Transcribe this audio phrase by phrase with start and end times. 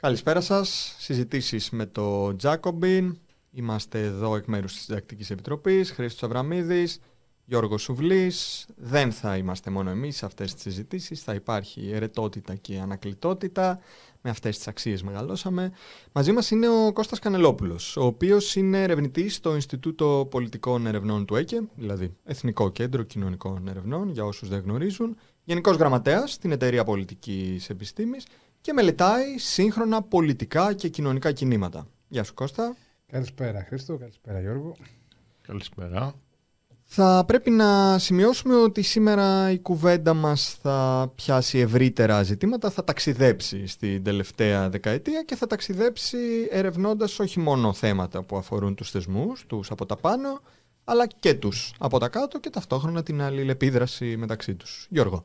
[0.00, 0.94] Καλησπέρα σας.
[0.98, 3.18] Συζητήσεις με το Τζάκομπιν.
[3.50, 5.90] Είμαστε εδώ εκ μέρους της Διδακτικής Επιτροπής.
[5.90, 7.00] Χρήστος Αβραμίδης,
[7.44, 8.66] Γιώργος Σουβλής.
[8.76, 11.22] Δεν θα είμαστε μόνο εμείς σε αυτές τις συζητήσεις.
[11.22, 13.78] Θα υπάρχει ερετότητα και ανακλητότητα.
[14.20, 15.72] Με αυτές τις αξίες μεγαλώσαμε.
[16.12, 21.36] Μαζί μας είναι ο Κώστας Κανελόπουλος, ο οποίος είναι ερευνητής στο Ινστιτούτο Πολιτικών Ερευνών του
[21.36, 25.16] ΕΚΕ, δηλαδή Εθνικό Κέντρο Κοινωνικών Ερευνών, για όσους δεν γνωρίζουν.
[25.44, 28.24] Γενικός Γραμματέας στην Εταιρεία Πολιτικής Επιστήμης
[28.60, 31.86] και μελετάει σύγχρονα πολιτικά και κοινωνικά κινήματα.
[32.08, 32.76] Γεια σου Κώστα.
[33.06, 34.76] Καλησπέρα Χρήστο, καλησπέρα Γιώργο.
[35.46, 36.14] Καλησπέρα.
[36.92, 43.66] Θα πρέπει να σημειώσουμε ότι σήμερα η κουβέντα μας θα πιάσει ευρύτερα ζητήματα, θα ταξιδέψει
[43.66, 49.70] στην τελευταία δεκαετία και θα ταξιδέψει ερευνώντας όχι μόνο θέματα που αφορούν τους θεσμούς, τους
[49.70, 50.40] από τα πάνω,
[50.84, 54.86] αλλά και τους από τα κάτω και ταυτόχρονα την αλληλεπίδραση μεταξύ τους.
[54.90, 55.24] Γιώργο.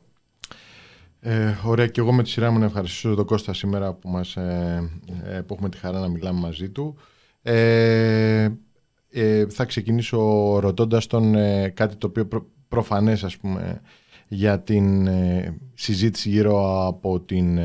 [1.28, 4.36] Ε, ωραία και εγώ με τη σειρά μου να ευχαριστήσω τον Κώστα σήμερα που, μας,
[4.36, 4.90] ε,
[5.24, 6.96] ε, που έχουμε τη χαρά να μιλάμε μαζί του.
[7.42, 8.48] Ε,
[9.10, 10.18] ε, θα ξεκινήσω
[10.58, 13.80] ρωτώντας τον ε, κάτι το οποίο προ, προφανές ας πούμε
[14.28, 15.08] για την
[15.74, 17.58] συζήτηση γύρω από την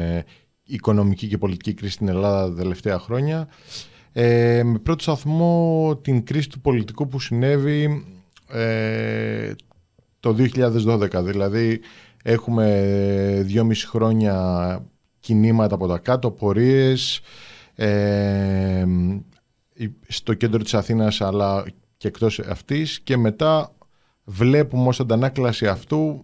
[0.63, 3.47] οικονομική και πολιτική κρίση στην Ελλάδα τα τελευταία χρόνια.
[4.63, 8.05] με πρώτο σταθμό την κρίση του πολιτικού που συνέβη
[10.19, 11.81] το 2012, δηλαδή
[12.23, 14.85] Έχουμε δυόμιση χρόνια
[15.19, 17.21] κινήματα από τα κάτω, πορείες
[17.75, 18.85] ε,
[20.07, 21.65] στο κέντρο της Αθήνας αλλά
[21.97, 23.71] και εκτός αυτής και μετά
[24.23, 26.23] βλέπουμε ως αντανάκλαση αυτού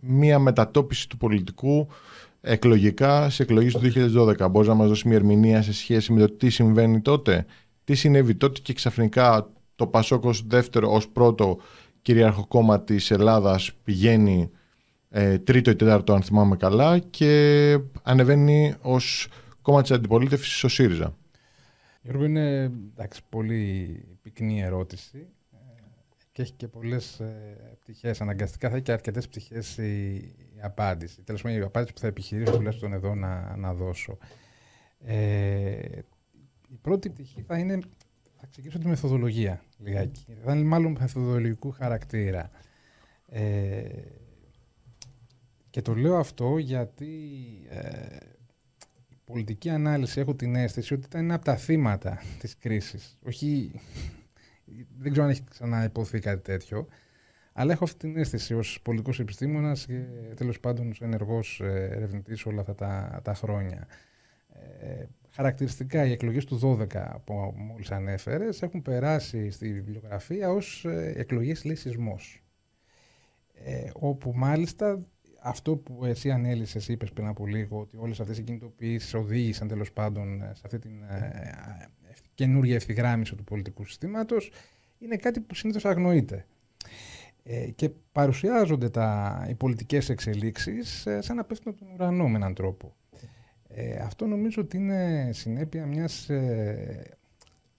[0.00, 1.88] μία μετατόπιση του πολιτικού
[2.40, 3.80] εκλογικά σε εκλογές του
[4.38, 4.50] 2012.
[4.50, 7.46] Μπορείς να μας δώσεις μια ερμηνεία σε σχέση με το τι συμβαίνει τότε,
[7.84, 11.58] τι συνέβη τότε και ξαφνικά το Πασόκος δεύτερο ως πρώτο
[12.02, 14.50] κυριαρχό κόμμα της Ελλάδας πηγαίνει
[15.10, 19.28] ε, τρίτο ή τέταρτο αν θυμάμαι καλά και ανεβαίνει ως
[19.62, 21.16] κόμμα της αντιπολίτευσης ο ΣΥΡΙΖΑ.
[22.02, 25.56] Γιώργο, είναι εντάξει, πολύ πυκνή ερώτηση ε,
[26.32, 28.20] και έχει και πολλές ε, πτυχές.
[28.20, 30.14] Αναγκαστικά θα έχει και αρκετές πτυχές η,
[30.56, 31.22] η απάντηση.
[31.22, 34.18] Τέλος πάντων, η απάντηση που θα επιχειρήσω τουλάχιστον εδώ να, να δώσω.
[35.00, 35.72] Ε,
[36.68, 37.78] η πρώτη πτυχή θα είναι,
[38.36, 40.26] θα ξεκινήσω τη μεθοδολογία λιγάκι.
[40.44, 42.50] Θα είναι μάλλον μεθοδολογικού χαρακτήρα.
[43.28, 43.82] Ε,
[45.70, 47.08] και το λέω αυτό γιατί
[47.68, 48.16] ε,
[49.08, 53.18] η πολιτική ανάλυση έχω την αίσθηση ότι ήταν ένα από τα θύματα της κρίσης.
[53.26, 53.80] Όχι,
[54.98, 56.86] δεν ξέρω αν έχει ξαναυποθεί κάτι τέτοιο,
[57.52, 62.46] αλλά έχω αυτή την αίσθηση ως πολιτικός επιστήμονας και τέλος πάντων ως ενεργός ε, ερευνητής
[62.46, 63.86] όλα αυτά τα, τα χρόνια.
[64.80, 66.60] Ε, χαρακτηριστικά οι εκλογές του
[66.92, 72.42] 12 που μόλις ανέφερες έχουν περάσει στη βιβλιογραφία ως ε, εκλογές λύσισμός.
[73.54, 75.06] Ε, όπου μάλιστα
[75.48, 79.92] αυτό που εσύ ανέλησες, είπες πριν από λίγο, ότι όλες αυτές οι κινητοποιήσεις οδήγησαν τέλος
[79.92, 81.16] πάντων σε αυτή την ε,
[82.08, 84.50] ε, καινούργια ευθυγράμμιση του πολιτικού συστήματος,
[84.98, 86.46] είναι κάτι που συνήθως αγνοείται.
[87.42, 92.36] Ε, και παρουσιάζονται τα, οι πολιτικές εξελίξεις ε, σαν να πέφτουν από τον ουρανό με
[92.36, 92.94] έναν τρόπο.
[93.68, 97.16] Ε, αυτό νομίζω ότι είναι συνέπεια μιας ε,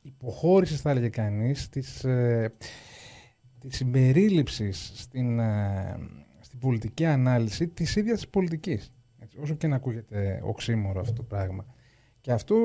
[0.02, 2.53] υποχώρησης, θα έλεγε κανείς, της, ε,
[3.59, 5.40] της συμπερίληψης στην
[6.59, 8.94] πολιτική ανάλυση της ίδιας της πολιτικής.
[9.42, 11.66] Όσο και να ακούγεται οξύμορο αυτό το πράγμα.
[12.22, 12.56] Και αυτό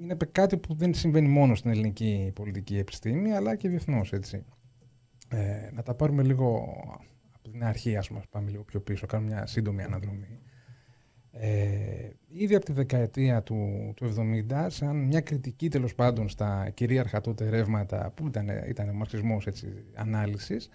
[0.00, 4.12] είναι κάτι που δεν συμβαίνει μόνο στην ελληνική πολιτική επιστήμη, αλλά και διεθνώς.
[5.28, 6.76] Ε, να τα πάρουμε λίγο
[7.34, 10.40] από την αρχή, ας πούμε, πάμε λίγο πιο πίσω, κάνουμε μια σύντομη αναδρομή.
[11.38, 14.14] Ε, ήδη από τη δεκαετία του, του
[14.50, 19.46] 70, σαν μια κριτική τέλος πάντων στα κυρίαρχα τότε ρεύματα που ήταν, ήταν ο μαρξισμός
[19.46, 20.68] έτσι, ανάλυσης,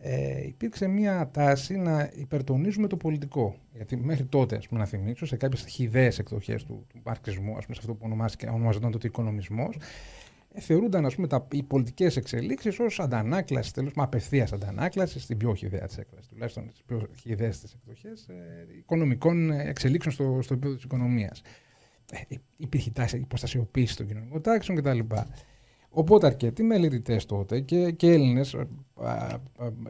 [0.00, 3.56] ε, υπήρξε μια τάση να υπερτονίζουμε το πολιτικό.
[3.74, 7.64] Γιατί μέχρι τότε, ας πούμε, να θυμίσω, σε κάποιες χιδαίε εκδοχές του, του μαρξισμού, ας
[7.64, 8.10] πούμε, σε αυτό που
[8.46, 9.76] ονομάζονταν τότε οικονομισμός,
[10.52, 15.36] ε, θεωρούνταν ας πούμε, τα, οι πολιτικές εξελίξεις ως αντανάκλαση, τέλος πάντων, απευθείας αντανάκλαση, στην
[15.36, 20.54] πιο χιδαία της έκλαση, τουλάχιστον στις πιο χιδαίες της εκδοχές, ε, οικονομικών εξελίξεων στο, στο
[20.54, 21.42] επίπεδο της οικονομίας.
[22.12, 24.98] Ε, υπήρχε τάση υποστασιοποίηση των κοινωνικών τάξεων κτλ.
[25.90, 28.56] Οπότε αρκετοί μελετητές τότε και, και Έλληνες,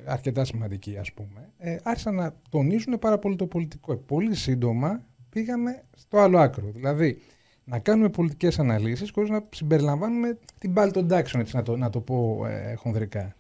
[0.05, 3.97] αρκετά σημαντικοί ας πούμε, ε, άρχισαν να τονίζουν πάρα πολύ το πολιτικό.
[3.97, 6.71] Πολύ σύντομα πήγαμε στο άλλο άκρο.
[6.71, 7.19] Δηλαδή,
[7.65, 11.91] να κάνουμε πολιτικές αναλύσεις χωρίς να συμπεριλαμβάνουμε την πάλι των τάξεων, έτσι να το, να
[11.91, 13.37] το πω ε, χονδρικά.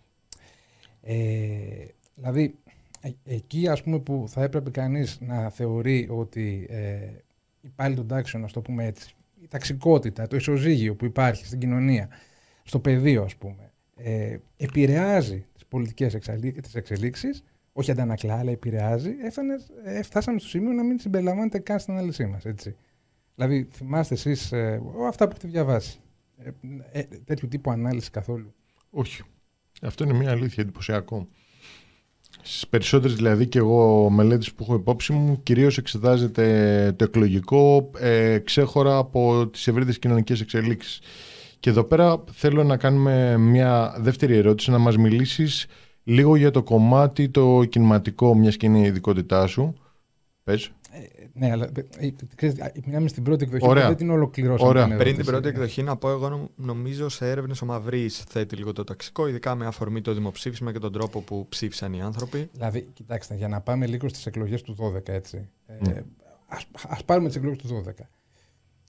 [1.02, 1.14] Ε,
[2.14, 2.54] δηλαδή,
[3.00, 6.98] ε, εκεί ας πούμε που θα έπρεπε κανείς να θεωρεί ότι ε,
[7.60, 11.58] η πάλι των τάξεων, να το πούμε έτσι, η ταξικότητα, το ισοζύγιο που υπάρχει στην
[11.58, 12.08] κοινωνία,
[12.68, 16.14] στο πεδίο, ας πούμε, ε, επηρεάζει τις πολιτικές
[16.62, 21.78] τις εξελίξεις, όχι αντανακλά, αλλά επηρεάζει, έφτανες, ε, φτάσαμε στο σημείο να μην συμπεριλαμβάνεται καν
[21.78, 22.76] στην ανάλυση μας, έτσι.
[23.34, 25.98] Δηλαδή, θυμάστε εσείς ε, αυτά που έχετε διαβάσει.
[26.38, 26.50] Ε,
[26.92, 28.54] ε, τέτοιου τύπου ανάλυση καθόλου.
[28.90, 29.22] Όχι.
[29.82, 31.28] Αυτό είναι μια αλήθεια εντυπωσιακό.
[32.42, 38.38] Στις περισσότερες δηλαδή και εγώ μελέτες που έχω υπόψη μου, κυρίως εξετάζεται το εκλογικό ε,
[38.38, 41.00] ξέχωρα από τις ευρύτερες κοινωνικές εξελίξεις.
[41.60, 45.66] Και εδώ πέρα θέλω να κάνουμε μια δεύτερη ερώτηση, να μας μιλήσεις
[46.04, 49.74] λίγο για το κομμάτι το κινηματικό, μιας και είναι η ειδικότητά σου.
[50.44, 50.72] Πες.
[51.32, 52.06] Ναι, αλλά ε,
[52.36, 53.66] ε, μιλάμε στην πρώτη εκδοχή.
[53.66, 53.86] Ωραία.
[53.86, 54.68] Δεν την ολοκληρώσαμε.
[54.68, 54.96] Ωραία.
[54.96, 58.84] Πριν την πρώτη εκδοχή, να πω εγώ νομίζω σε έρευνες ο Μαυρής θέτει λίγο το
[58.84, 62.48] ταξικό, ειδικά με αφορμή το δημοψήφισμα και τον τρόπο που ψήφισαν οι άνθρωποι.
[62.52, 65.48] Δηλαδή, κοιτάξτε, για να πάμε λίγο στις εκλογές του 12, έτσι.
[65.68, 65.88] Mm.
[65.88, 66.02] Ε,
[66.88, 67.92] ας, πάρουμε τις εκλογές του 12.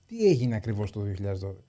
[0.05, 1.68] Τι έγινε ακριβώς το 2012.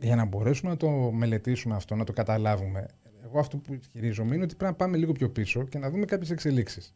[0.00, 2.86] Για να μπορέσουμε να το μελετήσουμε αυτό, να το καταλάβουμε,
[3.24, 6.04] εγώ αυτό που ισχυρίζομαι είναι ότι πρέπει να πάμε λίγο πιο πίσω και να δούμε
[6.04, 6.94] κάποιες εξελίξεις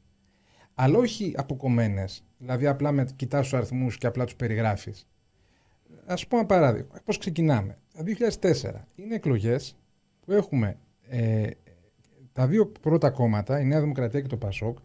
[0.74, 2.24] αλλά όχι αποκομμένες.
[2.38, 5.08] Δηλαδή, απλά με κοιτάς τους αριθμούς και απλά τους περιγράφεις.
[6.06, 6.94] Α πούμε ένα παράδειγμα.
[7.04, 7.78] Πώς ξεκινάμε.
[7.96, 9.76] Το 2004 είναι εκλογές
[10.20, 10.76] που έχουμε
[11.08, 11.46] ε,
[12.32, 14.78] τα δύο πρώτα κόμματα, η Νέα Δημοκρατία και το Πασόκ,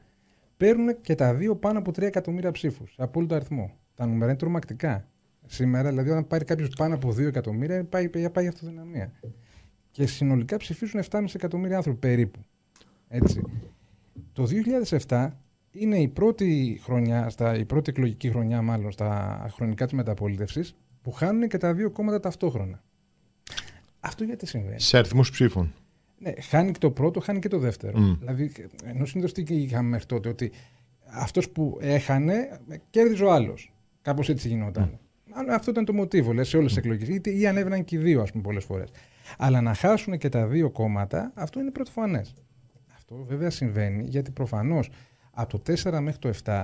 [0.58, 2.94] παίρνουν και τα δύο πάνω από 3 εκατομμύρια ψήφους.
[2.94, 3.78] Σε απόλυτο αριθμό.
[3.96, 5.08] Τα νούμερα είναι τρομακτικά.
[5.52, 9.12] Σήμερα, δηλαδή, όταν πάρει κάποιος πάνω από 2 εκατομμύρια, πάει, πάει, πάει αυτοδυναμία.
[9.92, 12.40] Και συνολικά ψηφίζουν 7,5 εκατομμύρια άνθρωποι περίπου.
[13.08, 13.42] Έτσι.
[14.34, 14.48] Το
[15.08, 15.30] 2007
[15.72, 21.12] είναι η πρώτη χρονιά, στα, η πρώτη εκλογική χρονιά μάλλον στα χρονικά της μεταπολίτευσης που
[21.12, 22.84] χάνουν και τα δύο κόμματα ταυτόχρονα.
[24.00, 25.74] Αυτό γιατί συμβαίνει; Σε αριθμούς ψήφων.
[26.18, 27.98] Ναι, χάνει και το πρώτο, χάνει και το δεύτερο.
[27.98, 28.18] Mm.
[28.20, 28.52] Δηλαδή,
[28.84, 30.52] ενώ συνήθως τι είχαμε μέχρι τότε, ότι
[31.06, 32.60] αυτός που έχανε,
[32.90, 33.74] κέρδιζε ο άλλος.
[34.02, 34.92] Κάπως έτσι γινόταν.
[34.94, 35.09] Mm.
[35.50, 36.92] Αυτό ήταν το μοτίβο λες, σε όλες τις mm.
[36.92, 37.40] εκλογές.
[37.40, 38.90] Ή ανέβαιναν και οι δύο, ας πούμε, πολλές φορές.
[39.38, 42.34] Αλλά να χάσουν και τα δύο κόμματα, αυτό είναι πρωτοφανές.
[42.96, 44.90] Αυτό βέβαια συμβαίνει γιατί προφανώς
[45.32, 46.64] από το 4 μέχρι το 7,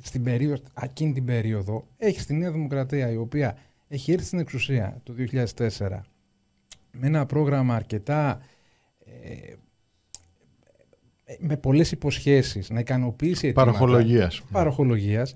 [0.00, 3.56] στην περίοδο, εκείνη την περίοδο, έχει τη Νέα Δημοκρατία η οποία
[3.88, 5.14] έχει έρθει στην εξουσία το
[5.58, 6.00] 2004
[6.92, 8.40] με ένα πρόγραμμα αρκετά
[9.04, 9.54] ε,
[11.38, 13.70] με πολλές υποσχέσεις να ικανοποιήσει αιτήματα.
[13.70, 14.42] Παροχολογίας.
[14.52, 15.34] Παροχολογίας.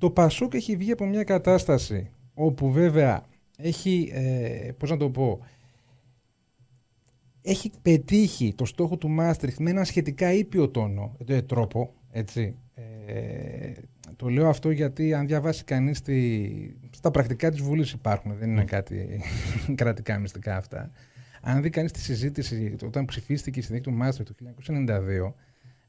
[0.00, 3.24] Το Πασόκ έχει βγει από μια κατάσταση όπου βέβαια
[3.56, 5.40] έχει, ε, πώς να το πω,
[7.42, 12.56] έχει πετύχει το στόχο του Μάστριχτ με ένα σχετικά ήπιο τόνο, ε, τρόπο, έτσι.
[13.06, 13.72] Ε,
[14.16, 16.48] το λέω αυτό γιατί αν διαβάσει κανείς τη...
[16.90, 19.20] στα πρακτικά της Βουλής υπάρχουν, δεν είναι κάτι
[19.74, 20.90] κρατικά μυστικά αυτά.
[21.40, 25.32] Αν δει κανείς τη συζήτηση όταν ψηφίστηκε η συνθήκη του Μάστριχτ το 1992,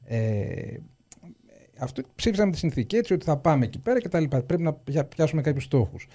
[0.04, 0.76] ε,
[1.82, 4.42] αυτό, ψήφισαμε τη συνθήκη έτσι ότι θα πάμε εκεί πέρα και τα λοιπά.
[4.42, 6.06] Πρέπει να πιάσουμε κάποιους στόχους.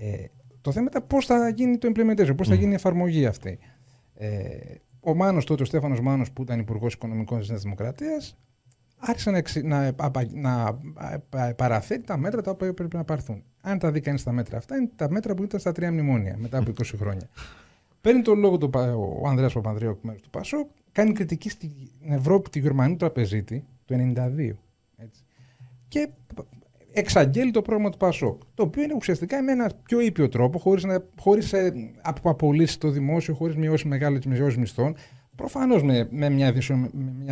[0.00, 0.24] Ε,
[0.60, 3.58] το θέμα ήταν πώς θα γίνει το implementation, πώς θα γίνει η εφαρμογή αυτή.
[4.14, 4.48] Ε,
[5.00, 8.36] ο μάνος τότε, ο Στέφανος Μάνος, που ήταν Υπουργός Οικονομικών της Νέας Δημοκρατίας,
[8.98, 9.30] άρχισε
[9.62, 9.94] να, να,
[10.32, 10.78] να
[11.56, 13.42] παραθέτει τα μέτρα τα οποία πρέπει να πάρθουν.
[13.60, 16.34] Αν τα δει κανείς τα μέτρα αυτά, είναι τα μέτρα που ήταν στα τρία μνημόνια
[16.38, 17.28] μετά από 20 χρόνια.
[18.00, 18.70] Παίρνει τον λόγο του,
[19.22, 21.70] ο Ανδρέας Παπανδρέου εκ μέρους του Πασό, κάνει κριτική στην
[22.08, 24.50] Ευρώπη, τη Γερμανία, του τραπεζίτη, του 92.
[24.98, 25.22] Έτσι.
[25.88, 26.08] Και
[26.92, 28.42] εξαγγέλει το πρόγραμμα του Πασόκ.
[28.54, 30.86] Το οποίο είναι ουσιαστικά με ένα πιο ήπιο τρόπο, χωρίς
[31.20, 31.72] χωρίς ε,
[32.22, 34.96] απολύσει το δημόσιο, χωρίς μειώσει μεγάλε μειώσει μισθών.
[35.36, 36.52] Προφανώς με, με, μια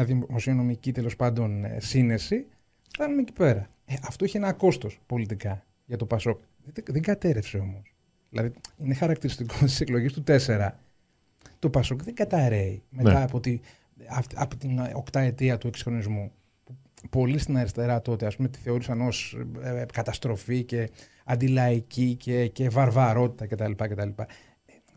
[0.04, 2.46] δημοσιονομική τέλος πάντων ε, σύνεση,
[2.92, 3.70] φτάνουμε εκεί πέρα.
[3.84, 6.40] Ε, αυτό είχε ένα κόστος πολιτικά για το Πασόκ.
[6.86, 7.94] Δεν, κατέρευσε όμως.
[8.30, 10.70] Δηλαδή, είναι χαρακτηριστικό της εκλογής του 4.
[11.58, 13.22] Το Πασόκ δεν καταραίει μετά ναι.
[13.22, 13.60] από, τη,
[14.34, 16.32] από την του εξυγχρονισμού
[17.10, 20.90] πολλοί στην αριστερά τότε ας πούμε, τη θεώρησαν ως ε, ε, καταστροφή και
[21.24, 23.72] αντιλαϊκή και, και βαρβαρότητα κτλ.
[23.72, 24.08] κτλ.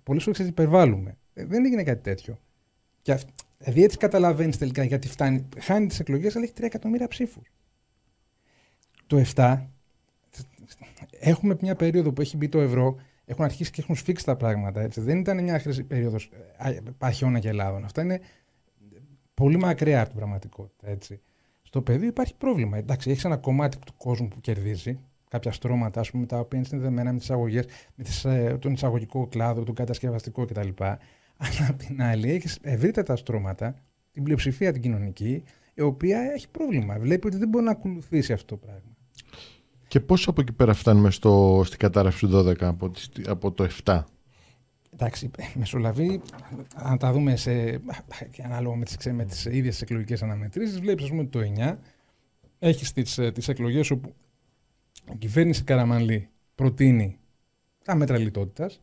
[0.03, 1.17] Πολλές φορές υπερβάλλουμε.
[1.33, 2.39] Ε, δεν έγινε κάτι τέτοιο.
[3.01, 3.23] Και αυ...
[3.57, 5.47] Δηλαδή έτσι καταλαβαίνεις τελικά γιατί φτάνει.
[5.59, 7.51] Χάνει τις εκλογές, αλλά έχει 3 εκατομμύρια ψήφους.
[9.07, 9.59] Το 7
[11.19, 14.81] έχουμε μια περίοδο που έχει μπει το ευρώ, έχουν αρχίσει και έχουν σφίξει τα πράγματα.
[14.81, 15.01] Έτσι.
[15.01, 16.29] Δεν ήταν μια χρυσή περίοδος
[16.97, 17.83] παχιώνα και Ελλάδων.
[17.83, 18.19] Αυτά είναι
[19.33, 20.87] πολύ μακριά από την πραγματικότητα.
[20.87, 21.21] Έτσι.
[21.69, 22.77] Στο πεδίο υπάρχει πρόβλημα.
[22.77, 24.99] Εντάξει, έχεις ένα κομμάτι του κόσμου που κερδίζει,
[25.29, 29.27] κάποια στρώματα πούμε, τα οποία είναι συνδεδεμένα με τις εισαγωγές, με τις, ε, τον εισαγωγικό
[29.27, 30.67] κλάδο, τον κατασκευαστικό κτλ.
[31.37, 33.75] Αλλά απ' την άλλη έχεις ευρύτατα στρώματα,
[34.11, 36.99] την πλειοψηφία την κοινωνική, η οποία έχει πρόβλημα.
[36.99, 38.95] Βλέπει ότι δεν μπορεί να ακολουθήσει αυτό το πράγμα.
[39.87, 42.91] Και πώ από εκεί πέρα φτάνουμε στο, στην κατάρρευση του 12 από,
[43.27, 44.03] από το 7.
[45.01, 46.21] Εντάξει, μεσολαβεί,
[46.75, 47.79] αν τα δούμε σε,
[48.43, 51.77] ανάλογα με τις, με τις ίδιες εκλογικές αναμετρήσεις, βλέπεις ας πούμε το 9
[52.59, 54.13] έχεις τις, ε, τις εκλογές όπου
[55.13, 57.17] η κυβέρνηση Καραμανλή προτείνει
[57.83, 58.81] τα μέτρα λιτότητας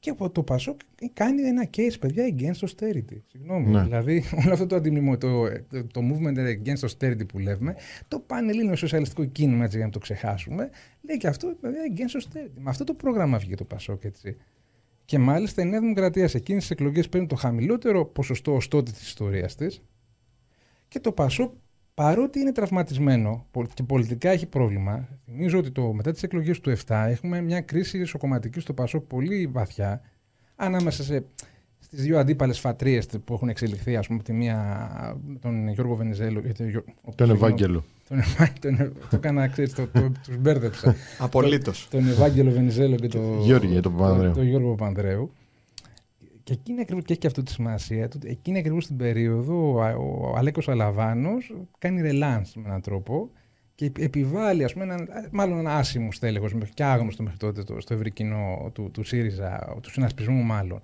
[0.00, 0.80] και Και το Πασόκ
[1.12, 3.16] κάνει ένα case, παιδιά, against austerity.
[3.26, 3.70] Συγγνώμη.
[3.70, 3.82] Ναι.
[3.82, 7.76] Δηλαδή, όλο αυτό το, αντιμνημο, το, το movement against austerity που λέμε,
[8.08, 12.50] το πανελλήνιο σοσιαλιστικό κίνημα, έτσι, για να το ξεχάσουμε, λέει και αυτό, παιδιά, against austerity.
[12.54, 14.36] Με αυτό το πρόγραμμα βγήκε το Πασόκ, έτσι.
[15.08, 19.06] Και μάλιστα η Νέα Δημοκρατία σε εκείνες τις εκλογές παίρνει το χαμηλότερο ποσοστό ωστότη της
[19.06, 19.82] ιστορίας της.
[20.88, 21.52] Και το Πασόκ,
[21.94, 27.06] παρότι είναι τραυματισμένο και πολιτικά έχει πρόβλημα, θυμίζω ότι το, μετά τις εκλογές του 7
[27.08, 30.00] έχουμε μια κρίση ισοκομματική στο Πασόκ πολύ βαθιά,
[30.56, 31.24] ανάμεσα σε,
[31.78, 34.88] στις δύο αντίπαλες φατρίες που έχουν εξελιχθεί, ας πούμε, τη μία
[35.26, 36.42] με τον Γιώργο Βενιζέλο.
[37.14, 37.84] Τον Ευάγγελο.
[38.08, 38.22] Τον,
[38.60, 40.94] τον, το έκανα, ξέρεις, το, το, τους μπέρδεψα.
[41.18, 41.88] Απολύτως.
[41.90, 44.32] τον Ευάγγελο Βενιζέλο και τον Γιώργη, το Παπανδρέου.
[44.32, 45.32] Το, Γιώργο Παπανδρέου.
[46.42, 49.80] Και εκείνη ακριβώς, και έχει και αυτό τη σημασία του, εκείνη ακριβώς την περίοδο ο,
[50.30, 53.30] ο Αλέκος Αλαβάνος κάνει ρελάνς με έναν τρόπο
[53.74, 57.94] και επιβάλλει, ας πούμε, έναν, μάλλον ένα άσημο στέλεχος και άγνωστο μέχρι τότε το, στο
[57.94, 60.80] ευρύ κοινό του, του ΣΥΡΙΖΑ, του συνασπισμού μάλλον,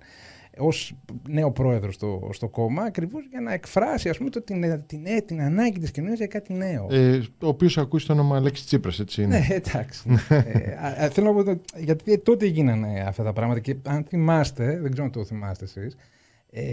[0.57, 0.95] ως
[1.29, 5.25] νέο πρόεδρο στο, στο κόμμα, ακριβώς για να εκφράσει ας πούμε, το, την, την, την,
[5.25, 6.87] την ανάγκη της κοινωνίας για κάτι νέο.
[6.89, 9.39] Ε, ο οποίος ακούσει το όνομα Αλέξης Τσίπρας, έτσι είναι.
[9.39, 10.09] Ναι, εντάξει.
[10.97, 15.05] ε, θέλω να πω, γιατί τότε γίνανε αυτά τα πράγματα και αν θυμάστε, δεν ξέρω
[15.05, 15.95] αν το θυμάστε εσείς,
[16.49, 16.63] ε,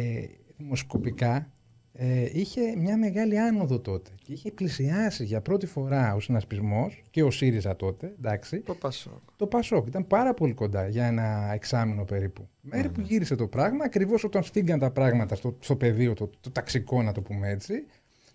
[0.57, 1.52] δημοσκοπικά
[1.95, 7.23] ε, είχε μια μεγάλη άνοδο τότε και είχε πλησιάσει για πρώτη φορά ο συνασπισμός και
[7.23, 8.15] ο ΣΥΡΙΖΑ τότε.
[8.19, 9.21] Εντάξει, το Πασόκ.
[9.37, 12.49] Το Πασόκ ήταν πάρα πολύ κοντά για ένα εξάμεινο περίπου.
[12.61, 12.95] Μέχρι mm.
[12.95, 17.03] που γύρισε το πράγμα, ακριβώς όταν σφίγγαν τα πράγματα στο, στο πεδίο, το, το ταξικό,
[17.03, 17.87] να το πούμε έτσι,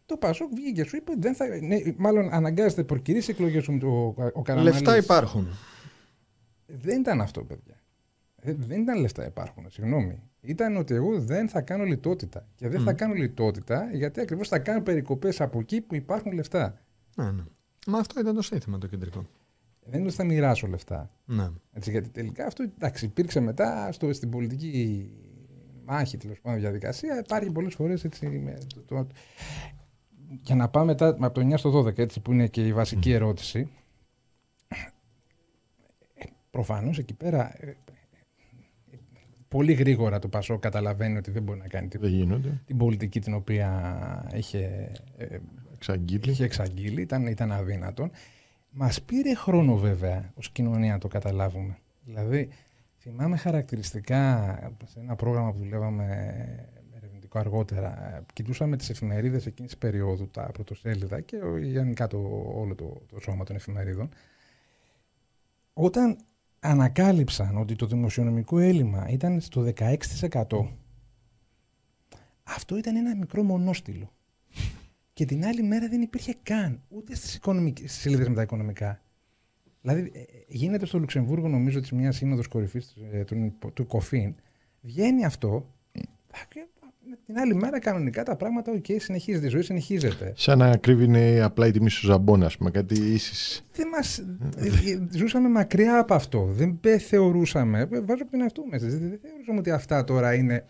[0.05, 1.45] το Πασόκ βγήκε και σου είπε δεν θα.
[1.61, 4.73] Ναι, μάλλον αναγκάζεται προκυρήσει εκλογές σου ο, ο Καραμαλής.
[4.73, 5.47] Λεφτά υπάρχουν.
[6.65, 7.81] Δεν ήταν αυτό, παιδιά.
[8.41, 10.19] Δεν ήταν λεφτά υπάρχουν, συγγνώμη.
[10.47, 12.47] Ήταν ότι εγώ δεν θα κάνω λιτότητα.
[12.55, 12.83] Και δεν mm.
[12.83, 16.81] θα κάνω λιτότητα γιατί ακριβώς θα κάνω περικοπές από εκεί που υπάρχουν λεφτά.
[17.15, 17.43] Ναι, ναι.
[17.87, 19.27] Μα αυτό ήταν το σύνθημα το κεντρικό.
[19.85, 21.09] Δεν είναι ότι θα μοιράσω λεφτά.
[21.25, 21.49] Ναι.
[21.73, 25.09] Έτσι, γιατί τελικά αυτό εντάξει, υπήρξε μετά στο, στην πολιτική
[25.85, 27.19] μάχη, τέλος πάντων, διαδικασία.
[27.25, 28.27] Υπάρχει πολλές φορές έτσι.
[28.27, 29.07] Με, το, το,
[30.41, 33.09] για να πάμε μετά από το 9 στο 12, έτσι, που είναι και η βασική
[33.11, 33.15] mm.
[33.15, 33.69] ερώτηση.
[36.51, 37.53] Προφανώς εκεί πέρα
[39.47, 44.29] πολύ γρήγορα το Πασό καταλαβαίνει ότι δεν μπορεί να κάνει την, την πολιτική την οποία
[44.35, 44.91] είχε
[45.73, 46.31] εξαγγείλει.
[46.31, 48.11] Είχε εξαγγείλει ήταν, ήταν αδύνατον.
[48.69, 51.77] Μας πήρε χρόνο βέβαια ως κοινωνία να το καταλάβουμε.
[52.05, 52.49] Δηλαδή,
[52.97, 56.05] θυμάμαι χαρακτηριστικά σε ένα πρόγραμμα που δουλεύαμε
[56.95, 62.17] ερευνητικό αργότερα, κοιτούσαμε τις εφημερίδες εκείνης της περίοδου, τα πρωτοσέλιδα και γενικά το,
[62.55, 64.09] όλο το, το σώμα των εφημερίδων.
[65.73, 66.17] Όταν
[66.59, 70.67] ανακάλυψαν ότι το δημοσιονομικό έλλειμμα ήταν στο 16%.
[72.43, 74.11] Αυτό ήταν ένα μικρό μονόστιλο.
[75.13, 77.39] Και την άλλη μέρα δεν υπήρχε καν ούτε στις,
[77.73, 79.01] στις σελίδες με τα οικονομικά.
[79.81, 84.35] Δηλαδή ε, γίνεται στο Λουξεμβούργο νομίζω της μιας σύνοδος κορυφής ε, του, του ΚΟΦΗΝ.
[84.81, 85.73] Βγαίνει αυτό
[87.25, 90.33] την άλλη μέρα κανονικά τα πράγματα, οκ, okay, συνεχίζεται, η ζωή συνεχίζεται.
[90.35, 93.65] Σαν να κρύβει απλά η τιμή σου ζαμπόνα, ας πούμε, κάτι ίσης.
[93.71, 94.23] Δεν μας...
[95.11, 96.49] Ζούσαμε μακριά από αυτό.
[96.51, 100.65] Δεν θεωρούσαμε, βάζω από την εαυτό μέσα, δεν θεωρούσαμε ότι αυτά τώρα είναι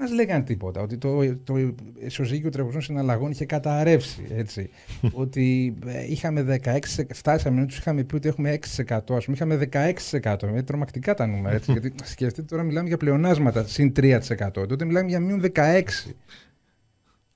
[0.00, 0.80] μας λέγανε τίποτα.
[0.80, 4.26] Ότι το, το ισοζύγιο τρεχουσών συναλλαγών είχε καταρρεύσει.
[4.30, 4.70] Έτσι.
[5.12, 6.78] ότι ε, είχαμε 16,
[7.12, 8.92] φτάσαμε, τους είχαμε πει ότι έχουμε 6%.
[8.92, 9.68] Α πούμε, είχαμε
[10.12, 10.42] 16%.
[10.42, 11.54] Είναι τρομακτικά τα νούμερα.
[11.54, 14.20] Έτσι, γιατί σκεφτείτε τώρα μιλάμε για πλεονάσματα συν 3%.
[14.52, 15.82] Τότε μιλάμε για μείον 16%.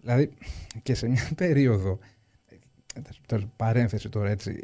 [0.00, 0.30] Δηλαδή
[0.82, 1.98] και σε μια περίοδο.
[3.30, 4.56] Ε, παρένθεση τώρα έτσι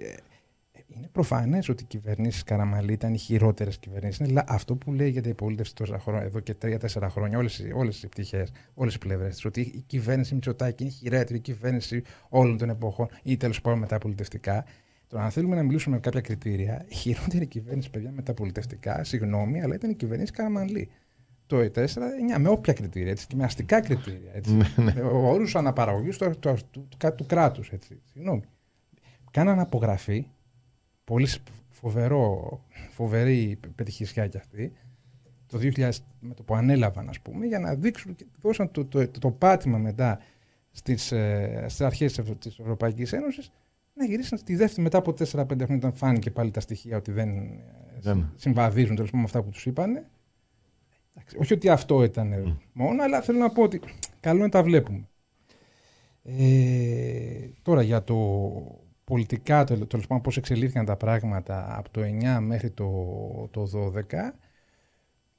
[0.96, 4.28] είναι προφανές ότι οι κυβερνήσεις Καραμαλή ήταν οι χειρότερες κυβερνήσεις.
[4.28, 7.38] Είναι αυτό που λέει για την υπολίτευση τόσα χρόνια, εδώ και τρία-τέσσερα χρόνια,
[7.74, 9.44] όλες τι πτυχές, όλες οι πλευρές της.
[9.44, 14.64] Ότι η κυβέρνηση Μητσοτάκη είναι η χειρότερη κυβέρνηση όλων των εποχών ή τέλος πάντων μεταπολιτευτικά.
[15.08, 19.74] Τώρα, αν θέλουμε να μιλήσουμε με κάποια κριτήρια, η χειρότερη κυβέρνηση, παιδιά, μεταπολιτευτικά, συγγνώμη, αλλά
[19.74, 20.90] ήταν η κυβέρνηση Καραμαλή.
[21.46, 24.30] Το E4, 9, με όποια κριτήρια, έτσι, και με αστικά κριτήρια.
[24.32, 24.92] Έτσι, ναι, ναι.
[24.94, 27.70] με όρους αναπαραγωγής του, του, του, του, του κράτους.
[28.12, 28.42] Συγγνώμη.
[29.30, 30.26] Κάναν απογραφή
[31.10, 31.28] πολύ
[31.70, 34.72] φοβερό, φοβερή πετυχησιά κι αυτή,
[35.46, 35.90] το 2000
[36.20, 39.78] με το που ανέλαβαν ας πούμε, για να δείξουν και δώσαν το, το, το, πάτημα
[39.78, 40.20] μετά
[40.70, 43.50] στις, ε, στις αρχές της Ευρωπαϊκής Ένωσης
[43.94, 47.28] να γυρίσουν στη δεύτερη μετά από 4-5 χρόνια όταν φάνηκε πάλι τα στοιχεία ότι δεν,
[47.28, 47.64] ε,
[48.00, 48.32] δεν.
[48.36, 50.06] συμβαδίζουν τέλος με αυτά που τους είπαν.
[51.38, 53.80] Όχι ότι αυτό ήταν μόνο, αλλά θέλω να πω ότι
[54.20, 55.08] καλό να τα βλέπουμε.
[56.22, 58.16] Ε, τώρα για το
[59.10, 62.88] πολιτικά τέλο πάντων πώς εξελίχθηκαν τα πράγματα από το 9 μέχρι το,
[63.50, 64.32] το 12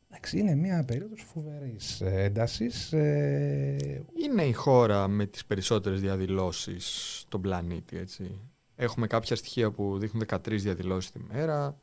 [0.07, 2.93] εντάξει, είναι μια περίοδος φοβερής έντασης.
[2.93, 4.03] Ε...
[4.23, 8.39] Είναι η χώρα με τις περισσότερες διαδηλώσεις στον πλανήτη, έτσι.
[8.75, 11.77] Έχουμε κάποια στοιχεία που δείχνουν 13 διαδηλώσεις τη μέρα.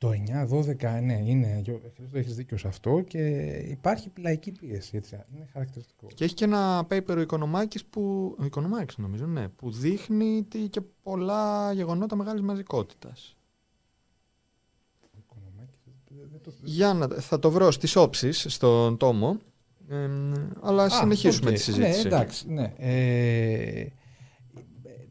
[0.00, 1.62] Το 9-12, ναι, είναι.
[2.10, 3.18] Το έχεις δίκιο σε αυτό και
[3.68, 4.96] υπάρχει λαϊκή πίεση.
[4.96, 6.06] Έτσι, είναι χαρακτηριστικό.
[6.14, 8.34] Και έχει και ένα paper ο Οικονομάκης που.
[8.38, 9.48] Ο Οικονομάκης νομίζω, ναι.
[9.48, 13.36] Που δείχνει και πολλά γεγονότα μεγάλης μαζικότητας.
[16.62, 19.38] Για να, θα το βρω στις όψεις στον τόμο
[19.88, 20.08] ε,
[20.60, 21.54] αλλά Α, συνεχίσουμε okay.
[21.54, 22.02] τη συζήτηση.
[22.02, 22.72] Ναι, εντάξει, ναι.
[22.76, 23.86] Ε,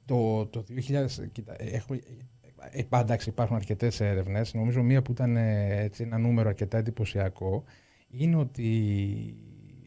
[0.05, 2.01] το, το 2000, κοίτα, έχουμε, ε,
[2.89, 4.53] εντάξει, υπάρχουν αρκετές έρευνες.
[4.53, 7.63] Νομίζω μία που ήταν ε, έτσι, ένα νούμερο αρκετά εντυπωσιακό
[8.09, 8.73] είναι ότι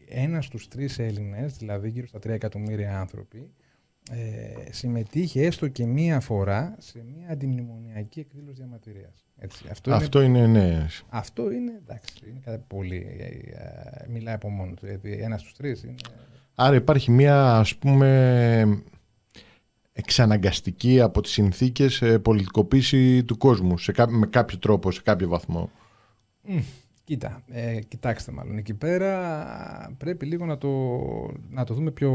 [0.07, 3.51] ένας στους τρεις Έλληνες, δηλαδή γύρω στα 3 εκατομμύρια άνθρωποι,
[4.11, 9.25] ε, συμμετείχε έστω και μία φορά σε μία αντιμνημονιακή εκδήλωση διαμαρτυρίας.
[9.71, 10.85] Αυτό, αυτό είναι, είναι ναι.
[11.09, 13.05] Αυτό είναι εντάξει, είναι κάτι πολύ.
[13.53, 14.85] Ε, μιλάει από μόνος του.
[14.85, 15.95] Γιατί ένας στους τρεις είναι.
[16.55, 18.83] Άρα υπάρχει μία ας πούμε
[19.93, 25.69] εξαναγκαστική από τις συνθήκες ε, πολιτικοποίηση του κόσμου σε με κάποιο τρόπο, σε κάποιο βαθμό.
[27.05, 30.69] Κοίτα, ε, κοιτάξτε μάλλον, εκεί πέρα πρέπει λίγο να το,
[31.49, 32.11] να το δούμε πιο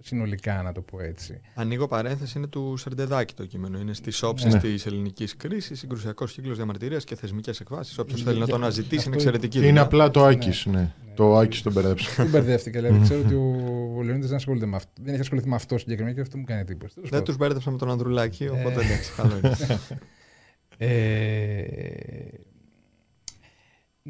[0.00, 1.40] συνολικά, να το πω έτσι.
[1.54, 3.78] Ανοίγω παρένθεση, είναι του Σερντεδάκη το κείμενο.
[3.78, 4.60] Είναι στις όψεις ναι.
[4.60, 8.00] της ελληνικής κρίσης, συγκρουσιακός κύκλος διαμαρτυρίας και θεσμικές εκβάσει.
[8.00, 9.66] Όποιος θέλει να το αναζητήσει, είναι εξαιρετική.
[9.66, 10.66] Είναι απλά το Άκης.
[10.66, 10.78] Ναι.
[10.78, 10.92] ναι.
[11.14, 12.14] Το Άκης τον μπερδέψε.
[12.16, 12.80] Δεν μπερδεύτηκα.
[12.80, 14.90] Δηλαδή, ξέρω ότι ο Λεωνίδη δεν ασχολείται με αυτό.
[15.00, 17.00] Δεν έχει ασχοληθεί με αυτό συγκεκριμένα και αυτό μου κάνει εντύπωση.
[17.02, 19.56] Δεν τους μπέρδεψα με τον Ανδρουλάκη, οπότε εντάξει, καλό είναι.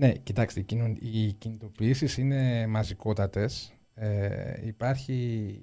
[0.01, 0.65] Ε, ναι, κοιτάξτε,
[1.01, 3.73] οι κινητοποιήσεις είναι μαζικότατες.
[3.95, 5.61] Ε, υπάρχει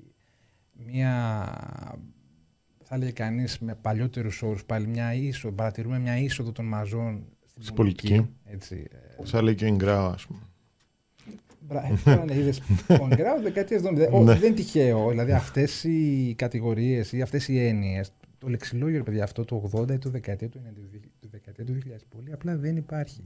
[0.74, 1.14] μία,
[2.84, 7.26] θα λέει κανείς με παλιότερους όρους, πάλι μια είσοδο, παρατηρούμε μια είσοδο των μαζών
[7.60, 8.30] στην πολιτική.
[8.44, 8.88] Έτσι,
[9.20, 10.40] ε, θα λέει και ο Γκράου, ας πούμε.
[11.60, 13.94] Μπράβο, ναι, είδες, ο Γκράου δεκαετίες 70.
[13.94, 14.08] Ναι.
[14.08, 19.46] Δεν είναι τυχαίο, δηλαδή αυτές οι κατηγορίες ή αυτές οι έννοιες, το λεξιλόγιο, παιδιά, αυτό
[19.46, 20.62] το 80 ή το δεκαετία του
[21.74, 23.24] 2000, πολύ απλά δεν υπάρχει.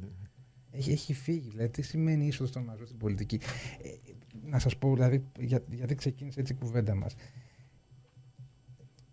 [0.71, 0.77] Ναι.
[0.77, 1.49] Έχει, έχει φύγει.
[1.49, 3.39] Δηλαδή, τι σημαίνει είσοδο των μαζών στην πολιτική.
[3.81, 3.89] Ε,
[4.43, 7.15] να σας πω, δηλαδή, για, γιατί ξεκίνησε έτσι η κουβέντα μας.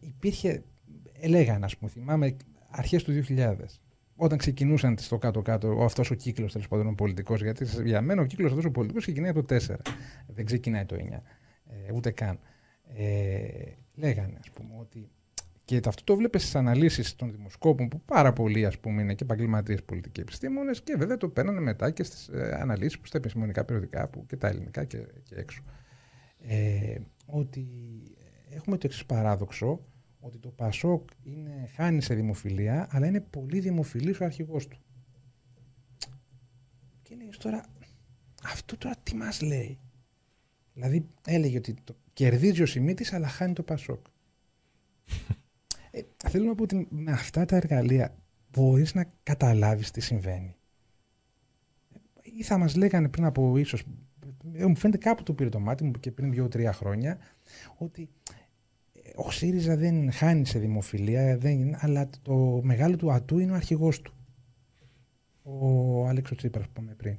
[0.01, 0.63] Υπήρχε,
[1.21, 2.37] έλεγαν, ας πούμε, θυμάμαι,
[2.71, 3.81] αρχές του 2000,
[4.17, 8.51] όταν ξεκινούσαν στο κάτω-κάτω αυτός ο κύκλος τέλος πάντων πολιτικός, γιατί για μένα ο κύκλος
[8.51, 9.77] αυτός ο πολιτικός ξεκινάει από το 4.
[10.27, 11.23] Δεν ξεκινάει το 9.
[11.67, 12.39] Ε, ούτε καν.
[12.95, 13.49] Ε,
[13.95, 15.11] λέγανε, ας πούμε, ότι
[15.67, 19.25] και αυτό το βλέπεις στις αναλύσεις των δημοσκόπων, που πάρα πολλοί ας πούμε, είναι και
[19.25, 23.65] επαγγελματίες πολιτικοί επιστήμονες, και βέβαια το παίρνανε μετά και στις ε, αναλύσεις που στα επιστημονικά
[23.65, 25.63] περιοδικά που και τα ελληνικά και, και έξω.
[26.39, 27.67] Ε, ότι
[28.51, 29.81] έχουμε το εξής παράδοξο,
[30.21, 34.79] ότι το Πασόκ είναι, χάνει σε δημοφιλία, αλλά είναι πολύ δημοφιλής ο αρχηγός του.
[37.03, 37.65] Και λέει τώρα,
[38.45, 39.79] αυτό τώρα τι μας λέει;
[40.75, 44.07] Δηλαδή έλεγε ότι το κερδίζει ο Σιμίτης, αλλά χάνει το Πασόκ.
[45.97, 48.17] Ε, θέλω να πω ότι με αυτά τα εργαλεία
[48.51, 50.57] μπορείς να καταλάβεις τι συμβαίνει.
[52.23, 53.85] Ή θα μας λέγανε πριν από ίσως,
[54.53, 57.19] ε, μου φαίνεται κάπου το πήρε το μάτι μου και πριν δύο-τρία χρόνια,
[57.77, 58.09] ότι
[58.93, 63.55] ε, ο ΣΥΡΙΖΑ δεν χάνει σε δημοφιλία, δεν, αλλά το μεγάλο του ατού είναι ο
[63.55, 64.15] αρχηγός του.
[65.43, 67.19] Ο Άλεξο Τσίπρας που είπαμε πριν.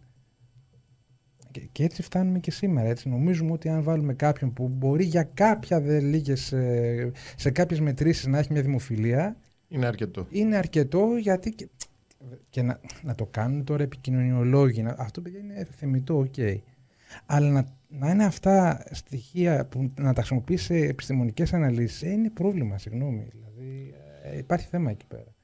[1.71, 2.87] Και, έτσι φτάνουμε και σήμερα.
[2.87, 3.09] Έτσι.
[3.09, 8.27] Νομίζουμε ότι αν βάλουμε κάποιον που μπορεί για κάποια δε λίγες, ε, σε κάποιες μετρήσεις
[8.27, 9.37] να έχει μια δημοφιλία...
[9.67, 10.27] Είναι αρκετό.
[10.29, 11.51] Είναι αρκετό γιατί...
[11.51, 11.69] Και,
[12.49, 14.81] και να, να το κάνουν τώρα επικοινωνιολόγοι.
[14.81, 16.33] Να, αυτό παιδιά είναι θεμιτό, OK.
[16.37, 16.57] Okay.
[17.25, 22.29] Αλλά να, να είναι αυτά στοιχεία που να τα χρησιμοποιήσει σε επιστημονικές αναλύσεις ε, είναι
[22.29, 23.27] πρόβλημα, συγγνώμη.
[23.31, 25.35] Δηλαδή ε, υπάρχει θέμα εκεί πέρα.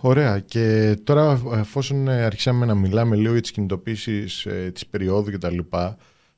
[0.00, 0.40] Ωραία.
[0.40, 5.58] Και τώρα, εφόσον αρχίσαμε να μιλάμε λίγο για τις κινητοποιήσεις ε, της περίοδου κτλ.,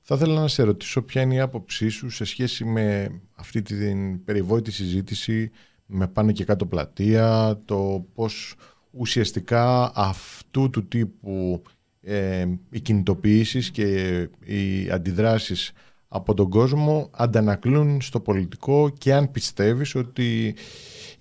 [0.02, 4.24] θα ήθελα να σε ρωτήσω ποια είναι η άποψή σου σε σχέση με αυτή την
[4.24, 5.50] περιβόητη συζήτηση
[5.86, 8.54] με πάνω και κάτω πλατεία, το πώς
[8.90, 11.62] ουσιαστικά αυτού του τύπου
[12.02, 15.72] ε, οι κινητοποιήσεις και οι αντιδράσεις
[16.08, 20.54] από τον κόσμο αντανακλούν στο πολιτικό και αν πιστεύεις ότι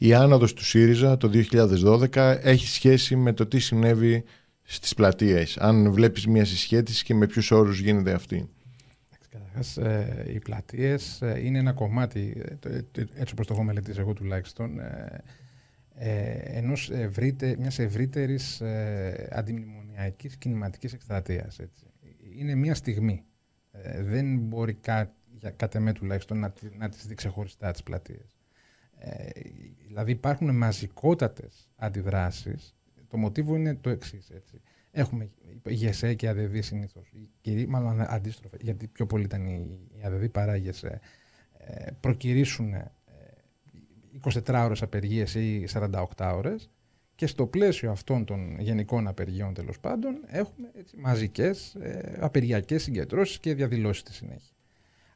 [0.01, 4.23] η άνοδος του ΣΥΡΙΖΑ το 2012 έχει σχέση με το τι συνέβη
[4.61, 5.57] στις πλατείες.
[5.57, 8.49] Αν βλέπεις μια συσχέτιση και με ποιους όρους γίνεται αυτή.
[9.29, 12.79] Καταρχάς, ε, οι πλατείες ε, είναι ένα κομμάτι, ε,
[13.13, 14.79] έτσι όπως το έχω μελετήσει εγώ τουλάχιστον,
[16.43, 18.61] ενός ευρύτε, μιας ευρύτερης
[19.29, 21.59] αντιμνημονιακής κινηματικής εκστρατείας.
[21.59, 21.85] Έτσι.
[22.37, 23.23] Είναι μια στιγμή.
[24.01, 28.38] δεν μπορεί κά, για, κατ' εμέ τουλάχιστον να, να τις δει ξεχωριστά τις πλατείες.
[28.99, 29.29] Ε,
[29.87, 32.75] δηλαδή υπάρχουν μαζικότατες αντιδράσεις.
[33.07, 34.31] Το μοτίβο είναι το εξής.
[34.91, 35.29] Έχουμε
[35.65, 37.13] ΓΕΣΕ και ΑΔΔ συνήθως.
[37.67, 40.99] Μάλλον αντίστροφα, γιατί πιο πολύ ήταν η ΑΔΔ παρά η ΓΕΣΕ.
[41.57, 42.73] Ε, προκυρήσουν
[44.21, 46.03] 24 ε, ώρες απεργίες ή 48
[46.35, 46.69] ώρες
[47.15, 53.39] Και στο πλαίσιο αυτών των γενικών απεργιών τέλος πάντων έχουμε έτσι, μαζικές ε, απεργιακές συγκεντρώσεις
[53.39, 54.53] και διαδηλώσεις στη συνέχεια.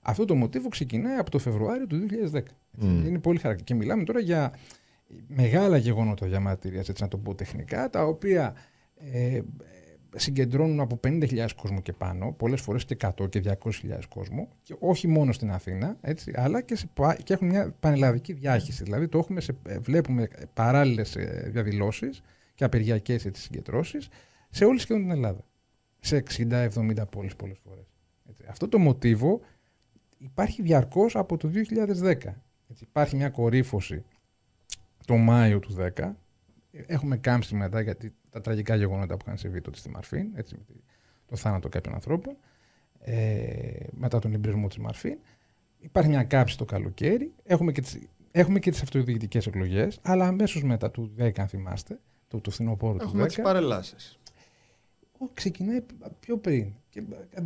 [0.05, 2.41] Αυτό το μοτίβο ξεκινάει από το Φεβρουάριο του 2010.
[2.81, 3.63] Είναι πολύ χαρακτηριστικό.
[3.63, 4.53] Και μιλάμε τώρα για
[5.27, 8.55] μεγάλα γεγονότα διαμαρτυρία, έτσι να το πω τεχνικά, τα οποία
[9.11, 9.41] ε,
[10.15, 15.07] συγκεντρώνουν από 50.000 κόσμο και πάνω, πολλές φορές και 100 και 200.000 κόσμο, και όχι
[15.07, 16.89] μόνο στην Αθήνα, έτσι, αλλά και, σε,
[17.23, 18.83] και έχουν μια πανελλαδική διάχυση.
[18.83, 22.21] Δηλαδή το έχουμε σε, ε, βλέπουμε παράλληλες ε, διαδηλώσεις
[22.55, 24.07] και απεργιακές έτσι, συγκεντρώσεις
[24.49, 25.45] σε όλη σχεδόν την Ελλάδα.
[25.99, 26.69] Σε 60-70
[27.09, 27.85] πόλεις πολλές φορές.
[28.29, 28.43] Έτσι.
[28.47, 29.41] Αυτό το μοτίβο
[30.23, 32.13] υπάρχει διαρκώς από το 2010.
[32.69, 32.83] Έτσι.
[32.83, 34.03] Υπάρχει μια κορύφωση
[35.05, 36.11] το Μάιο του 10.
[36.71, 40.75] Έχουμε κάμψει μετά γιατί τα τραγικά γεγονότα που είχαν συμβεί τότε στη Μαρφίν, έτσι, με
[41.25, 42.37] το θάνατο κάποιων ανθρώπων,
[42.99, 45.17] ε, μετά τον εμπειρισμό της Μαρφίν.
[45.79, 47.33] Υπάρχει μια κάμψη το καλοκαίρι.
[47.43, 47.99] Έχουμε και τις,
[48.31, 52.97] έχουμε και τις αυτοδιοικητικές εκλογές, αλλά αμέσως μετά του 10, αν θυμάστε, του, του φθινοπόρου
[52.97, 53.07] του 10.
[53.07, 54.19] Έχουμε τις παρελάσεις
[55.33, 55.79] ξεκινάει
[56.19, 56.73] πιο πριν.
[56.89, 57.41] Και, ε,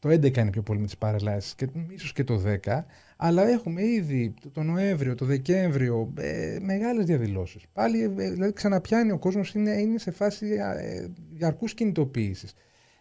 [0.00, 2.86] το 11 είναι πιο πολύ με τις παρελάσει και ίσως και το 10.
[3.16, 7.64] Αλλά έχουμε ήδη το Νοέμβριο, το Δεκέμβριο ε, μεγάλες διαδηλώσεις.
[7.72, 12.54] Πάλι ε, δηλαδή ξαναπιάνει ο κόσμος, είναι, είναι σε φάση ε, διαρκούς κινητοποίησης.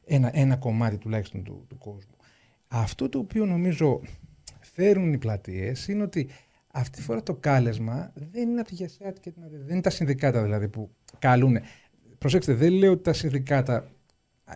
[0.05, 2.15] Ένα, ένα κομμάτι τουλάχιστον του, του κόσμου.
[2.67, 4.01] Αυτό το οποίο νομίζω
[4.59, 6.29] φέρουν οι πλατείες είναι ότι
[6.71, 8.75] αυτή τη φορά το κάλεσμα δεν είναι από τη
[9.19, 9.31] και
[9.65, 11.57] δεν είναι τα συνδικάτα δηλαδή που καλούν.
[12.21, 13.91] Προσέξτε, δεν λέω ότι τα συνδικάτα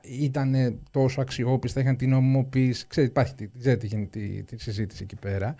[0.01, 2.87] ήταν τόσο αξιόπιστα, είχαν την νομιμοποίηση.
[2.87, 5.55] Ξέρετε, υπάρχει, ξέρετε τη, τη, τη συζήτηση εκεί πέρα.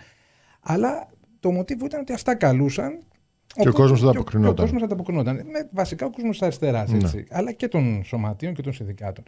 [0.60, 3.00] Αλλά το μοτίβο ήταν ότι αυτά καλούσαν.
[3.48, 4.56] Και ο, ο κόσμος ανταποκρινόταν.
[4.56, 5.36] Και ο κόσμος ανταποκρινόταν.
[5.36, 7.24] Με βασικά ο κόσμος της αριστεράς, ναι.
[7.30, 9.24] αλλά και των σωματείων και των συνδικάτων.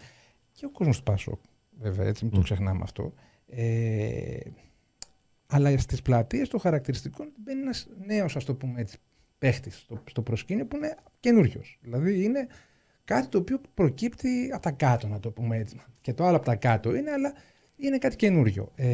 [0.52, 1.40] Και ο κόσμος του Πάσο,
[1.80, 3.14] βέβαια, έτσι, μην το ξεχνάμε αυτό.
[3.48, 4.40] Ε,
[5.48, 8.98] αλλά στις πλατείες το χαρακτηριστικό είναι ότι μπαίνει ένας νέος, ας το πούμε έτσι,
[9.38, 11.78] παίχτης στο, στο προσκήνιο που είναι καινούριος.
[11.82, 12.48] Δηλαδή είναι
[13.08, 15.82] κάτι το οποίο προκύπτει από τα κάτω, να το πούμε έτσι.
[16.02, 17.34] Και το άλλο από τα κάτω είναι, αλλά
[17.76, 18.72] είναι κάτι καινούριο.
[18.76, 18.88] Ε,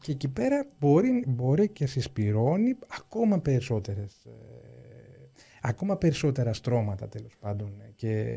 [0.00, 4.30] και εκεί πέρα μπορεί, μπορεί και συσπηρώνει ακόμα περισσότερες, ε,
[5.62, 8.36] ακόμα περισσότερα στρώματα τέλος πάντων και,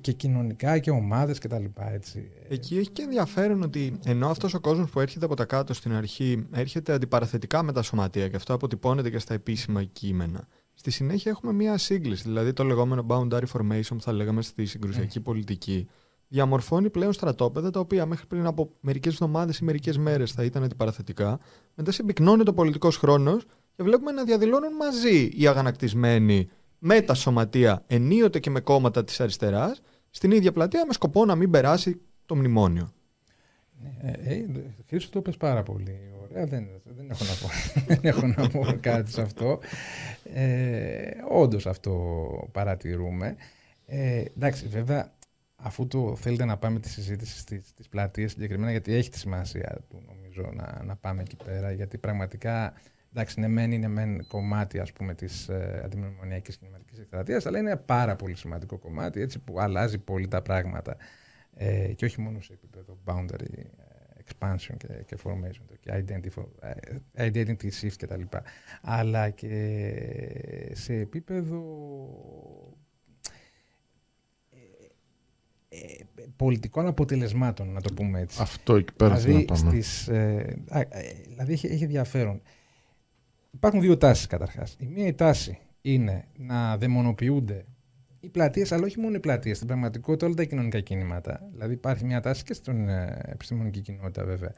[0.00, 2.30] και κοινωνικά και ομάδες και τα λοιπά, έτσι.
[2.48, 5.92] Εκεί έχει και ενδιαφέρον ότι ενώ αυτός ο κόσμος που έρχεται από τα κάτω στην
[5.92, 10.48] αρχή έρχεται αντιπαραθετικά με τα σωματεία και αυτό αποτυπώνεται και στα επίσημα κείμενα.
[10.82, 15.18] Στη συνέχεια έχουμε μία σύγκληση, δηλαδή το λεγόμενο boundary formation που θα λέγαμε στη συγκρουσιακή
[15.20, 15.22] mm.
[15.22, 15.88] πολιτική.
[16.28, 20.62] Διαμορφώνει πλέον στρατόπεδα τα οποία μέχρι πριν από μερικές εβδομάδες ή μερικές μέρες θα ήταν
[20.62, 21.38] αντιπαραθετικά.
[21.74, 23.44] Μετά συμπυκνώνει το πολιτικός χρόνος
[23.76, 29.20] και βλέπουμε να διαδηλώνουν μαζί οι αγανακτισμένοι με τα σωματεία, ενίοτε και με κόμματα της
[29.20, 32.92] αριστεράς, στην ίδια πλατεία με σκοπό να μην περάσει το μνημόνιο.
[34.02, 34.46] Ε, ε,
[34.88, 37.48] Χρήστο το είπες πάρα πολύ ωραία, δεν, δεν, έχω να πω,
[37.88, 39.60] δεν έχω να πω κάτι σε αυτό.
[40.34, 43.36] Ε, όντως αυτό παρατηρούμε.
[43.86, 45.12] Ε, εντάξει, βέβαια,
[45.56, 49.78] αφού το θέλετε να πάμε τη συζήτηση στις, στις πλατείες συγκεκριμένα, γιατί έχει τη σημασία
[49.88, 52.74] του νομίζω να, να πάμε εκεί πέρα, γιατί πραγματικά
[53.14, 57.70] Εντάξει, ναι, μεν είναι μεν κομμάτι ας πούμε, της ε, αντιμνημονιακής κινηματικής εκστρατείας, αλλά είναι
[57.70, 60.96] ένα πάρα πολύ σημαντικό κομμάτι, έτσι, που αλλάζει πολύ τα πράγματα.
[61.54, 63.64] Ε, και όχι μόνο σε επίπεδο boundary ε,
[64.24, 66.44] expansion και, και formation και identity,
[67.14, 68.42] ε, identity shift και τα λοιπά,
[68.82, 71.62] αλλά και σε επίπεδο
[76.36, 78.38] πολιτικών αποτελεσμάτων, να το πούμε έτσι.
[78.42, 80.62] Αυτό εκεί πέρα δηλαδή, να Στις, ε,
[81.28, 82.42] δηλαδή έχει, έχει ενδιαφέρον.
[83.50, 84.76] Υπάρχουν δύο τάσεις καταρχάς.
[84.78, 87.64] Η μία η τάση είναι να δαιμονοποιούνται
[88.22, 91.48] οι πλατείες, αλλά όχι μόνο οι πλατείες, στην πραγματικότητα όλα τα κοινωνικά κινήματα.
[91.52, 94.52] Δηλαδή υπάρχει μια τάση και στην ε, επιστημονική κοινότητα βέβαια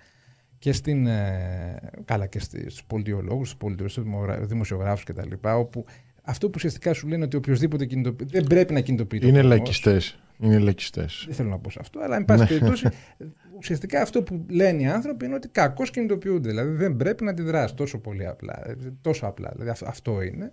[0.59, 3.93] και στην, ε, καλά και στους πολιτιολόγους, στους πολιτιολόγους,
[4.37, 5.33] στους δημοσιογράφους κτλ.
[5.43, 5.85] Όπου
[6.23, 9.27] αυτό που ουσιαστικά σου λένε ότι οποιοδήποτε κινητοποιεί, δεν πρέπει να κινητοποιείται.
[9.27, 10.19] Είναι λαϊκιστές.
[10.39, 11.25] Είναι λαϊκιστές.
[11.27, 12.49] Δεν θέλω να πω σε αυτό, αλλά εν πάση ναι.
[12.49, 12.89] περιπτώσει,
[13.61, 16.49] ουσιαστικά αυτό που λένε οι άνθρωποι είναι ότι κακώς κινητοποιούνται.
[16.49, 18.69] Δηλαδή δεν πρέπει να αντιδράσει τόσο πολύ απλά.
[18.69, 19.53] Ε, τόσο απλά.
[19.57, 20.53] Δηλαδή αυτό είναι.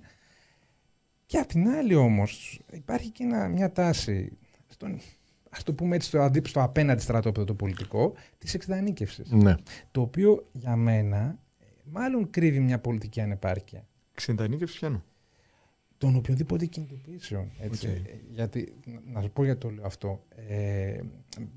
[1.31, 4.99] Και απ' την άλλη όμως υπάρχει και μια τάση, στον,
[5.49, 9.31] ας το πούμε έτσι στο, στο απέναντι στρατόπεδο το πολιτικό, της εξδανίκευσης.
[9.31, 9.55] Ναι.
[9.91, 11.39] Το οποίο για μένα
[11.83, 13.87] μάλλον κρύβει μια πολιτική ανεπάρκεια.
[14.11, 15.03] Εξεντανίκευση ποια
[15.97, 17.51] Των οποιοδήποτε κινητοποιήσεων.
[17.59, 18.03] Έτσι.
[18.05, 18.19] Okay.
[18.29, 18.73] Γιατί,
[19.13, 20.23] να σου πω γιατί το λέω αυτό.
[20.47, 20.99] Ε,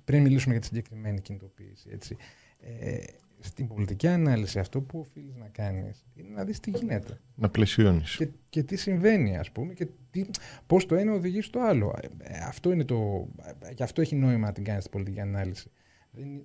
[0.04, 1.88] πριν μιλήσουμε για τη συγκεκριμένη κινητοποίηση.
[1.92, 2.16] Έτσι.
[2.60, 3.04] Ε,
[3.44, 7.20] στην πολιτική ανάλυση αυτό που οφείλεις να κάνεις είναι να δεις τι γίνεται.
[7.34, 8.16] Να πλαισιώνεις.
[8.16, 10.24] Και, και τι συμβαίνει ας πούμε και τι,
[10.66, 11.94] πώς το ένα οδηγεί στο άλλο.
[12.00, 13.28] Ε, ε, αυτό είναι το,
[13.74, 15.70] γι' αυτό έχει νόημα να την κάνεις στην πολιτική ανάλυση.
[16.10, 16.44] Δεν,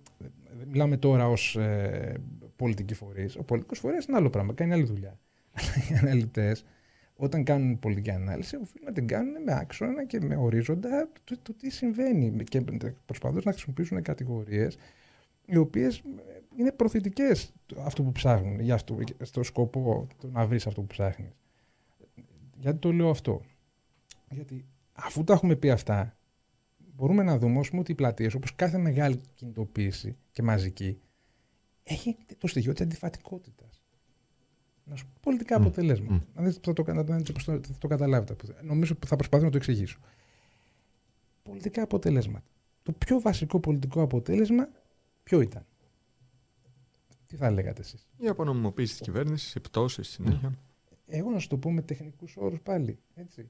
[0.58, 2.14] δεν μιλάμε τώρα ως ε,
[2.56, 3.36] πολιτικοί φορείς.
[3.36, 5.20] Ο πολιτικός φορέας είναι άλλο πράγμα, κάνει άλλη δουλειά.
[5.54, 6.66] Αλλά οι αναλυτές
[7.16, 11.54] όταν κάνουν πολιτική ανάλυση, οφείλουν να την κάνουν με άξονα και με ορίζοντα το, το
[11.54, 12.44] τι συμβαίνει.
[12.44, 12.62] Και
[13.06, 14.78] προσπαθούν να χρησιμοποιήσουν κατηγορίες
[15.50, 16.02] οι οποίες
[16.56, 21.32] είναι προθετικές αυτό που ψάχνουν, για αυτό, στο σκοπό του να βρεις αυτό που ψάχνεις.
[22.58, 23.42] Γιατί το λέω αυτό.
[24.30, 26.18] Γιατί αφού τα έχουμε πει αυτά,
[26.96, 31.00] μπορούμε να δούμε πούμε, ότι οι πλατείες, όπως κάθε μεγάλη κινητοποίηση και μαζική,
[31.84, 33.82] έχει το στοιχείο της αντιφατικότητας.
[34.84, 35.62] Να σου πω πολιτικά mm.
[35.62, 36.24] αποτελέσματα.
[36.24, 36.28] Mm.
[36.34, 36.84] Αν θα το,
[37.44, 38.36] θα το καταλάβετε.
[38.64, 40.00] Νομίζω ότι θα προσπαθήσω να το εξηγήσω.
[41.44, 42.46] Πολιτικά αποτελέσματα.
[42.84, 44.70] Το πιο βασικό πολιτικό αποτέλεσμα
[45.30, 45.66] ποιο ήταν;
[47.28, 50.58] Τι θα λέγατε εσείς; Η απονομιμοποίηση της κυβέρνησης, οι πτώσεις συνέχεια.
[51.08, 53.00] Εγώ να σου το πω με τεχνικούς όρους πάλι.
[53.16, 53.50] Έτσι.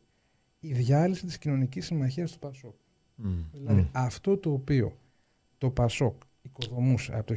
[0.60, 2.76] Η διάλυση της κοινωνικής συμμαχίας του Πασόκ.
[3.52, 4.98] Δηλαδή αυτό το οποίο
[5.58, 7.36] το Πασόκ οικοδομούσε από το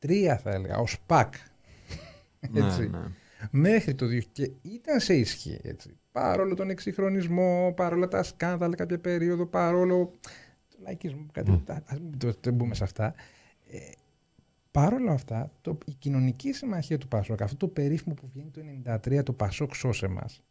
[0.00, 1.34] 1973 θα έλεγα ως ΠΑΚ
[2.50, 2.98] ναι, έτσι, ναι.
[3.50, 8.98] μέχρι το 2000 και ήταν σε ισχύ έτσι, παρόλο τον εξυγχρονισμό, παρόλο τα σκάνδαλα κάποια
[8.98, 10.18] περίοδο, παρόλο το
[10.82, 11.76] λαϊκισμό, κάτι, mm.
[11.86, 13.14] ας μην το, μπούμε σε αυτά.
[13.70, 13.78] Ε,
[14.70, 18.60] παρόλα αυτά, το, η κοινωνική συμμαχία του Πασόκ, αυτό το περίφημο που βγαίνει το
[19.18, 20.42] 1993, το Πασόκ σώσε μας,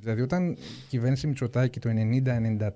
[0.00, 0.56] Δηλαδή, όταν η
[0.88, 1.90] κυβέρνηση Μητσοτάκη το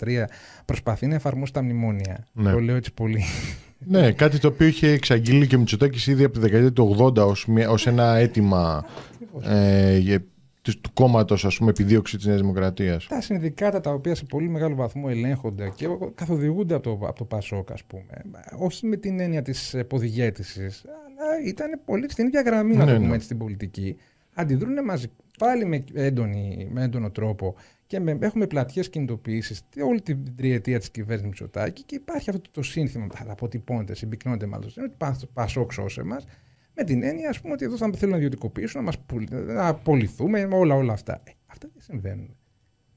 [0.01, 0.25] 90-93
[0.65, 2.27] προσπαθεί να εφαρμόσει τα μνημόνια.
[2.33, 2.53] Ναι.
[2.53, 3.23] Το λέω έτσι πολύ.
[3.79, 7.17] Ναι, κάτι το οποίο είχε εξαγγείλει και ο Μητσοτάκης ήδη από τη δεκαετία του 80
[7.69, 8.85] ως, ένα αίτημα
[9.43, 10.19] ε,
[10.77, 13.07] του κόμματος, ας πούμε, επιδίωξη της Νέας Δημοκρατίας.
[13.07, 17.25] Τα συνδικάτα τα οποία σε πολύ μεγάλο βαθμό ελέγχονται και καθοδηγούνται από το, από το
[17.25, 18.23] Πασόκ, ας πούμε.
[18.59, 22.97] Όχι με την έννοια της ποδηγέτησης, αλλά ήταν πολύ στην ίδια γραμμή, να το ναι,
[22.97, 23.15] πούμε ναι.
[23.15, 23.97] έτσι, στην πολιτική.
[24.35, 25.07] Αντιδρούν μαζί
[25.39, 27.55] πάλι με, έντονη, με έντονο τρόπο
[27.87, 29.57] και με, έχουμε πλατιές κινητοποιήσει
[29.87, 34.47] όλη την τριετία της κυβέρνησης Μητσοτάκη και υπάρχει αυτό το σύνθημα που θα αποτυπώνεται, συμπυκνώνεται
[34.47, 34.97] μάλλον, ότι
[35.33, 36.21] πασόξ σε εμά,
[36.81, 38.99] με την έννοια ας πούμε, ότι εδώ θα θέλουν να ιδιωτικοποιήσουν, να, μας,
[39.47, 41.21] να απολυθούμε, όλα, όλα αυτά.
[41.25, 42.35] Ε, αυτά δεν συμβαίνουν.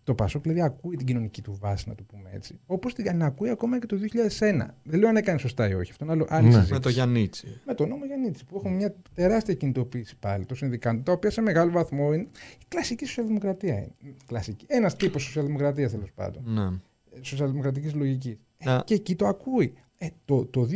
[0.04, 2.60] Το Πασόκ δηλαδή ακούει την κοινωνική του βάση, να το πούμε έτσι.
[2.66, 3.98] Όπως την ακούει ακόμα και το
[4.40, 4.68] 2001.
[4.84, 5.92] Δεν λέω αν έκανε σωστά ή όχι.
[5.92, 6.66] Αυτό είναι άλλο, άλλη ναι.
[6.70, 7.62] Με το Γιαννίτσι.
[7.66, 8.46] Με τον νόμο Γιαννίτσι.
[8.46, 12.28] Που έχουμε μια τεράστια κινητοποίηση πάλι των συνδικάτων, τα οποία σε μεγάλο βαθμό είναι
[12.60, 13.76] η κλασική σοσιαλδημοκρατία.
[13.76, 14.16] Είναι.
[14.28, 14.66] Κλασική.
[14.70, 16.44] Ένας τύπος σοσιαλδημοκρατίας τέλος πάντων.
[16.46, 16.80] Ναι.
[17.22, 18.38] Σοσιαλδημοκρατικής λογικής.
[18.64, 18.80] Ναι.
[18.86, 19.74] και εκεί το ακούει.
[20.04, 20.68] Ε, το, το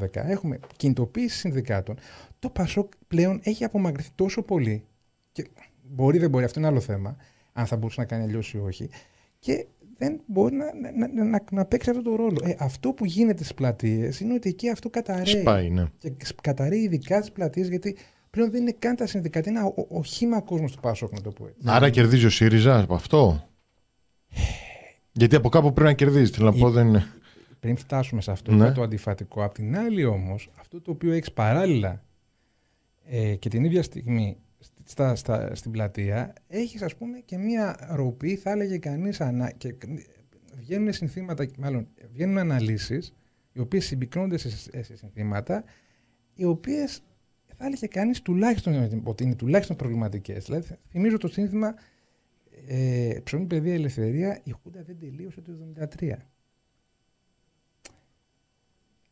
[0.00, 1.98] 2009-2012 έχουμε κινητοποίηση συνδικάτων.
[2.38, 4.84] Το Πασόκ πλέον έχει απομακρυνθεί τόσο πολύ.
[5.32, 5.46] Και
[5.90, 7.16] Μπορεί, δεν μπορεί, αυτό είναι άλλο θέμα.
[7.52, 8.88] Αν θα μπορούσε να κάνει αλλιώς ή όχι.
[9.38, 10.64] Και δεν μπορεί να,
[10.96, 12.40] να, να, να, παίξει αυτό το ρόλο.
[12.44, 15.40] Ε, αυτό που γίνεται στις πλατείες είναι ότι εκεί αυτό καταραίει.
[15.40, 15.84] Σπάει, ναι.
[15.98, 17.96] Και καταραίει ειδικά στις πλατείες γιατί
[18.30, 19.50] πλέον δεν είναι καν τα συνδικάτα.
[19.50, 21.60] Είναι οχήμα κόσμο του Πάσοκ, να το πω έτσι.
[21.64, 23.48] Άρα κερδίζει ο ΣΥΡΙΖΑ από αυτό;
[25.16, 26.36] Γιατί από κάπου πρέπει να κερδίζεις.
[26.36, 27.06] Θέλω να πω, δεν είναι.
[27.60, 28.72] Πριν φτάσουμε σε αυτό ναι.
[28.72, 29.44] το αντιφατικό.
[29.44, 32.02] Απ' την άλλη όμως, αυτό το οποίο έχεις παράλληλα
[33.04, 34.36] ε, και την ίδια στιγμή
[34.84, 39.74] στα, στα, στην πλατεία, έχεις ας πούμε και μία ροπή, θα έλεγε κανείς, ανα, και
[40.56, 43.14] βγαίνουν συνθήματα, μάλλον βγαίνουν αναλύσεις,
[43.52, 44.50] οι οποίες συμπυκνώνται σε,
[44.82, 45.64] σε συνθήματα,
[46.34, 47.00] οι οποίες
[47.56, 50.44] θα έλεγε κανείς τουλάχιστον ότι είναι τουλάχιστον προβληματικές.
[50.44, 51.74] Δηλαδή, θυμίζω το σύνθημα
[52.66, 55.52] ε, ψωμί, παιδεία, ελευθερία, η Χούντα δεν τελείωσε το
[55.98, 56.10] 1973.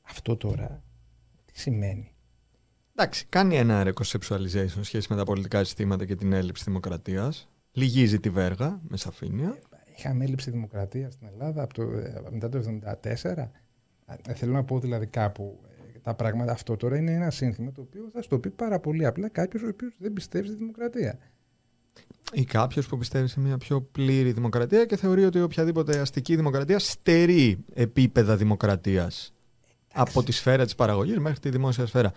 [0.02, 0.82] Αυτό τώρα
[1.44, 2.14] τι σημαίνει;
[2.94, 7.48] Εντάξει, κάνει ένα reconceptualization σχέση με τα πολιτικά συστήματα και την έλλειψη δημοκρατίας.
[7.72, 9.58] Λυγίζει τη βέργα με σαφήνεια.
[9.96, 13.50] Είχαμε έλλειψη δημοκρατίας στην Ελλάδα από το, ε, μετά το 1974.
[14.26, 15.60] Ε, θέλω να πω δηλαδή κάπου
[15.94, 16.52] ε, τα πράγματα.
[16.52, 19.68] Αυτό τώρα είναι ένα σύνθημα το οποίο θα στο πει πάρα πολύ απλά κάποιος ο
[19.68, 21.18] οποίος δεν πιστεύει στη δημοκρατία.
[22.32, 26.78] Ή κάποιος που πιστεύει σε μια πιο πλήρη δημοκρατία και θεωρεί ότι οποιαδήποτε αστική δημοκρατία
[26.78, 29.34] στερεί επίπεδα δημοκρατίας.
[29.94, 32.12] Από τη σφαίρα της παραγωγής μέχρι τη δημόσια σφαίρα.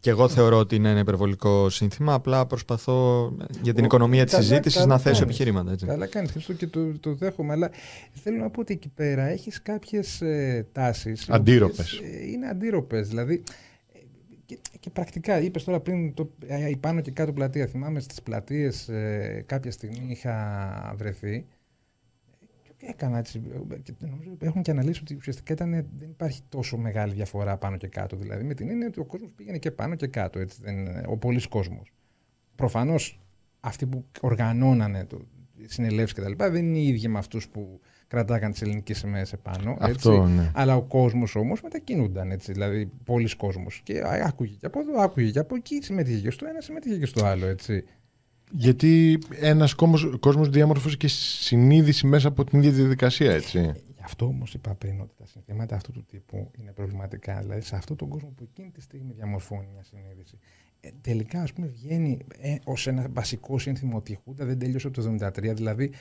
[0.00, 2.14] Και εγώ θεωρώ ότι είναι ένα υπερβολικό σύνθημα.
[2.14, 5.72] Απλά προσπαθώ για την οικονομία της συζήτησης να θέσω επιχειρήματα.
[5.72, 5.86] Έτσι.
[5.86, 7.52] Καλά κάνεις και το, το δέχομαι.
[7.52, 7.70] Αλλά
[8.12, 11.28] θέλω να πω ότι εκεί πέρα έχεις κάποιες ε, τάσεις.
[11.28, 11.92] Αντίρροπες.
[11.92, 13.08] Ε, είναι αντίρροπες.
[13.08, 13.42] Δηλαδή.
[14.50, 17.66] Ε, και, και, πρακτικά, είπες τώρα πριν το, ε, πάνω και κάτω πλατεία.
[17.66, 21.46] Θυμάμαι στις πλατείες ε, κάποια στιγμή είχα βρεθεί
[22.78, 23.42] έκανα έτσι.
[23.82, 27.88] Και νομίζω έχουν και αναλύσει ότι ουσιαστικά ήταν, δεν υπάρχει τόσο μεγάλη διαφορά πάνω και
[27.88, 28.16] κάτω.
[28.16, 30.38] Δηλαδή με την έννοια ότι ο κόσμος πήγαινε και πάνω και κάτω.
[30.38, 31.92] Έτσι, δεν, ο πολλή κόσμος.
[32.54, 33.20] Προφανώς
[33.60, 35.26] αυτοί που οργανώνανε το,
[35.64, 36.32] συνελεύσεις κτλ.
[36.36, 39.76] δεν είναι οι ίδιοι με αυτούς που κρατάγαν τις ελληνικές σημαίες επάνω.
[39.80, 40.50] Αυτό, ναι.
[40.54, 42.30] Αλλά ο κόσμος όμως μετακινούνταν.
[42.30, 43.80] Έτσι, δηλαδή, πολλοί κόσμος.
[43.84, 47.06] Και άκουγε και από εδώ, άκουγε και από εκεί, συμμετείχε και στο ένα, συμμετείχε και
[47.06, 47.46] στο άλλο.
[47.46, 47.84] Έτσι.
[48.50, 49.74] Γιατί ένας
[50.20, 53.58] κόσμος διαμορφώσει και συνείδηση μέσα από την ίδια διαδικασία, έτσι.
[53.98, 57.40] Γι' αυτό όμως είπα πριν ότι τα συνθήματα αυτού του τύπου είναι προβληματικά.
[57.40, 60.38] Δηλαδή σε αυτόν τον κόσμο που εκείνη τη στιγμή διαμορφώνει μια συνείδηση.
[60.80, 64.58] Ε, ε, τελικά ας πούμε βγαίνει ε, ως ένα βασικό σύνθημα ότι η Χούντα δεν
[64.58, 65.92] τέλειωσε από το 1973, δηλαδή η,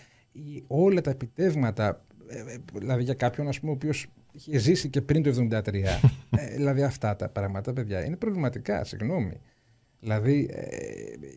[0.68, 5.02] όλα τα επιτεύγματα, ε, ε, δηλαδή για κάποιον ας πούμε ο οποίος είχε ζήσει και
[5.02, 5.74] πριν το 1973,
[6.38, 9.40] ε, δηλαδή αυτά τα πράγματα παιδιά είναι προβληματικά, συγγνώμη.
[10.00, 10.50] Δηλαδή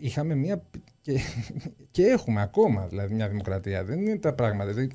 [0.01, 0.63] είχαμε μια
[1.01, 1.19] και,
[1.91, 4.73] και έχουμε ακόμα δηλαδή, μια δημοκρατία, δεν είναι τα πράγματα.
[4.73, 4.91] Δηλαδή,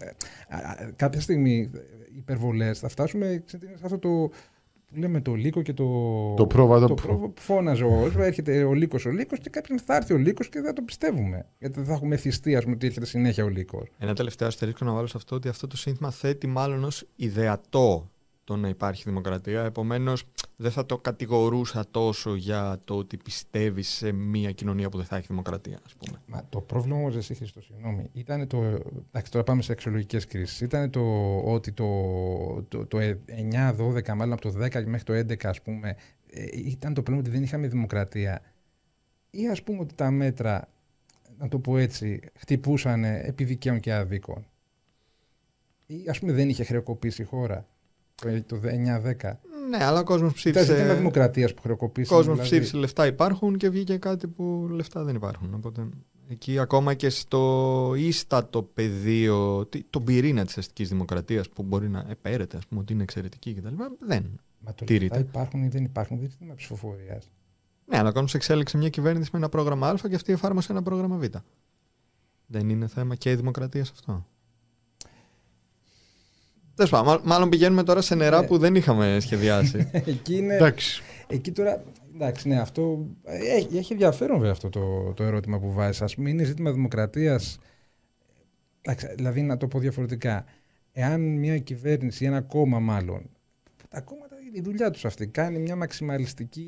[0.96, 1.72] κάποια στιγμή
[2.16, 4.32] υπερβολές θα φτάσουμε σε αυτό το
[4.92, 5.86] λέμε το Λύκο και το.
[6.34, 6.88] Το πρόβατο.
[6.88, 10.50] Το πρόβατο φώναζε ο Έρχεται ο Λύκος ο Λύκος και κάποιον θα έρθει ο Λύκος
[10.50, 11.46] και δεν θα το πιστεύουμε.
[11.60, 13.88] Γιατί δεν θα έχουμε θυστεί, ας πούμε, ότι έρχεται συνέχεια ο Λύκος.
[13.98, 18.10] Ένα τελευταίο αστερίσκο να βάλω σε αυτό ότι αυτό το σύνθημα θέτει μάλλον ως ιδεατό
[18.46, 19.64] το να υπάρχει δημοκρατία.
[19.64, 20.24] Επομένως,
[20.56, 25.16] δεν θα το κατηγορούσα τόσο για το ότι πιστεύεις σε μια κοινωνία που δεν θα
[25.16, 26.18] έχει δημοκρατία, ας πούμε.
[26.28, 28.58] Μα το πρόβλημα όμως, εσύ Χριστό, συγγνώμη, ήταν το.
[29.08, 30.62] Εντάξει, τώρα πάμε σε αξιολογικέ κρίσεις.
[30.62, 31.02] Ήταν το
[31.38, 31.86] ότι το,
[32.68, 35.96] το, το 9-12, μάλλον από το 10 μέχρι το 11, ας πούμε,
[36.30, 38.42] ε, ήταν το πρόβλημα ότι δεν είχαμε δημοκρατία.
[39.30, 40.68] Ή ας πούμε ότι τα μέτρα,
[41.38, 44.46] να το πω έτσι, χτυπούσαν επί δικαίων και αδίκων.
[45.86, 47.68] Ή ας πούμε δεν είχε χρεοκοπήσει η χώρα
[48.46, 49.34] το 9-10.
[49.70, 50.64] Ναι, αλλά ο κόσμος ψήφισε.
[50.64, 52.14] Ήταν ζήτημα δημοκρατίας που χρεοκοπήσει.
[52.14, 52.56] Ο κόσμος δηλαδή...
[52.56, 55.54] ψήφισε λεφτά υπάρχουν και βγήκε κάτι που λεφτά δεν υπάρχουν.
[55.54, 55.88] Οπότε
[56.28, 62.58] εκεί ακόμα και στο ίστατο πεδίο, τον πυρήνα της αστικής δημοκρατίας που μπορεί να επέρεται,
[62.58, 63.76] ας πούμε, ότι είναι εξαιρετική κτλ.
[64.08, 64.40] Δεν.
[64.60, 67.32] Μα το λεφτά υπάρχουν ή δεν υπάρχουν, δεν είναι ψηφοφορίας.
[67.86, 70.82] Ναι, αλλά ο κόσμο εξέλιξε μια κυβέρνηση με ένα πρόγραμμα Α και αυτή εφάρμοσε ένα
[70.82, 71.24] πρόγραμμα Β.
[72.46, 74.26] Δεν είναι θέμα και η δημοκρατίας σε αυτό.
[76.76, 78.48] Τέλος πάντων, μάλλον πηγαίνουμε τώρα σε νερά ναι.
[78.48, 79.90] που δεν είχαμε σχεδιάσει.
[80.06, 80.56] εκεί είναι.
[80.56, 81.04] Εντάξει.
[81.28, 81.84] Εκεί τώρα.
[82.14, 83.06] Εντάξει, ναι, αυτό.
[83.24, 86.02] Έχει, έχει ενδιαφέρον βέβαια αυτό το, το ερώτημα που βάζεις.
[86.02, 87.60] Α πούμε, είναι ζήτημα δημοκρατίας.
[89.16, 90.46] Δηλαδή, να το πω διαφορετικά.
[90.92, 93.30] Εάν μια κυβέρνηση ή ένα κόμμα, μάλλον.
[93.90, 96.68] Τα κόμματα, η δουλειά τους αυτή κάνει μια μαξιμαλιστική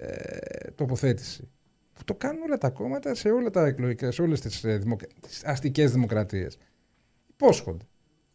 [0.00, 1.48] ε, τοποθέτηση.
[1.92, 5.08] Που το κάνουν όλα τα κόμματα σε όλα τα εκλογικά, σε όλες τις ε, δημοκρα...
[5.44, 6.58] αστικές δημοκρατίες.
[7.30, 7.84] Υπόσχονται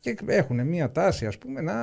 [0.04, 1.74] και έχουν μία τάση, ας πούμε, να.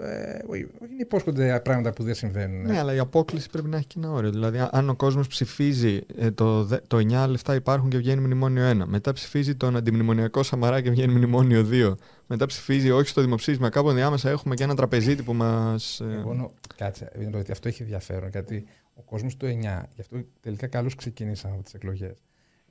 [0.00, 2.62] Ε, όχι, να υπόσχονται πράγματα που δεν συμβαίνουν.
[2.62, 4.30] Ναι, αλλά η απόκληση πρέπει να έχει και ένα όριο.
[4.30, 8.82] Δηλαδή, αν ο κόσμος ψηφίζει ε, το, το 9 λεφτά υπάρχουν και βγαίνει μνημόνιο 1,
[8.86, 11.94] μετά ψηφίζει τον αντιμνημονιακό Σαμαρά και βγαίνει μνημόνιο 2,
[12.26, 16.00] μετά ψηφίζει όχι στο δημοψήφισμα, κάπου ενδιάμεσα έχουμε και ένα τραπεζίτη που μας.
[16.00, 16.14] Ε...
[16.18, 19.50] Εγώ, κάτσε, ότι αυτό έχει ενδιαφέρον, γιατί ο κόσμος το 9,
[19.94, 22.14] γι' αυτό τελικά καλώς ξεκινήσαμε από τις εκλογές.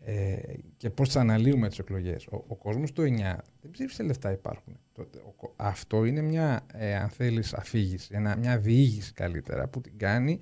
[0.04, 0.36] Ε,
[0.78, 2.28] και πώς θα αναλύουμε τις εκλογές.
[2.28, 3.06] Ο, ο κόσμος του 9
[3.62, 4.80] δεν ψήφισε λεφτά υπάρχουν.
[5.10, 9.98] Το, ο, αυτό είναι μια, ε, αν θέλεις, αφήγηση, ένα, μια διήγηση καλύτερα που την
[9.98, 10.40] κάνει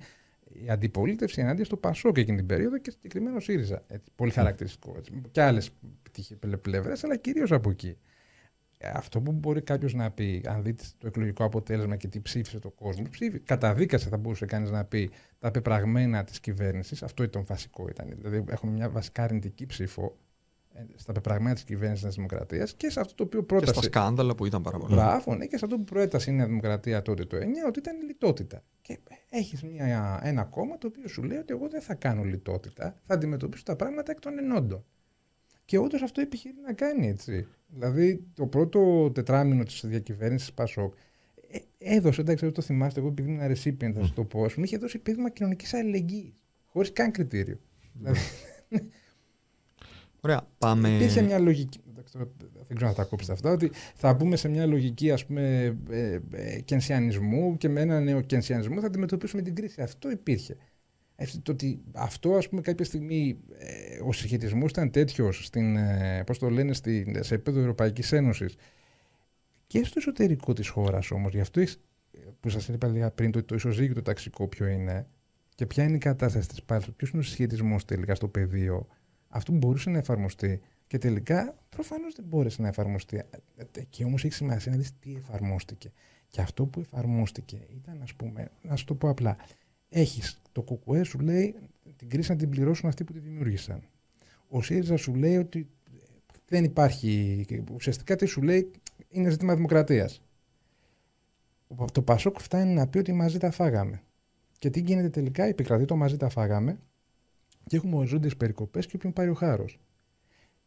[0.64, 3.82] η αντιπολίτευση ενάντια στο Πασόκ εκείνη την περίοδο και συγκεκριμένο ΣΥΡΙΖΑ.
[3.86, 4.94] Έτσι, πολύ χαρακτηριστικό.
[4.96, 5.22] Έτσι.
[5.30, 5.70] Και άλλες
[6.60, 7.96] πλευρές, αλλά κυρίως από εκεί
[8.80, 12.70] αυτό που μπορεί κάποιος να πει, αν δείτε το εκλογικό αποτέλεσμα και τι ψήφισε το
[12.70, 17.02] κόσμο, ψήφι, καταδίκασε θα μπορούσε κανείς να πει τα πεπραγμένα της κυβέρνησης.
[17.02, 17.88] Αυτό ήταν βασικό.
[17.88, 18.14] Ήταν.
[18.16, 20.29] Δηλαδή, έχουμε μια βασικά αρνητική ψήφο ε,
[20.94, 23.72] στα πεπραγμένα της κυβέρνησης τη Δημοκρατίας και σε αυτό το οποίο πρότασε.
[23.72, 24.94] Και στα σκάνδαλα που ήταν πάρα πολλά.
[24.94, 28.02] Μπράβο, ναι, και σε αυτό που προέτασε η Νέα Δημοκρατία τότε το 9, ότι ήταν
[28.02, 28.62] λιτότητα.
[28.82, 28.98] Και
[29.30, 29.64] έχεις
[30.22, 33.76] ένα κόμμα το οποίο σου λέει ότι εγώ δεν θα κάνω λιτότητα, θα αντιμετωπίσω τα
[33.76, 34.84] πράγματα εκ των ενόντων.
[35.64, 37.46] Και όντως αυτό επιχειρεί να κάνει έτσι.
[37.66, 40.94] Δηλαδή το πρώτο τετράμινο της διακυβέρνησης Πασόκ
[41.50, 44.54] ε, έδωσε, εντάξει, δεν το θυμάστε, εγώ επειδή ήμουν recipient, θα σας το πω, ας
[44.54, 46.34] πούμε, είχε δώσει επίδομα κοινωνικής αλληλεγγύης.
[46.66, 47.60] Χωρίς καν κριτήριο.
[47.92, 48.18] Δηλαδή,
[50.20, 50.88] Ωραία, πάμε.
[50.88, 51.80] Υπήρχε μια λογική.
[52.66, 53.50] Δεν ξέρω να τα κόψετε αυτά.
[53.50, 58.20] Ότι θα μπούμε σε μια λογική ας πούμε, ε, ε, κενσιανισμού και με ένα νέο
[58.20, 59.82] κενσιανισμό θα αντιμετωπίσουμε την κρίση.
[59.82, 60.56] Αυτό υπήρχε
[61.42, 66.38] το ότι αυτό ας πούμε κάποια στιγμή ε, ο συγχετισμό ήταν τέτοιος στην, ε, πώς
[66.38, 68.54] το λένε, στην, σε επίπεδο Ευρωπαϊκής Ένωσης
[69.66, 71.62] και στο εσωτερικό της χώρας όμως, γι' αυτό
[72.40, 75.06] που σας είπα πριν το, το ισοζύγιο το ταξικό ποιο είναι
[75.54, 78.86] και ποια είναι η κατάσταση της πάλης, ποιος είναι ο συσχετισμός τελικά στο πεδίο,
[79.30, 83.16] αυτό μπορούσε να εφαρμοστεί και τελικά προφανώς δεν μπόρεσε να εφαρμοστεί.
[83.56, 85.92] Ε, και όμως έχει σημασία να δεις τι εφαρμόστηκε.
[86.28, 89.36] Και αυτό που εφαρμόστηκε ήταν, ας πούμε, να σου το πω απλά,
[89.88, 91.54] έχεις το κουκουέ σου λέει
[91.96, 93.82] την κρίση να την πληρώσουν αυτοί που τη δημιούργησαν.
[94.48, 95.68] Ο ΣΥΡΙΖΑ σου λέει ότι
[96.48, 97.44] δεν υπάρχει.
[97.72, 98.70] Ουσιαστικά τι σου λέει
[99.08, 100.22] είναι ζήτημα δημοκρατίας.
[101.92, 104.02] Το Πασόκ φτάνει να πει ότι μαζί τα φάγαμε.
[104.58, 106.78] Και τι γίνεται τελικά, επικρατεί το μαζί τα φάγαμε
[107.66, 109.80] και έχουμε οριζόντιε περικοπές και όποιον πάει ο χάρος.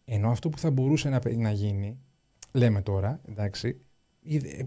[0.05, 1.99] Ενώ αυτό που θα μπορούσε να, να γίνει,
[2.51, 3.79] λέμε τώρα, εντάξει,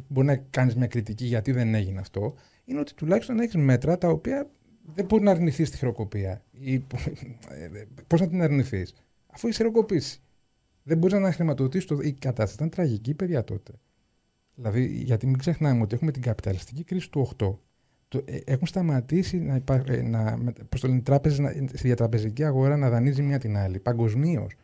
[0.09, 4.09] μπορεί να κάνεις μια κριτική γιατί δεν έγινε αυτό, είναι ότι τουλάχιστον έχεις μέτρα τα
[4.09, 4.51] οποία
[4.95, 6.45] δεν μπορεί να αρνηθείς τη χειροκοπία.
[8.07, 8.95] Πώς να την αρνηθείς,
[9.27, 10.21] αφού έχει χειροκοπήσει.
[10.83, 11.87] Δεν μπορείς να χρηματοδοτήσει.
[11.87, 11.99] Το...
[12.01, 13.73] Η κατάσταση ήταν τραγική, παιδιά τότε.
[14.55, 17.57] Δηλαδή, γιατί μην ξεχνάμε ότι έχουμε την καπιταλιστική κρίση του 8,
[18.09, 20.39] το, ε, έχουν σταματήσει να, υπά, ε, να,
[20.69, 24.55] πώς το λένε, τράπεζες, να, στη διατραπεζική αγορά να δανείζει μία την άλλη, παγκοσμίως.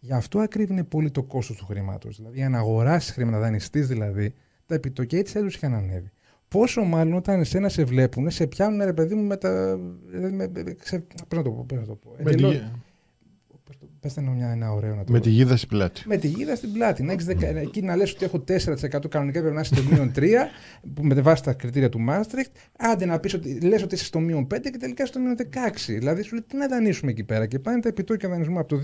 [0.00, 2.16] Γι' αυτό ακρίβει πολύ το κόστος του χρήματος.
[2.16, 4.34] Δηλαδή, αν αγοράσεις χρήματα, δανειστή δηλαδή,
[4.66, 6.10] τα επιτοκία έτσι αλλιώ είχαν ανέβει.
[6.48, 9.78] Πόσο μάλλον όταν εσένα σε βλέπουν, σε πιάνουν ρε παιδί μου με τα.
[11.28, 12.16] Πώς να το πω, να το πω.
[13.99, 16.02] Με Πέστε μια, ένα ωραίο να το Με τη γίδα στην πλάτη.
[16.06, 17.02] Με τη γίδα στην πλάτη.
[17.02, 17.46] Να έχεις δεκα...
[17.46, 20.22] Εκεί να λες ότι έχω 4% κανονικά πρέπει να είσαι στο μείον 3,
[20.94, 22.50] που με βάση τα κριτήρια του Μάστριχτ.
[22.78, 25.44] Άντε να πεις ότι λες ότι είσαι στο μείον 5 και τελικά στο μείον 16.
[25.86, 27.46] Δηλαδή σου λέει τι να δανείσουμε εκεί πέρα.
[27.46, 28.80] Και πάνε τα επιτόκια δανεισμού από το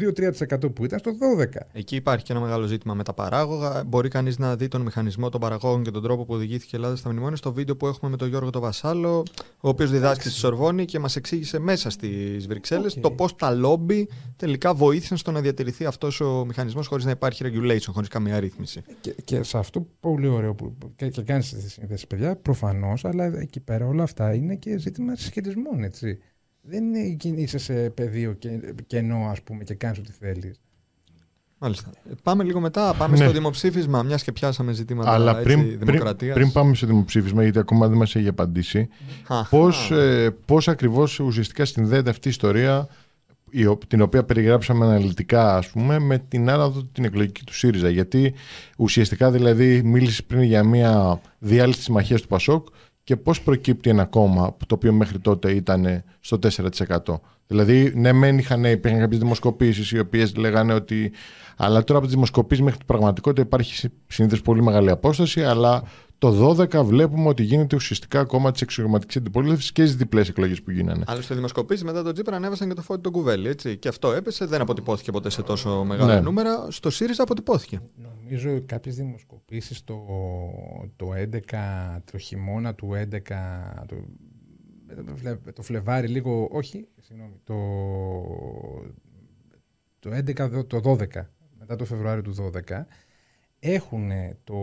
[0.64, 1.46] 2-3% που ήταν στο 12%.
[1.72, 3.84] Εκεί υπάρχει και ένα μεγάλο ζήτημα με τα παράγωγα.
[3.86, 6.96] Μπορεί κανείς να δει τον μηχανισμό των παραγόγων και τον τρόπο που οδηγήθηκε η Ελλάδα
[6.96, 9.22] στα μνημόνια στο βίντεο που έχουμε με τον Γιώργο το Βασάλο,
[9.60, 13.00] ο οποίος διδάσκει στη Σορβόνη και μας εξήγησε μέσα στις Βρυξέλλες okay.
[13.00, 17.44] το πώς τα λόμπι τελικά βοήθησαν στο να διατηρηθεί αυτός ο μηχανισμός χωρίς να υπάρχει
[17.46, 18.82] regulation, χωρίς καμία ρύθμιση.
[19.00, 23.24] Και, και σε αυτό πολύ ωραίο που και, και κάνει τη σύνδεση, παιδιά, προφανώς, αλλά
[23.24, 26.18] εκεί πέρα όλα αυτά είναι και ζήτημα συσχετισμών, έτσι.
[26.68, 30.60] Δεν είναι είσαι σε πεδίο και, κενό, ας πούμε, και κάνεις ό,τι θέλεις.
[31.58, 31.90] Μάλιστα.
[32.22, 33.24] Πάμε λίγο μετά, πάμε ναι.
[33.24, 36.18] στο δημοψήφισμα, μιας και πιάσαμε ζητήματα Αλλά πριν, δημοκρατίας.
[36.18, 38.88] Πριν, πριν πάμε στο δημοψήφισμα, γιατί ακόμα δεν μας έχει απαντήσει,
[39.50, 42.88] πώς ε, πώς ακριβώς ουσιαστικά συνδέεται αυτή η ιστορία
[43.88, 48.34] την οποία περιγράψαμε αναλυτικά ας πούμε με την άναδο την εκλογική του ΣΥΡΙΖΑ γιατί
[48.78, 52.66] ουσιαστικά δηλαδή μίλησες πριν για μια διάλυση της συμμαχίας του ΠΑΣΟΚ
[53.06, 56.38] και πώς προκύπτει ένα κόμμα το οποίο μέχρι τότε ήταν στο
[57.06, 57.14] 4%.
[57.46, 61.12] Δηλαδή, ναι, μεν είχαν, υπήρχαν κάποιες δημοσκοπήσεις οι οποίες λέγανε ότι.
[61.56, 65.82] Αλλά τώρα από τις δημοσκοπήσεις μέχρι την πραγματικότητα υπάρχει συνήθως πολύ μεγάλη απόσταση, αλλά
[66.18, 70.70] το 12 βλέπουμε ότι γίνεται ουσιαστικά ακόμα της εξωγηματικής αντιπολίτευσης και στις διπλές εκλογές που
[70.70, 71.04] γίνανε.
[71.06, 73.48] Άλλωστε, δημοσκοπήσει μετά τον Τζίπρα ανέβασαν και το φώτι τον κουβέλι.
[73.48, 73.76] Έτσι.
[73.76, 76.20] Και αυτό έπεσε, δεν αποτυπώθηκε ποτέ σε τόσο μεγάλα ναι.
[76.20, 76.66] νούμερα.
[76.70, 77.80] Στο ΣΥΡΙΖΑ αποτυπώθηκε.
[77.94, 80.04] Νομίζω κάποιες δημοσκοπήσεις το,
[80.96, 83.18] το 11, το χειμώνα του 11,
[83.86, 83.96] το,
[85.52, 87.56] το Φλεβάρι λίγο, όχι, συγγνώμη, το,
[89.98, 91.06] το 11, το 12,
[91.58, 92.84] μετά το Φεβρουάριο του 12,
[93.58, 94.10] έχουν
[94.44, 94.56] το,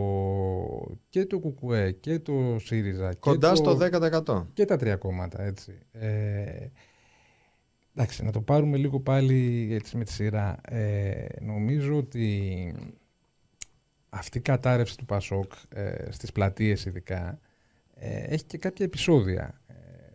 [1.09, 3.13] και το ΚΚΕ και το ΣΥΡΙΖΑ.
[3.19, 3.77] Κοντά και στο
[4.25, 4.45] 10%.
[4.53, 5.79] Και τα τρία κόμματα, έτσι.
[5.91, 6.67] Ε,
[7.95, 10.59] εντάξει, να το πάρουμε λίγο πάλι έτσι με τη σειρά.
[10.67, 12.75] Ε, νομίζω ότι
[14.09, 17.39] αυτή η κατάρρευση του ΠΑΣΟΚ ε, στις πλατείες ειδικά
[17.95, 19.61] ε, έχει και κάποια επεισόδια.
[19.67, 19.73] Ε,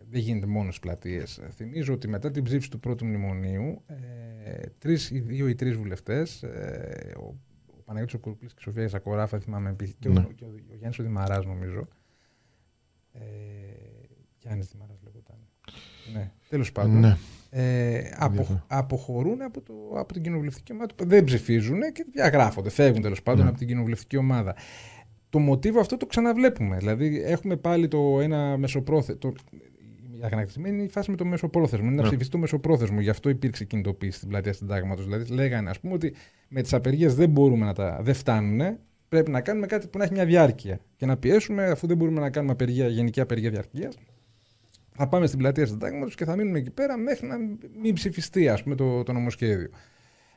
[0.09, 1.41] δεν γίνεται μόνος στις πλατείες.
[1.55, 7.13] Θυμίζω ότι μετά την ψήφιση του πρώτου μνημονίου ε, τρεις, δύο ή τρεις βουλευτές, ε,
[7.17, 7.35] ο
[7.89, 10.19] Παναγιώτης ο Κουρπλής και η Σοφία Ζακοράφα, θυμάμαι, και, ναι.
[10.19, 11.87] ο, και ο, ο Γιάννης ο Δημαράς νομίζω.
[13.11, 13.19] Ε,
[14.39, 15.35] Γιάννης Δημαράς λεγόταν.
[16.13, 16.99] Ναι, τέλος πάντων.
[16.99, 17.17] Ναι.
[17.49, 20.91] Ε, απο, αποχωρούν από, το, από την κοινοβουλευτική ομάδα.
[21.03, 23.49] Δεν ψηφίζουν και διαγράφονται, φεύγουν τέλος πάντων ναι.
[23.49, 24.55] από την κοινοβουλευτική ομάδα.
[25.29, 26.77] Το μοτίβο αυτό το ξαναβλέπουμε.
[26.77, 29.78] Δηλαδή έχουμε πάλι το ένα μεσοπρόθεσμο η
[30.21, 31.85] αγανακτισμένη είναι η φάση με το μεσοπρόθεσμο.
[31.85, 32.07] Είναι να ναι.
[32.07, 33.01] ψηφιστεί το μεσοπρόθεσμο.
[33.01, 35.05] Γι' αυτό υπήρξε κινητοποίηση στην πλατεία συντάγματος.
[35.05, 36.13] Δηλαδή, λέγανε, ας πούμε, ότι
[36.47, 37.99] με τις απεργίες δεν μπορούμε να τα.
[38.01, 38.77] δεν φτάνουν.
[39.09, 40.79] Πρέπει να κάνουμε κάτι που να έχει μια διάρκεια.
[40.95, 43.97] Και να πιέσουμε, αφού δεν μπορούμε να κάνουμε απεργία, γενική απεργία διαρκείας,
[45.01, 47.37] θα πάμε στην πλατεία συντάγματος και θα μείνουμε εκεί πέρα μέχρι να
[47.81, 49.69] μην ψηφιστεί ας πούμε, το, το νομοσχέδιο.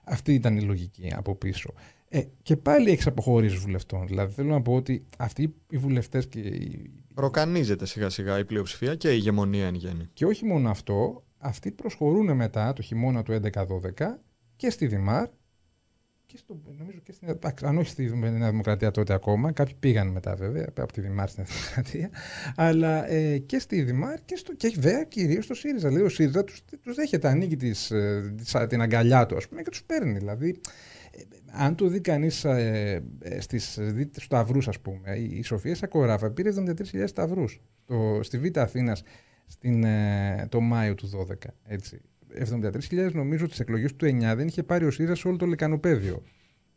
[0.05, 1.75] Αυτή ήταν η λογική από πίσω.
[2.09, 4.07] Ε, και πάλι έχεις αποχωρήσει βουλευτών.
[4.07, 8.95] Δηλαδή θέλω να πω ότι αυτοί οι βουλευτές και οι Ροκανίζεται σιγά σιγά η πλειοψηφία
[8.95, 10.09] και η ηγεμονία εν γέννη.
[10.13, 13.67] Και όχι μόνο αυτό, αυτοί προσχωρούν μετά το χειμώνα του 11-12
[14.57, 15.29] και στη Δημάρ
[16.33, 20.35] και στο, νομίζω και στην, αν όχι στη Νέα Δημοκρατία τότε ακόμα, κάποιοι πήγαν μετά
[20.35, 22.11] βέβαια από τη Δημάρ στην Δημοκρατία,
[22.57, 25.89] αλλά ε, και στη Δημάρ και, στο, και βέβαια κυρίως στο ΣΥΡΙΖΑ.
[25.89, 28.35] Δηλαδή ο ΣΥΡΙΖΑ τους τους δέχεται, ανοίγει τις, ε,
[28.69, 30.19] την αγκαλιά του ας πούμε, και τους παίρνει.
[30.19, 30.61] Δηλαδή
[31.53, 33.79] αν το δει κανείς ε, ε, στους
[34.13, 37.61] σταυρούς, ας πούμε, η Σοφία Σακοράφα πήρε 73.000 σταυρούς
[38.21, 39.03] στη Β' Αθήνας
[39.61, 41.35] ε, το Μάιο του 12.
[41.65, 42.01] Έτσι.
[42.39, 46.23] 73.000 νομίζω τις εκλογές του 9 δεν είχε πάρει ο ΣΥΡΙΖΑ σε όλο το λεκανοπέδιο.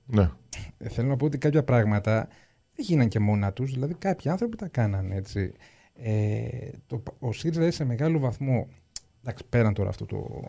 [0.05, 0.29] Ναι.
[0.77, 2.27] Ε, θέλω να πω ότι κάποια πράγματα
[2.75, 5.53] δεν γίναν και μόνα τους, δηλαδή κάποιοι άνθρωποι τα κάνανε έτσι.
[5.93, 6.47] Ε,
[6.87, 8.67] το, ο ΣΥΡΙΖΑ σε μεγάλο βαθμό
[9.25, 10.43] εντάξει, πέραν τώρα αυτού το,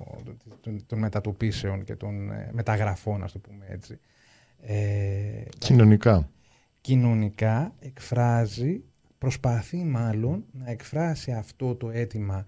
[0.61, 3.99] το, των μετατοπίσεων και των ε, μεταγραφών, ας το πούμε έτσι.
[4.61, 6.29] Ε, κοινωνικά.
[6.81, 8.83] Κοινωνικά εκφράζει,
[9.19, 12.45] προσπαθεί μάλλον να εκφράσει αυτό το αίτημα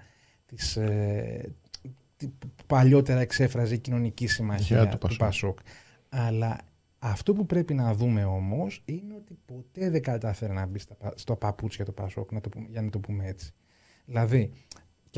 [0.46, 1.52] της, ε,
[2.66, 5.58] παλιότερα εξέφραζε η κοινωνική συμμαχία του, του Πασόκ.
[6.08, 6.58] Αλλά
[6.98, 10.78] αυτό που πρέπει να δούμε όμως είναι ότι ποτέ δεν κατάφερε να μπει
[11.14, 13.52] στο παπούτσια του Πασόκ, να το για να το πούμε έτσι.
[14.04, 14.52] Δηλαδή,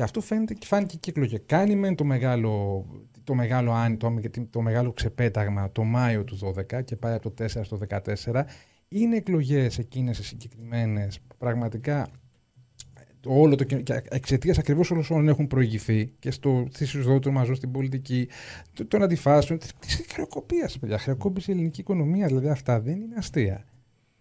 [0.01, 2.85] και αυτό φαίνεται και φάνηκε κύκλο και κάνει με το μεγάλο,
[3.23, 6.37] το μεγάλο, το, το μεγάλο ξεπέταγμα το Μάιο του
[6.73, 8.43] 12 και πάει από το 4 στο 14.
[8.87, 12.07] Είναι εκλογές εκείνες οι συγκεκριμένες που πραγματικά
[13.25, 18.27] όλο το, και εξαιτίας ακριβώς όλων όσων έχουν προηγηθεί και στο θυσιζότερο μαζό στην πολιτική,
[18.87, 20.97] των αντιφάσεων, της χρεοκοπίας, παιδιά.
[20.97, 22.27] Χρεοκόπησε η ελληνική οικονομίας.
[22.27, 23.65] Δηλαδή αυτά δεν είναι αστεία.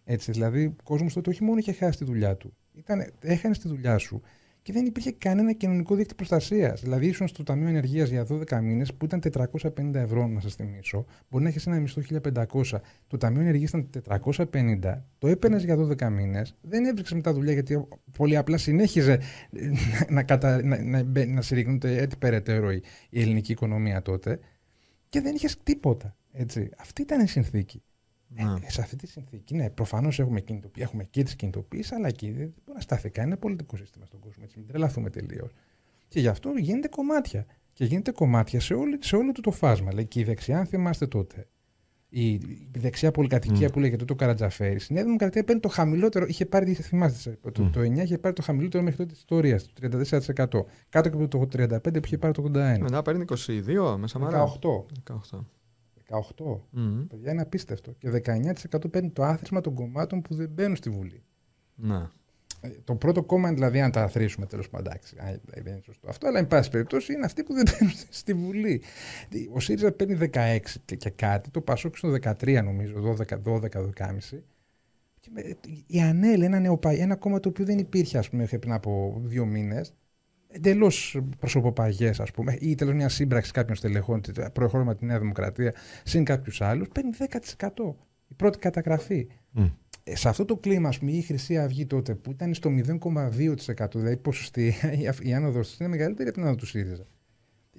[0.05, 3.69] Έτσι, δηλαδή, ο κόσμος τότε όχι μόνο είχε χάσει τη δουλειά του, ήταν, έχανε τη
[3.69, 4.23] δουλειά σου
[4.71, 6.81] και δεν υπήρχε κανένα κοινωνικό δίκτυο προστασίας.
[6.81, 11.05] Δηλαδή, ήσουν στο Ταμείο Ενεργείας για 12 μήνες που ήταν 450 ευρώ, να σας θυμίσω.
[11.31, 12.81] Μπορεί να έχεις ένα μισθό 1500.
[13.07, 15.05] Το Ταμείο Ενεργείας ήταν 450.
[15.19, 16.57] Το έπαιρνες για 12 μήνες.
[16.61, 19.21] Δεν έβριξε μετά δουλειά γιατί πολύ απλά συνέχιζε
[20.09, 20.63] να, κατα...
[20.63, 24.39] να, να, να, να συρρυκνούνται έτσι περαιτέρω η, η ελληνική οικονομία τότε.
[25.09, 26.17] Και δεν είχες τίποτα.
[26.33, 26.71] Έτσι.
[26.79, 27.83] Αυτή ήταν η συνθήκη.
[28.35, 30.45] Ε, σε αυτή τη συνθήκη, ναι, προφανώς έχουμε,
[30.77, 34.43] έχουμε και τις κινητοποιήσεις, αλλά εκεί δεν μπορεί να σταθεί κανένα πολιτικό σύστημα στον κόσμο.
[34.47, 35.53] Έτσι, μην τρελαθούμε τελείως.
[36.09, 37.47] Και γι' αυτό γίνεται κομμάτια.
[37.73, 39.93] Και γίνεται κομμάτια σε, όλη, σε όλο το, το φάσμα.
[39.95, 41.49] Λέει, και η δεξιά, αν θυμάστε τότε,
[42.09, 43.73] η, η δεξιά πολυκατοικία mm.
[43.73, 47.53] που λέγεται το Καρατζαφέρης, η Νέα Δημοκρατία παίρνει το χαμηλότερο, είχε πάρει, θυμάστε, mm.
[47.53, 49.89] το, το 9 είχε πάρει το χαμηλότερο μέχρι τότε της ιστορίας, το
[50.37, 50.65] 34%.
[50.89, 52.79] Κάτω από το 35% που είχε πάρει το 81%.
[52.81, 54.53] Μετά παίρνει 22 μέσα μαρά.
[55.07, 55.13] 18.
[55.13, 55.45] 18.
[56.11, 56.19] 18.
[56.77, 57.07] Mm.
[57.09, 57.93] Παιδιά είναι απίστευτο.
[57.99, 58.23] Και
[58.73, 61.23] 19% παίρνει το άθροισμα των κομμάτων που δεν μπαίνουν στη Βουλή.
[61.75, 62.13] Να.
[62.61, 64.93] Ε, το πρώτο κόμμα, δηλαδή, αν τα αθροίσουμε τέλος πάντων,
[65.45, 68.83] δεν είναι σωστό αυτό, αλλά εν πάση περιπτώσει είναι αυτοί που δεν μπαίνουν στη Βουλή.
[69.53, 74.39] Ο ΣΥΡΙΖΑ παίρνει 16 και, και κάτι, το Πασόκ στο 13 νομίζω, 12-12-12,5.
[75.87, 79.95] Η ΑΝΕΛ, ένα, ένα κόμμα το οποίο δεν υπήρχε ας πούμε, πριν από δύο μήνες,
[80.51, 84.21] εντελώς προσωποπαγέ, ας πούμε, ή τέλος μιας σύμπραξης κάποιων στελεχών,
[84.53, 85.75] προεχώρημα τη Νέα Δημοκρατία,
[86.05, 87.97] συν κάποιους άλλους, παίρνει 10%.
[88.29, 89.29] Η πρώτη καταγραφή.
[89.57, 89.71] Mm.
[90.05, 94.17] σε αυτό το κλίμα, ας πούμε, η Χρυσή Αυγή τότε που ήταν στο 0,2%, δηλαδή
[94.17, 94.75] ποσοστή,
[95.23, 97.07] η άνοδος της είναι μεγαλύτερη από την άνοδο του ΣΥΡΙΖΑ.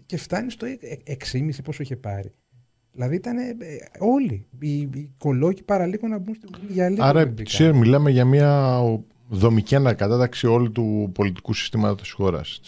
[0.06, 0.68] Και φτάνει στο
[1.08, 2.34] 6,5% πόσο είχε πάρει.
[2.92, 3.56] Δηλαδή ήταν ε,
[4.00, 7.04] όλοι οι, οι κολόκοι παραλίγο να μπουν στην Βουλή για λίγο.
[7.04, 8.80] Άρα, ξέρει, μιλάμε για μια
[9.34, 12.62] δομική ανακατάταξη όλου του πολιτικού συστήματος της χώρας.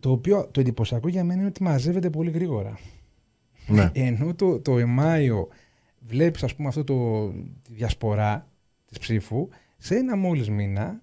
[0.00, 2.78] Το οποίο το εντυπωσιακό για μένα είναι ότι μαζεύεται πολύ γρήγορα.
[3.66, 3.90] Ναι.
[4.08, 5.48] Ενώ το, το Εμάιο
[5.98, 7.28] βλέπεις ας πούμε αυτό το,
[7.62, 8.48] τη διασπορά
[8.86, 9.48] της ψήφου,
[9.78, 11.02] σε ένα μόλις μήνα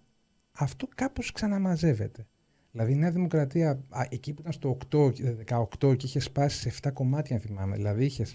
[0.51, 2.27] αυτό κάπως ξαναμαζεύεται.
[2.71, 5.11] Δηλαδή η Νέα Δημοκρατία εκεί που ήταν στο 8,
[5.79, 7.75] 18 και είχε σπάσει σε 7 κομμάτια αν θυμάμαι.
[7.75, 8.33] Δηλαδή είχες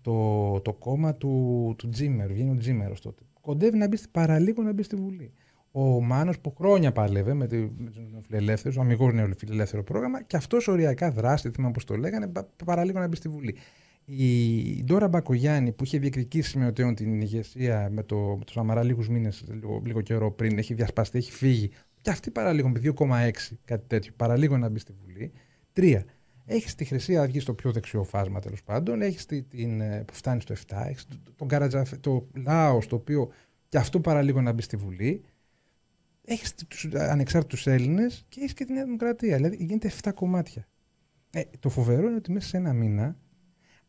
[0.00, 3.22] το, το κόμμα του, του Τζίμερ, βγαίνει ο Τζίμερος τότε.
[3.40, 5.32] Κοντεύει να μπει παραλίγο να μπει στη Βουλή
[5.72, 11.10] ο Μάνος που χρόνια πάλευε με, τους νεοφιλελεύθερους, ο αμυγός νεοφιλελεύθερο πρόγραμμα και αυτός οριακά
[11.10, 12.32] δράστη, θυμάμαι πώς το λέγανε,
[12.64, 13.56] παραλίγο να μπει στη Βουλή.
[14.04, 18.82] Η Ντόρα Μπακογιάννη που είχε διεκδικήσει με οτέων την ηγεσία με το, με το Σαμαρά
[18.82, 21.70] λίγους μήνες, λίγο, λίγο καιρό πριν, έχει διασπαστεί, έχει φύγει.
[22.00, 23.30] Και αυτή παραλίγο με 2,6
[23.64, 25.32] κάτι τέτοιο, παραλίγο να μπει στη Βουλή.
[25.72, 26.04] Τρία.
[26.46, 29.02] Έχει τη Χρυσή Αυγή στο πιο δεξιό φάσμα τέλος πάντων.
[29.02, 30.86] Έχει την, ε, που φτάνει στο 7.
[30.88, 31.04] Έχει
[31.36, 33.30] τον Καρατζαφ, το Λάος, το οποίο
[33.68, 35.22] και αυτό παραλίγο να μπει στη Βουλή
[36.32, 39.36] έχεις τους ανεξάρτητους Έλληνες και έχεις και τη Νέα Δημοκρατία.
[39.36, 40.68] Δηλαδή γίνεται 7 κομμάτια.
[41.30, 43.16] Ε, το φοβερό είναι ότι μέσα σε ένα μήνα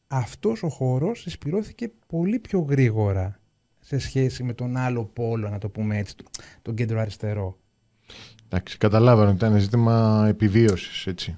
[0.07, 3.39] αυτός ο χώρος συσπηρώθηκε πολύ πιο γρήγορα
[3.79, 6.15] σε σχέση με τον άλλο πόλο, να το πούμε έτσι,
[6.61, 7.59] τον κέντρο αριστερό.
[8.45, 11.37] Εντάξει, καταλάβαμε ότι ήταν ζήτημα επιβίωσης, έτσι.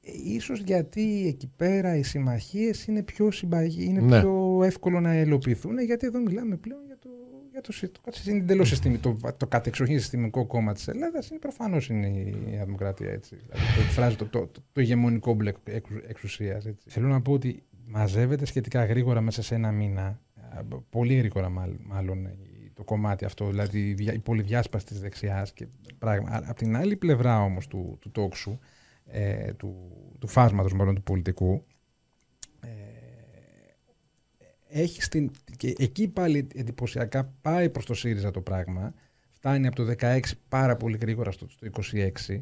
[0.00, 3.28] Ε, ίσως γιατί εκεί πέρα οι συμμαχίες είναι, πιο,
[3.78, 4.20] είναι ναι.
[4.20, 7.08] πιο εύκολο να ελοπιθούν, γιατί εδώ μιλάμε πλέον για το
[7.62, 12.06] για το, το, είναι εντελώς το, το κατεξοχήν συστημικό κόμμα της Ελλάδας είναι προφανώς είναι
[12.06, 13.10] η Δημοκρατία.
[13.10, 13.36] Έτσι.
[13.36, 15.52] Δηλαδή, το εκφράζει το, το, το, το ηγεμονικό μπλε
[16.08, 16.64] εξουσίας.
[16.86, 20.20] Θέλω να πω ότι μαζεύεται σχετικά γρήγορα μέσα σε ένα μήνα,
[20.90, 21.48] πολύ γρήγορα
[21.88, 22.28] μάλλον
[22.74, 25.52] το κομμάτι αυτό, δηλαδή η πολυδιάσπαση της δεξιάς.
[26.24, 28.58] Από την άλλη πλευρά όμως του, του τόξου,
[29.06, 29.76] ε, του,
[30.18, 31.64] του φάσματος μάλλον του πολιτικού,
[34.70, 38.94] έχει στην, και εκεί πάλι εντυπωσιακά πάει προς το ΣΥΡΙΖΑ το πράγμα.
[39.30, 41.68] Φτάνει από το 16 πάρα πολύ γρήγορα στο, στο
[42.28, 42.40] 26.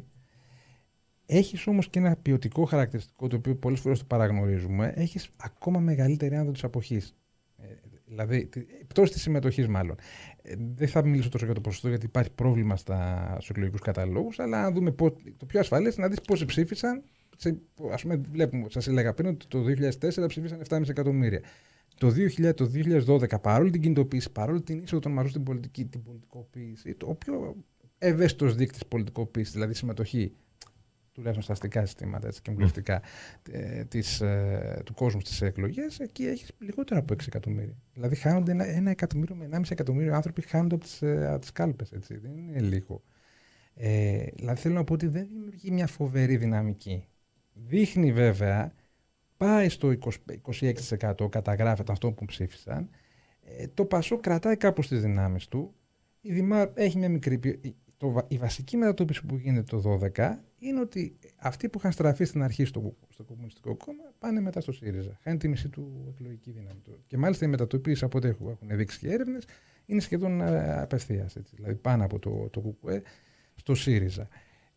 [1.25, 4.93] Έχεις όμως και ένα ποιοτικό χαρακτηριστικό το οποίο πολλές φορές το παραγνωρίζουμε.
[4.95, 7.15] Έχεις ακόμα μεγαλύτερη άνοδο της αποχής.
[7.57, 7.65] Ε,
[8.05, 8.49] δηλαδή,
[8.87, 9.95] πτώση της συμμετοχής μάλλον.
[10.41, 14.39] Ε, δεν θα μιλήσω τόσο για το ποσοστό γιατί υπάρχει πρόβλημα στα, στους εκλογικούς καταλόγους,
[14.39, 14.91] αλλά αν δούμε
[15.37, 17.03] το πιο ασφαλές να δεις πόσοι ψήφισαν.
[17.91, 21.41] Α πούμε, βλέπουμε, σας έλεγα πριν ότι το 2004 ψήφισαν 7,5 εκατομμύρια.
[21.99, 22.71] Το 2000, το
[23.05, 27.55] 2012, παρόλο την κινητοποίηση, παρόλο την είσοδο των μαζών στην πολιτική, την πολιτικοποίηση, το πιο
[27.97, 30.33] ευαίσθητος δείκτης πολιτικοποίησης, δηλαδή συμμετοχή,
[31.11, 33.01] τουλάχιστον στα αστικά συστήματα έτσι, και εμπλευτικά
[33.51, 37.77] ε, της, ε, του κόσμου στις εκλογές, εκεί έχεις λιγότερο από 6 εκατομμύρια.
[37.93, 41.89] Δηλαδή χάνονται ένα, ένα εκατομμύριο με 1,5 εκατομμύριο άνθρωποι χάνονται από τις ε, κάλπες.
[42.07, 43.03] Δεν είναι λίγο.
[43.73, 47.07] Ε, δηλαδή θέλω να πω ότι δεν δημιουργεί μια φοβερή δυναμική.
[47.53, 48.73] Δείχνει βέβαια
[49.39, 49.93] πάει στο
[51.19, 52.89] 26% καταγράφεται αυτό που ψήφισαν.
[53.41, 55.73] Ε, το Πασό κρατάει κάπως τις δυνάμεις του.
[56.21, 57.39] Η Δημά έχει μια μικρή...
[57.97, 60.29] το, η βασική μετατόπιση που γίνεται το 12
[60.59, 64.71] είναι ότι αυτοί που είχαν στραφεί στην αρχή στο, στο Κομμουνιστικό Κόμμα πάνε μετά στο
[64.71, 65.19] ΣΥΡΙΖΑ.
[65.23, 66.81] Χάνει τη μισή του εκλογική δύναμη.
[67.07, 69.43] Και μάλιστα οι μετατοπίσεις από ό,τι έχουν δείξει και έρευνες
[69.85, 71.35] είναι σχεδόν ε, απευθείας.
[71.51, 73.01] Δηλαδή πάνω από το, το ΚΚΕ
[73.55, 74.27] στο ΣΥΡΙΖΑ.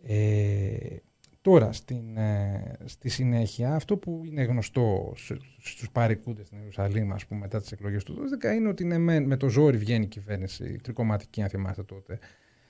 [0.02, 0.96] Ε,
[1.42, 5.12] τώρα, στην, ε, στη συνέχεια, αυτό που είναι γνωστό
[5.58, 9.36] στους παρικούντες στην Ιερουσαλήμ, ας πούμε, μετά τις εκλογές του 2012, είναι ότι με, με
[9.36, 12.18] το ζόρι βγαίνει η κυβέρνηση, τρικοματική, αν θυμάστε τότε,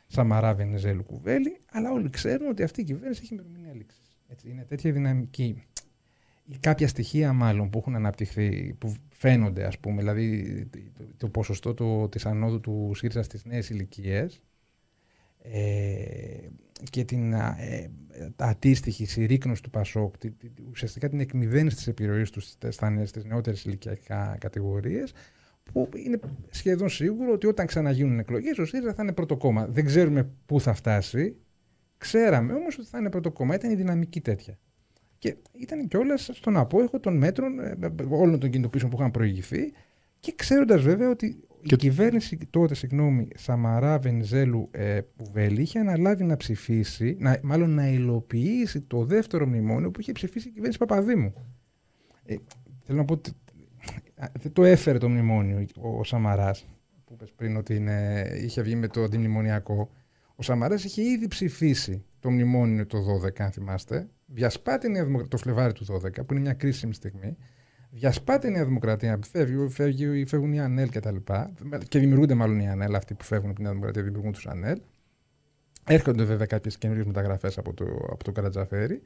[0.07, 3.99] Σαμαρά, Βενεζέλου, Κουβέλη, αλλά όλοι ξέρουν ότι αυτή η κυβέρνηση έχει ημερομηνία λήξη.
[4.45, 5.63] Είναι τέτοια δυναμική.
[6.45, 10.69] Ή κάποια στοιχεία μάλλον που έχουν αναπτυχθεί, που φαίνονται ας πούμε, δηλαδή
[11.17, 14.43] το, ποσοστό το, της ανόδου του ΣΥΡΙΖΑ στις νέες ηλικίες.
[15.43, 16.49] Ε,
[16.91, 17.91] και την ε,
[18.37, 23.65] αντίστοιχη συρρήκνωση του Πασόκ, τη, τη, ουσιαστικά την εκμυδένιση της επιρροής τους στις, στις νεότερες
[23.65, 25.13] ηλικιακά κατηγορίες,
[25.73, 26.19] που είναι
[26.51, 29.67] σχεδόν σίγουρο ότι όταν ξαναγίνουν εκλογές ο ΣΥΡΙΖΑ θα είναι πρώτο κόμμα.
[29.67, 31.37] Δεν ξέρουμε πού θα φτάσει,
[31.99, 33.55] ξέραμε όμως ότι θα είναι πρώτο κόμμα.
[33.55, 34.59] Ήταν η δυναμική τέτοια.
[35.19, 39.73] Και ήταν κιόλας στον απόϊχο των μέτρων ε, ε, όλων των κινητοποιήσεων που είχαν προηγηθεί
[40.21, 46.37] και ξέροντας βέβαια ότι η κυβέρνηση τότε, συγγνώμη, Σαμαρά Βενιζέλου ε, Πουβέλη είχε αναλάβει να
[46.37, 51.33] ψηφίσει, να, μάλλον να υλοποιήσει το δεύτερο μνημόνιο που είχε ψηφίσει η κυβέρνηση Παπαδήμου.
[52.25, 52.35] Ε,
[52.85, 53.33] θέλω να πω ότι
[54.41, 56.67] δεν το έφερε το μνημόνιο ο, ο Σαμαράς,
[57.05, 59.91] που είπες πριν ότι είναι, είχε βγει με το αντιμνημονιακό.
[60.35, 64.09] Ο Σαμαράς είχε ήδη ψηφίσει το μνημόνιο το 12, αν θυμάστε.
[64.27, 67.37] Διασπάται η Νέα Δημοκρατία το Φλεβάρι του 12, που είναι μια κρίσιμη στιγμή.
[67.95, 71.53] Διασπάται η Νέα Δημοκρατία, φεύγει, φεύγει, φεύγουν οι ΑΝΕΛ και τα λοιπά.
[71.89, 74.81] Και δημιουργούνται μάλλον οι ΑΝΕΛ, αυτοί που φεύγουν από τη Νέα Δημοκρατία, δημιουργούν τους ΑΝΕΛ.
[75.85, 79.03] Έρχονται βέβαια κάποιες καινούριες μεταγραφές από το, από το Καρατζαφέρι.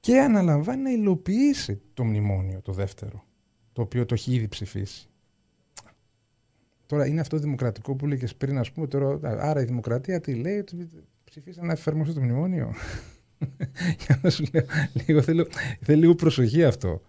[0.00, 3.24] Και αναλαμβάνει να υλοποιήσει το μνημόνιο, το δεύτερο,
[3.72, 5.08] το οποίο το έχει ήδη ψηφίσει.
[6.86, 10.58] Τώρα είναι αυτό δημοκρατικό που λέγες πριν, ας πούμε, τώρα, άρα η δημοκρατία τι λέει,
[10.58, 10.88] ότι
[11.24, 12.74] ψηφίσαν να εφαρμοστεί το μνημόνιο.
[14.06, 15.46] Για να σου λέω, λίγο, θέλω,
[15.80, 17.02] θέλω λίγο προσοχή αυτό.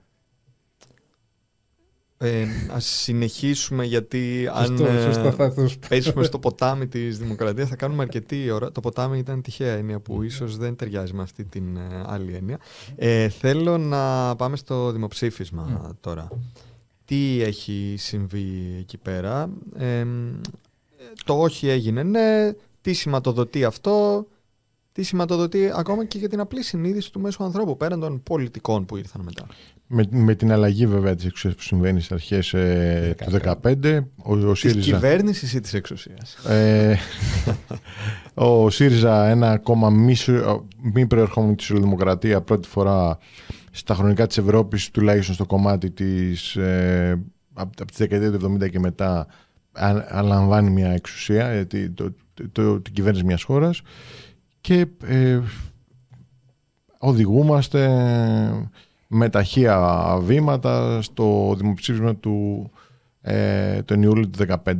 [2.21, 8.49] Ε, ας συνεχίσουμε γιατί αν σωστό, ε, πέσουμε στο ποτάμι της δημοκρατίας θα κάνουμε αρκετή
[8.51, 8.71] ώρα.
[8.71, 12.59] Το ποτάμι ήταν τυχαία έννοια που ίσως δεν ταιριάζει με αυτή την ε, άλλη έννοια.
[12.95, 16.27] Ε, θέλω να πάμε στο δημοψήφισμα τώρα.
[17.05, 20.05] Τι έχει συμβεί εκεί πέρα; Ε,
[21.25, 22.51] το όχι έγινε ναι.
[22.81, 24.25] Τι σηματοδοτεί αυτό;
[24.91, 28.97] Τι σηματοδοτεί ακόμα και για την απλή συνείδηση του μέσου ανθρώπου πέραν των πολιτικών που
[28.97, 29.45] ήρθαν μετά.
[29.87, 34.47] Με, με την αλλαγή βέβαια της εξουσίας που συμβαίνει στις αρχές ε, του 2015, ο,
[34.49, 34.79] ο ΣΥΡΙΖΑ.
[34.79, 36.97] Τη κυβέρνησης ή της εξουσίας; Ε,
[38.33, 40.15] ο ΣΥΡΙΖΑ, ένα κόμμα μη,
[40.81, 43.17] μη προερχόμενο τη Σοσιαλδημοκρατία, πρώτη φορά
[43.71, 46.55] στα χρονικά της Ευρώπης, τουλάχιστον στο κομμάτι της.
[46.55, 47.21] Ε,
[47.53, 49.27] από, από τη δεκαετία του 70 και μετά,
[50.09, 53.81] αναλαμβάνει μια εξουσία, το, το, το, την κυβέρνηση μιας χώρας
[54.61, 55.39] και ε,
[56.97, 57.89] οδηγούμαστε
[59.07, 62.69] με ταχεία βήματα στο δημοψήφισμα του
[63.21, 64.75] ε, τον Ιούλιο του 2015.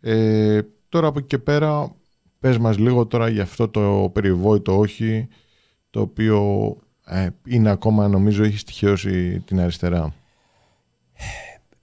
[0.00, 1.94] Ε, τώρα από εκεί και πέρα
[2.40, 5.28] πες μας λίγο τώρα για αυτό το περιβόητο όχι
[5.90, 10.14] το οποίο ε, είναι ακόμα νομίζω έχει στοιχειώσει την αριστερά.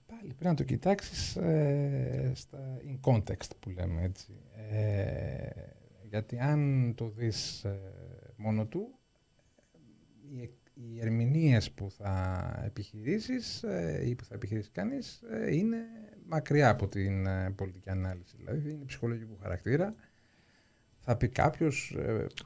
[0.06, 2.58] Πάλι πρέπει να το κοιτάξεις ε, στα
[2.88, 4.26] in context που λέμε έτσι.
[4.70, 5.67] Ε,
[6.08, 7.78] γιατί αν το δεις ε,
[8.36, 8.98] μόνο του,
[10.30, 15.78] οι, οι ερμηνείες που θα επιχειρήσεις ε, ή που θα επιχειρήσει κανείς ε, είναι
[16.26, 18.36] μακριά από την πολιτική ανάλυση.
[18.36, 19.94] Δηλαδή είναι ψυχολογικού χαρακτήρα.
[21.10, 21.96] Θα πει κάποιος,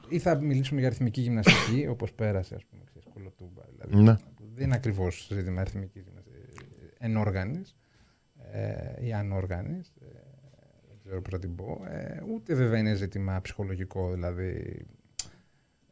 [0.09, 3.61] ή θα μιλήσουμε για αριθμική γυμναστική, όπως πέρασε, ας πούμε, ξέρεις, κολοτούμπα.
[3.71, 4.17] Δηλαδή, ναι.
[4.55, 6.37] Δεν είναι ακριβώς ζήτημα αριθμικής γυμναστική.
[6.97, 7.75] Ενόργανης
[9.01, 9.93] ή ανόργανης
[11.03, 11.85] ξέρω πώς θα την πω.
[11.87, 14.85] Ε, ούτε βέβαια είναι ζήτημα ψυχολογικό, δηλαδή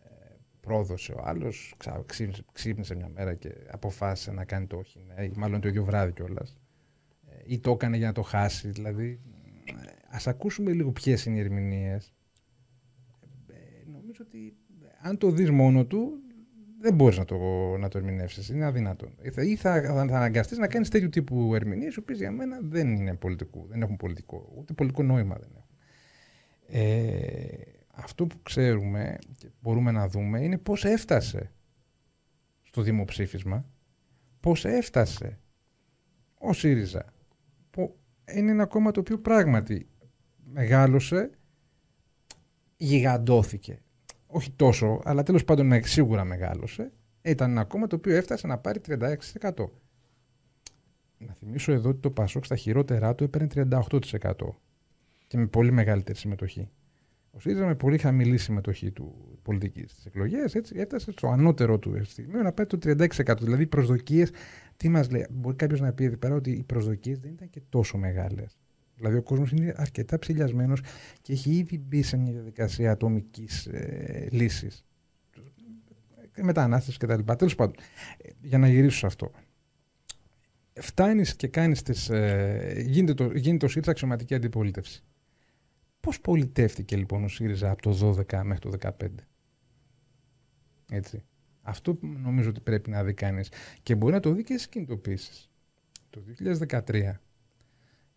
[0.03, 1.75] ε, πρόδωσε ο άλλος,
[2.51, 6.11] ξύπνησε μια μέρα και αποφάσισε να κάνει το όχι, ναι, ή μάλλον το ίδιο βράδυ
[6.11, 6.57] κιόλας.
[7.29, 9.19] Ε, ή το έκανε για να το χάσει, δηλαδή.
[9.65, 9.73] Ε,
[10.09, 12.13] ας ακούσουμε λίγο ποιες είναι οι ερμηνείες.
[13.47, 14.55] Ε, νομίζω ότι
[15.01, 16.19] αν το δεις μόνο του,
[16.81, 17.37] δεν μπορείς να το,
[17.77, 18.49] να το ερμηνεύσεις.
[18.49, 19.07] Είναι αδύνατο.
[19.21, 22.95] Ή θα, θα, θα αναγκαστείς να κάνεις τέτοιου τύπου ερμηνείες, οι οποίες για μένα δεν
[22.95, 25.69] είναι πολιτικού, δεν έχουν πολιτικό, ούτε πολιτικό νόημα δεν έχουν.
[26.67, 31.51] Ε, αυτό που ξέρουμε και μπορούμε να δούμε είναι πώς έφτασε
[32.61, 33.65] στο δημοψήφισμα,
[34.39, 35.39] πώς έφτασε
[36.37, 37.13] ο ΣΥΡΙΖΑ,
[37.71, 37.99] που
[38.33, 39.87] είναι ένα κόμμα το οποίο πράγματι
[40.53, 41.29] μεγάλωσε,
[42.77, 43.81] γιγαντώθηκε
[44.31, 48.81] όχι τόσο, αλλά τέλος πάντων σίγουρα μεγάλωσε, ήταν ένα κόμμα το οποίο έφτασε να πάρει
[48.87, 49.69] 36%.
[51.17, 54.31] Να θυμίσω εδώ ότι το Πασόκ στα χειρότερά του έπαιρνε 38%
[55.27, 56.69] και με πολύ μεγαλύτερη συμμετοχή.
[57.31, 62.41] Ο ΣΥΡΙΖΑ με πολύ χαμηλή συμμετοχή του πολιτική στις εκλογές έφτασε στο ανώτερο του στιγμίο
[62.41, 63.37] να πάει το 36%.
[63.39, 64.31] Δηλαδή οι προσδοκίες,
[64.77, 67.61] τι μας λέει, μπορεί κάποιος να πει εδώ πέρα ότι οι προσδοκίες δεν ήταν και
[67.69, 68.57] τόσο μεγάλες.
[69.01, 70.81] Δηλαδή ο κόσμος είναι αρκετά ψηλιασμένος
[71.21, 74.85] και έχει ήδη μπει σε μια διαδικασία ατομικής ε, λύσης.
[76.41, 77.33] Μετανάστευσης κτλ.
[77.33, 77.75] Τέλος πάντων,
[78.17, 79.31] ε, για να γυρίσω σε αυτό.
[80.73, 82.09] Φτάνεις και κάνεις τις.
[82.09, 85.03] Ε, γίνεται, το, γίνεται το ΣΥΡΙΖΑ αξιωματική αντιπολίτευση.
[85.99, 89.07] Πώς πολιτεύτηκε λοιπόν ο ΣΥΡΙΖΑ από το 12 μέχρι το 15.
[90.91, 91.23] Έτσι.
[91.61, 93.51] Αυτό νομίζω ότι πρέπει να δει κανείς.
[93.83, 95.49] Και μπορεί να το δει και στις κινητοποίησεις.
[96.09, 97.19] Το 2013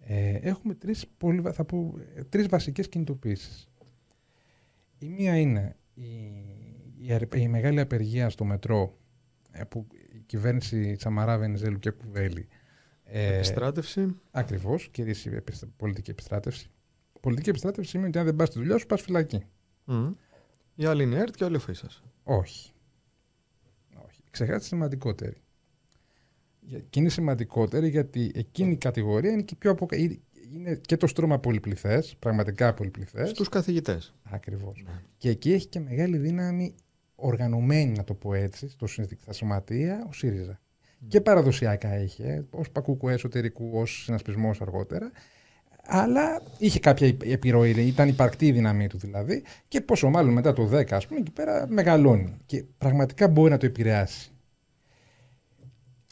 [0.07, 1.94] ε, έχουμε τρεις, πολύ, θα πω,
[2.28, 3.68] τρεις βασικές κινητοποίησεις.
[4.98, 6.05] Η μία είναι η,
[7.34, 8.98] η, μεγάλη απεργία στο μετρό
[9.50, 12.48] ε, που η κυβέρνηση Τσαμαρά, Βενιζέλου και Κουβέλη
[13.05, 14.20] ε, Επιστράτευση.
[14.30, 15.14] Ακριβώς, και η
[15.76, 16.70] πολιτική επιστράτευση.
[17.20, 19.46] Πολιτική επιστράτευση σημαίνει ότι αν δεν πας στη δουλειά σου πας φυλακή.
[19.86, 20.14] Mm.
[20.74, 21.61] Η άλλη είναι ΕΡΤ και όλοι ο
[22.22, 22.72] Όχι.
[24.07, 24.22] Όχι.
[24.30, 25.43] Ξεχάστε σημαντικότερη.
[26.91, 29.87] Και είναι σημαντικότερη γιατί εκείνη η κατηγορία είναι και πιο απο...
[30.55, 33.29] είναι και το στρώμα πολυπληθές, πραγματικά πολυπληθές.
[33.29, 34.15] Στους καθηγητές.
[34.23, 34.83] Ακριβώς.
[34.87, 35.01] Ναι.
[35.17, 36.75] Και εκεί έχει και μεγάλη δύναμη
[37.15, 40.61] οργανωμένη, να το πω έτσι, στο στα σωματεία, ο ΣΥΡΙΖΑ.
[40.61, 41.07] Mm.
[41.09, 45.11] Και παραδοσιακά είχε, ως πακούκου εσωτερικού, ως συνασπισμός αργότερα.
[45.87, 49.43] Αλλά είχε κάποια επιρροή, ήταν υπαρκτή η δύναμή του δηλαδή.
[49.69, 52.37] Και πόσο μάλλον μετά το 10, ας πούμε, εκεί πέρα μεγαλώνει.
[52.47, 54.34] Και πραγματικά μπορεί να το επηρεάσει.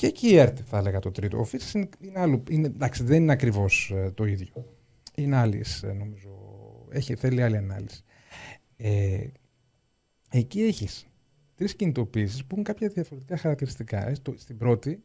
[0.03, 1.39] Και εκεί η ΕΡΤ θα έλεγα το τρίτο.
[1.39, 4.77] Ο Φίτσας είναι, είναι άλλο, είναι, εντάξει, δεν είναι ακριβώς ε, το ίδιο.
[5.15, 6.31] Είναι άλλης, ε, νομίζω,
[6.91, 8.05] έχει, θέλει άλλη ανάλυση.
[8.77, 9.27] Ε,
[10.31, 11.07] εκεί έχεις
[11.55, 14.09] τρεις κινητοποίησεις που έχουν κάποια διαφορετικά χαρακτηριστικά.
[14.09, 15.03] Ε, στην πρώτη,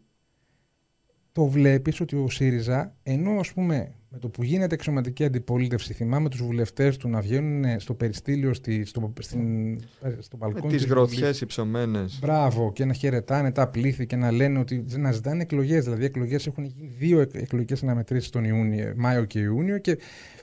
[1.31, 6.29] το βλέπεις ότι ο ΣΥΡΙΖΑ, ενώ ας πούμε με το που γίνεται εξωματική αντιπολίτευση, θυμάμαι
[6.29, 9.79] τους βουλευτές του να βγαίνουν στο περιστήλιο, στη, στο, στην,
[10.19, 10.73] στο μπαλκόνι.
[10.73, 12.05] Με τι γροθιές υψωμένε.
[12.19, 15.83] Μπράβο, και να χαιρετάνε τα πλήθη και να λένε ότι να ζητάνε εκλογές.
[15.83, 19.77] Δηλαδή, εκλογές έχουν γίνει δύο εκλογικές αναμετρήσεις τον Ιούνιο, Μάιο και Ιούνιο.
[19.77, 19.97] Και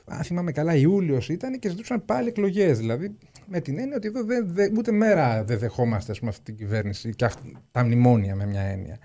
[0.05, 2.79] αν θυμάμαι καλά, Ιούλιος ήταν και ζητούσαν πάλι εκλογές.
[2.79, 6.57] Δηλαδή, με την έννοια ότι εδώ δεν, δε, ούτε μέρα δεν δεχόμαστε πούμε, αυτή την
[6.57, 8.99] κυβέρνηση και αυτή, τα μνημόνια με μια έννοια.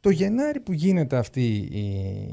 [0.00, 1.80] Το Γενάρη που γίνεται αυτή η,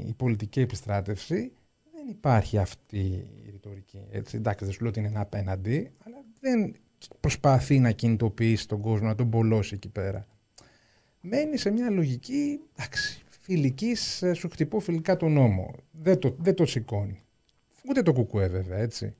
[0.08, 1.52] η πολιτική επιστράτευση
[1.92, 2.98] δεν υπάρχει αυτή
[3.46, 4.06] η ρητορική.
[4.10, 6.74] Έτσι, εντάξει, δεν σου λέω ότι είναι ένα απέναντι, αλλά δεν
[7.20, 10.26] προσπαθεί να κινητοποιήσει τον κόσμο, να τον πολλώσει εκεί πέρα.
[11.20, 15.74] Μένει σε μια λογική εντάξει, φιλικής, ε, σου χτυπώ φιλικά τον νόμο.
[15.90, 17.18] Δεν το, δεν το σηκώνει.
[17.88, 19.14] Ούτε το κουκουέ βέβαια, έτσι.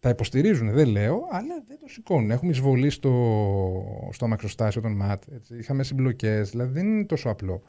[0.00, 2.30] Τα υποστηρίζουν, δεν λέω, αλλά δεν το σηκώνουν.
[2.30, 5.22] Έχουμε εισβολή στο, στο αμαξοστάσιο των ΜΑΤ.
[5.34, 5.56] Έτσι.
[5.56, 7.62] Είχαμε συμπλοκές, δηλαδή δεν είναι τόσο απλό.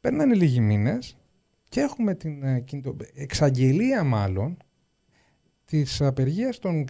[0.00, 1.16] Παίρνανε λίγοι μήνες
[1.68, 2.64] και έχουμε την ε,
[3.14, 4.56] εξαγγελία, μάλλον,
[5.64, 6.84] της απεργίας των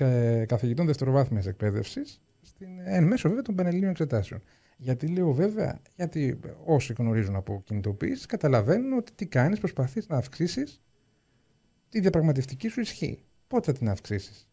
[0.46, 2.20] καθηγητών δευτεροβάθμιας εκπαίδευσης
[2.84, 4.42] εν μέσω βέβαια των Πανελλήνιων Εξετάσεων.
[4.76, 10.82] Γιατί λέω βέβαια, γιατί όσοι γνωρίζουν από κινητοποίηση καταλαβαίνουν ότι τι κάνεις, προσπαθείς να αυξήσεις
[11.88, 13.22] τη διαπραγματευτική σου ισχύ.
[13.46, 14.48] Πότε θα την αυξήσεις;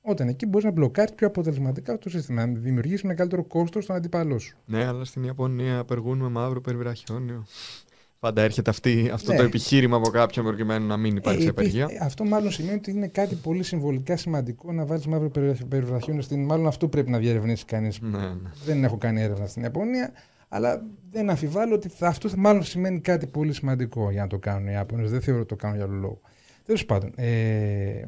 [0.00, 4.38] Όταν εκεί μπορείς να μπλοκάρεις πιο αποτελεσματικά το σύστημα, να δημιουργήσεις μεγαλύτερο κόστος στον αντίπαλό
[4.38, 4.56] σου.
[4.64, 7.46] Ναι, αλλά στην Ιαπωνία απεργούν με μαύρο περιβραχιόνιο.
[8.18, 9.38] Πάντα έρχεται αυτή, αυτό ναι.
[9.38, 11.88] το επιχείρημα από κάποιον προκειμένου να μην υπάρξει ε, απεργία.
[12.00, 15.30] Αυτό μάλλον σημαίνει ότι είναι κάτι πολύ συμβολικά σημαντικό να βάλεις μαύρο
[15.68, 16.44] περιβραχιόνιο στην.
[16.44, 18.00] Μάλλον αυτό πρέπει να διαρευνήσει κανείς.
[18.00, 18.50] Ναι, ναι.
[18.64, 20.12] Δεν έχω κάνει έρευνα στην Ιαπωνία.
[20.48, 24.68] Αλλά δεν αμφιβάλλω ότι θα, αυτό μάλλον σημαίνει κάτι πολύ σημαντικό για να το κάνουν
[24.68, 25.10] οι Ιάπωνες.
[25.10, 26.20] Δεν θεωρώ ότι το κάνουν για άλλο λόγο.
[26.64, 28.02] Τέλος πάντων, ε,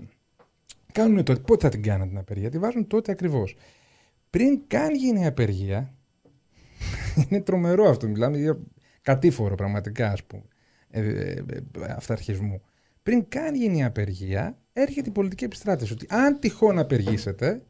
[0.95, 1.40] κάνουν τότε.
[1.40, 3.57] Πότε θα την κάνουν την απεργία, τη βάζουν τότε ακριβώς.
[4.30, 5.95] Πριν καν γίνει η απεργία,
[7.28, 8.09] είναι τρομερό αυτό.
[8.09, 8.59] Μιλάμε για
[9.03, 10.42] κατήφορο πραγματικά, ας πούμε,
[10.90, 11.45] ε, ε,
[11.80, 12.62] ε, αυταρχισμού.
[13.03, 15.92] Πριν καν γίνει η απεργία, έρχεται η πολιτική επιστράτευση.
[15.92, 17.62] Ότι αν τυχόν απεργήσετε,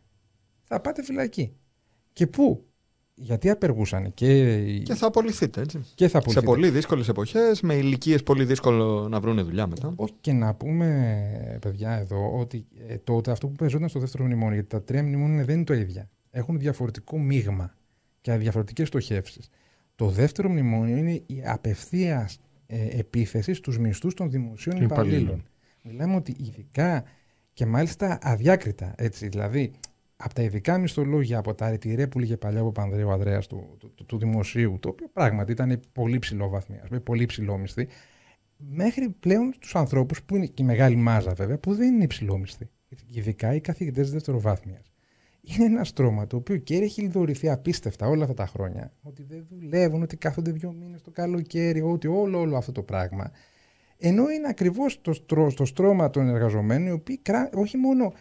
[0.65, 1.57] θα πάτε φυλακή.
[2.13, 2.67] Και πού,
[3.15, 4.57] γιατί απεργούσαν και...
[4.79, 5.85] Και θα απολυθείτε, έτσι.
[5.95, 9.93] Και θα Σε πολύ δύσκολες εποχές, με ηλικίες πολύ δύσκολο να βρουν δουλειά μετά.
[9.97, 14.55] Όχι και να πούμε, παιδιά, εδώ, ότι ε, τότε αυτό που παίζονταν στο δεύτερο μνημόνιο,
[14.55, 16.11] γιατί τα τρία μνημόνια δεν είναι το ίδια.
[16.31, 17.75] Έχουν διαφορετικό μείγμα
[18.21, 19.49] και διαφορετικέ στοχεύσεις.
[19.95, 25.45] Το δεύτερο μνημόνιο είναι η απευθείας ε, επίθεση στους μισθούς των δημοσίων υπαλλήλων.
[25.83, 27.05] Μιλάμε ότι ειδικά
[27.53, 29.73] και μάλιστα αδιάκριτα, έτσι, δηλαδή
[30.17, 34.05] από τα ειδικά μισθολόγια, από τα ρετυρέ που λέγε παλιά από Πανδρέου Ανδρέας του, του,
[34.07, 37.89] του, δημοσίου, το οποίο πράγματι ήταν πολύ ψηλό βαθμία, πολύ ψηλόμισθη,
[38.57, 42.69] μέχρι πλέον τους ανθρώπους που είναι και η μεγάλη μάζα βέβαια, που δεν είναι υψηλόμισθοι.
[43.07, 44.83] Ειδικά οι καθηγητές δευτεροβάθμια.
[45.41, 48.93] Είναι ένας στρώμα το οποίο και έχει λιδωρηθεί απίστευτα όλα αυτά τα χρόνια.
[49.03, 53.31] Ότι δεν δουλεύουν, ότι κάθονται δύο μήνες το καλοκαίρι, ότι όλο, όλο αυτό το πράγμα.
[53.99, 55.15] Ενώ είναι ακριβώς το,
[55.55, 57.21] το στρώμα των εργαζομένων, οι οποίοι
[57.55, 58.13] όχι μόνο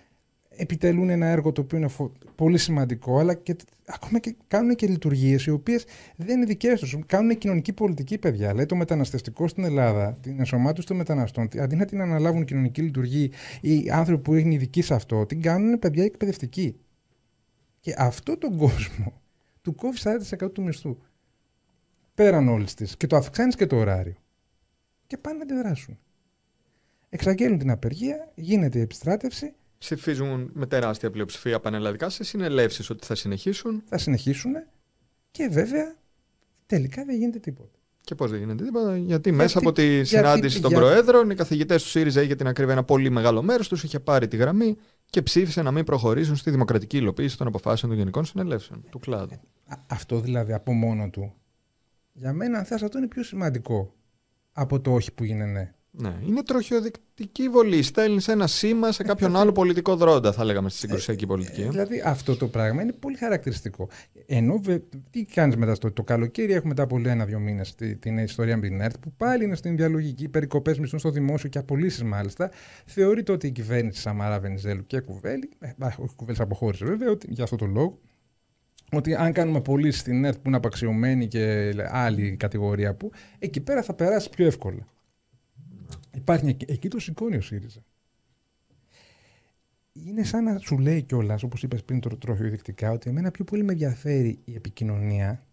[0.55, 1.89] επιτελούν ένα έργο το οποίο είναι
[2.35, 5.85] πολύ σημαντικό, αλλά και ακόμα και κάνουν και λειτουργίες οι οποίες
[6.15, 6.97] δεν είναι δικές τους.
[7.05, 8.53] Κάνουν κοινωνική πολιτική, παιδιά.
[8.53, 13.29] Λέει το μεταναστευτικό στην Ελλάδα, την ενσωμάτωση των μεταναστών, αντί να την αναλάβουν κοινωνική λειτουργία
[13.61, 16.75] οι άνθρωποι που είναι ειδικοί σε αυτό, την κάνουν παιδιά εκπαιδευτική.
[17.79, 19.21] Και αυτό τον κόσμο
[19.61, 19.97] του κόβει
[20.43, 20.97] 40% του μισθού.
[22.13, 22.97] Πέραν όλης της.
[22.97, 24.15] Και το αυξάνεις και το ωράριο.
[25.07, 25.99] Και πάνε να αντιδράσουν.
[27.09, 29.53] Εξαγγέλνουν την απεργία, γίνεται η επιστράτευση
[29.83, 33.83] ψηφίζουν με τεράστια πλειοψηφία πανελλαδικά σε συνελεύσεις ότι θα συνεχίσουν.
[33.85, 34.51] Θα συνεχίσουν
[35.31, 35.95] και βέβαια
[36.65, 37.79] τελικά δεν γίνεται τίποτα.
[38.01, 41.89] Και πώς δεν γίνεται τίποτα, γιατί, μέσα από τη συνάντηση των Προέδρων, οι καθηγητές του
[41.89, 45.61] ΣΥΡΙΖΑ για την ακρίβεια ένα πολύ μεγάλο μέρος τους είχε πάρει τη γραμμή και ψήφισε
[45.61, 49.39] να μην προχωρήσουν στη δημοκρατική υλοποίηση των αποφάσεων των Γενικών Συνελεύσεων του κλάδου.
[49.87, 51.33] Αυτό δηλαδή από μόνο του.
[52.13, 53.93] Για μένα, αν θες, αυτό είναι πιο σημαντικό
[54.51, 55.73] από το όχι που γίνεται ναι.
[55.95, 57.81] Ναι, είναι τροχιοδεικτική βολή.
[57.81, 61.61] Στέλνει ένα σήμα σε κάποιον άλλο πολιτικό δρόντα, θα λέγαμε στη συγκρουσιακή πολιτική.
[61.61, 63.89] Ε, δηλαδή αυτό το πράγμα είναι πολύ χαρακτηριστικό.
[64.25, 64.61] Ενώ
[65.09, 68.81] τι κάνεις μετά στο το καλοκαίρι, έχουμε μετά από ένα-δύο μήνες την ιστορία με την
[68.81, 72.51] ΕΡΤ, που πάλι είναι στην διαλογική, περικοπές μισθών στο δημόσιο και απολύσεις μάλιστα.
[72.85, 77.43] Θεωρείται ότι η κυβέρνηση Σαμαρά Βενιζέλου και Κουβέλη, ε, όχι Κουβέλης αποχώρησε βέβαια, ότι, για
[77.43, 77.99] αυτό το λόγο,
[78.91, 83.83] ότι αν κάνουμε πωλήσει στην ΕΡΤ που είναι απαξιωμένη και άλλη κατηγορία που, εκεί πέρα
[83.83, 84.87] θα περάσει πιο εύκολα.
[86.13, 87.83] Υπάρχει εκεί το σηκώνει ο ΣΥΡΙΖΑ.
[89.93, 93.63] Είναι σαν να σου λέει κιόλας, όπως είπες πριν το τροχιοδεικτικά, ότι εμένα πιο πολύ
[93.63, 95.45] με ενδιαφέρει η επικοινωνία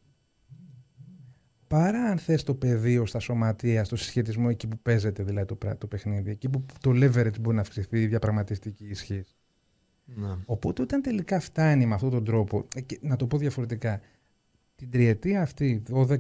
[1.67, 5.87] παρά αν θες το πεδίο στα σωματεία, στο συσχετισμό εκεί που παίζεται δηλαδή το, το
[5.87, 9.25] παιχνίδι, εκεί που το leverage μπορεί να αυξηθεί, η διαπραγματευτική ισχύ.
[10.05, 10.43] Να.
[10.47, 14.01] Οπότε όταν τελικά φτάνει με αυτόν τον τρόπο, ε, και, να το πω διαφορετικά,
[14.77, 16.15] την τριετία αυτή, 12-15,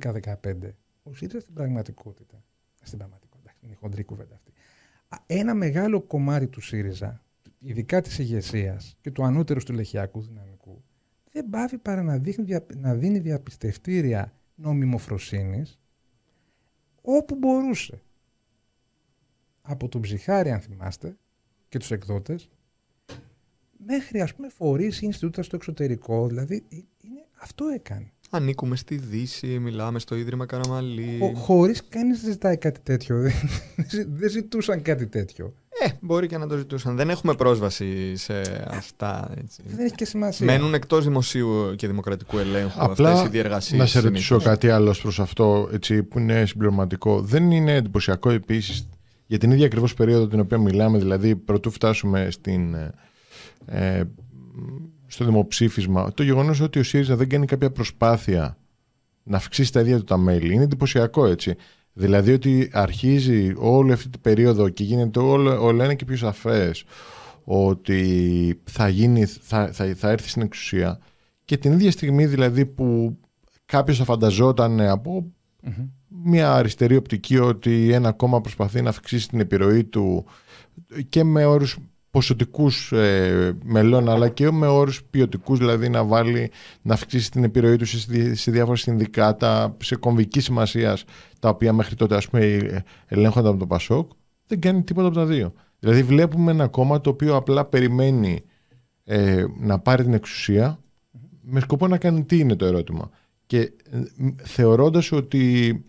[1.02, 2.44] ο ΣΥΡΙΖΑ στην πραγματικότητα,
[2.82, 3.29] στην πραγματικότητα
[3.62, 4.52] είναι η χοντρή κουβέντα αυτή.
[5.26, 7.22] Ένα μεγάλο κομμάτι του ΣΥΡΙΖΑ,
[7.58, 10.82] ειδικά της ηγεσίας και του ανώτερου του λεχιακού δυναμικού,
[11.32, 15.78] δεν πάβει παρά να, δείχνει, να δίνει διαπιστευτήρια νομιμοφροσύνης
[17.02, 18.02] όπου μπορούσε.
[19.62, 21.16] Από τον ψυχάρι, αν θυμάστε,
[21.68, 22.50] και τους εκδότες,
[23.86, 28.12] μέχρι ας πούμε φορείς ή Ινστιτούτα στο εξωτερικό, δηλαδή ε, είναι, αυτό έκανε.
[28.32, 31.32] Ανήκουμε στη Δύση, μιλάμε στο Ίδρυμα Καραμαλή.
[31.34, 33.16] Χωρίς κανεί να ζητάει κάτι τέτοιο.
[34.18, 35.54] δεν ζητούσαν κάτι τέτοιο.
[35.82, 36.96] Ε, μπορεί και να το ζητούσαν.
[36.96, 39.30] Δεν έχουμε πρόσβαση σε αυτά.
[39.38, 39.62] Έτσι.
[39.66, 40.46] Δεν έχει και σημασία.
[40.46, 43.80] Μένουν εκτός δημοσίου και δημοκρατικού ελέγχου αυτές οι διεργασίες.
[43.80, 47.20] Να σε ρωτήσω κάτι άλλο προς αυτό έτσι, που είναι συμπληρωματικό.
[47.20, 48.88] Δεν είναι εντυπωσιακό επίσης
[49.26, 52.74] για την ίδια ακριβώς περίοδο την οποία μιλάμε, δηλαδή πρωτού φτάσουμε στην.
[53.66, 54.02] Ε,
[55.10, 58.56] στο δημοψήφισμα το γεγονός ότι ο ΣΥΡΙΖΑ δεν κάνει κάποια προσπάθεια
[59.22, 61.54] να αυξήσει τα ίδια του τα μέλη είναι εντυπωσιακό έτσι.
[61.92, 66.84] Δηλαδή ότι αρχίζει όλη αυτή την περίοδο και γίνεται όλο, όλο ένα και πιο σαφές
[67.44, 70.98] ότι θα, γίνει, θα, θα, θα έρθει στην εξουσία
[71.44, 73.18] και την ίδια στιγμή δηλαδή που
[73.64, 75.32] κάποιος θα φανταζόταν απο
[76.08, 80.24] μια αριστερή οπτική ότι ένα κόμμα προσπαθεί να αυξήσει την επιρροή του
[81.08, 81.78] και με όρους
[82.10, 86.50] ποσοτικούς ε, μελών αλλά και με όρους ποιοτικούς, δηλαδή να βάλει,
[86.82, 90.98] να αυξήσει την επιρροή του σε, σε διάφορα συνδικάτα, σε κομβική σημασία,
[91.38, 94.10] τα οποία μέχρι τότε ας πούμε ελέγχονταν από το Πασόκ,
[94.46, 95.52] δεν κάνει τίποτα από τα δύο.
[95.78, 98.42] Δηλαδή βλέπουμε ένα κόμμα το οποίο απλά περιμένει
[99.04, 100.80] ε, να πάρει την εξουσία
[101.40, 103.10] με σκοπό να κάνει τι είναι το ερώτημα.
[103.46, 103.70] Και ε,
[104.42, 105.84] θεωρώντας ότι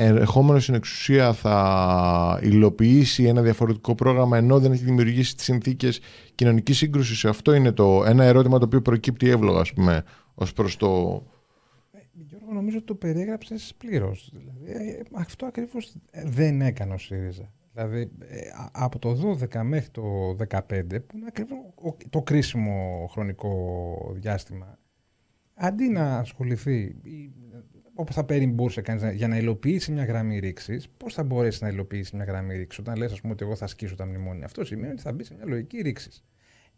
[0.00, 6.00] ερχόμενο στην εξουσία θα υλοποιήσει ένα διαφορετικό πρόγραμμα ενώ δεν έχει δημιουργήσει τις συνθήκες
[6.34, 7.24] κοινωνικής σύγκρουσης.
[7.24, 11.22] Αυτό είναι το, ένα ερώτημα το οποίο προκύπτει εύλογα ας πούμε, ως προς το...
[11.92, 14.32] Ε, Γιώργο, νομίζω ότι το περιέγραψες πλήρως.
[14.32, 15.94] Δηλαδή, ε, αυτό ακριβώς
[16.24, 17.52] δεν έκανε ο ΣΥΡΙΖΑ.
[17.74, 18.38] Δηλαδή, ε,
[18.72, 20.02] από το 12 μέχρι το
[20.48, 20.60] 15,
[21.06, 21.58] που είναι ακριβώς
[22.10, 23.52] το κρίσιμο χρονικό
[24.14, 24.78] διάστημα,
[25.54, 26.94] αντί να ασχοληθεί
[28.00, 31.68] Όπως θα παίρνει μπορούσε κανείς για να υλοποιήσει μια γραμμή ρήξης, πώς θα μπορέσει να
[31.68, 34.44] υλοποιήσει μια γραμμή ρήξης; Όταν λες, ας πούμε, ότι εγώ θα ασκήσω τα μνημόνια.
[34.44, 36.24] Αυτό σημαίνει ότι θα μπει σε μια λογική ρήξης.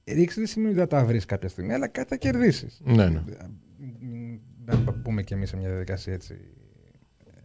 [0.04, 2.80] Ρήξη δεν σημαίνει ότι θα τα βρεις κάποια στιγμή, αλλά κάτι θα κερδίσεις.
[2.84, 3.22] Ναι, ναι.
[4.64, 6.38] Να πούμε κι εμείς σε μια διαδικασία έτσι,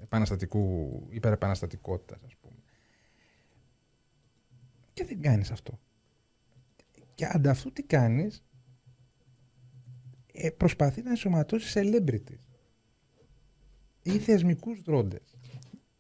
[0.02, 2.60] επαναστατικού, υπερεπαναστατικότητας, ας πούμε.
[4.94, 5.80] Και δεν κάνεις αυτό.
[7.16, 8.46] Και ανταυτού τι κάνεις,
[10.34, 12.45] ε, προσπαθεί να ενσωματώσεις celebrities
[14.06, 15.22] ή θεσμικούς δρόντες.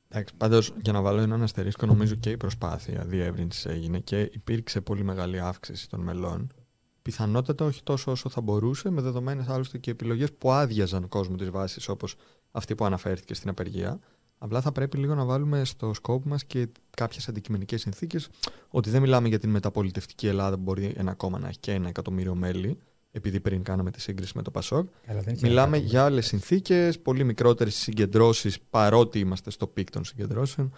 [0.09, 4.81] Εντάξει, πάντως για να βάλω έναν αστερίσκο, νομίζω και η προσπάθεια διεύρυνσης έγινε και υπήρξε
[4.81, 6.53] πολύ μεγάλη αύξηση των μελών.
[7.01, 11.49] Πιθανότατα όχι τόσο όσο θα μπορούσε, με δεδομένες άλλωστε και επιλογές που άδειαζαν κόσμο της
[11.49, 12.15] βάσης, όπως
[12.51, 13.99] αυτή που αναφέρθηκε στην απεργία.
[14.37, 18.29] Απλά θα πρέπει λίγο να βάλουμε στο σκόπο μας και κάποιες αντικειμενικές συνθήκες
[18.69, 21.87] ότι δεν μιλάμε για την μεταπολιτευτική Ελλάδα που μπορεί ένα κόμμα να έχει και ένα
[21.87, 22.77] εκατομμύριο μέλη,
[23.15, 24.87] επειδή πριν κάναμε τη σύγκριση με το Πασόκ.
[25.41, 30.73] Μιλάμε για άλλες συνθήκες, πολύ μικρότερες συγκεντρώσεις, παρότι είμαστε στο peak των συγκεντρώσεων.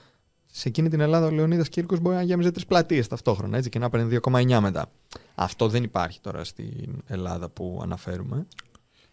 [0.46, 3.80] Σε εκείνη την Ελλάδα ο Λεωνίδας Κύρκος μπορεί να γέμιζε τρεις πλατείες ταυτόχρονα έτσι, και
[3.80, 4.90] να παίρνει 2,9 μετά.
[5.36, 8.48] Αυτό δεν υπάρχει τώρα στην Ελλάδα που αναφέρουμε.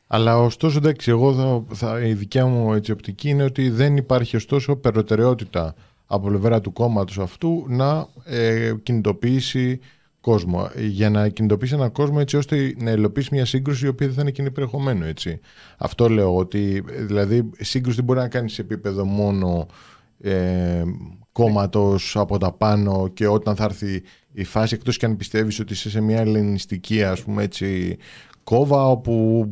[0.06, 4.36] Αλλά ωστόσο, εντάξει, εγώ θα, θα, η δικιά μου έτσι, οπτική είναι ότι δεν υπάρχει
[4.36, 5.74] ωστόσο προτεραιότητα
[6.06, 9.80] από πλευρά του κόμματος αυτού να ε, κινητοποιήσει
[10.24, 10.70] κόσμο.
[10.76, 14.22] Για να κινητοποιήσει έναν κόσμο έτσι ώστε να υλοποιήσει μια σύγκρουση η οποία δεν θα
[14.22, 15.04] είναι κοινή περιεχομένου.
[15.04, 15.40] Έτσι.
[15.78, 19.66] Αυτό λέω ότι δηλαδή σύγκρουση δεν μπορεί να κάνει σε επίπεδο μόνο
[20.20, 20.82] ε,
[21.32, 24.02] κόμματος από τα πάνω και όταν θα έρθει
[24.32, 27.96] η φάση εκτός και αν πιστεύεις ότι είσαι σε μια ελληνιστική ας πούμε έτσι
[28.44, 29.44] κόβα όπου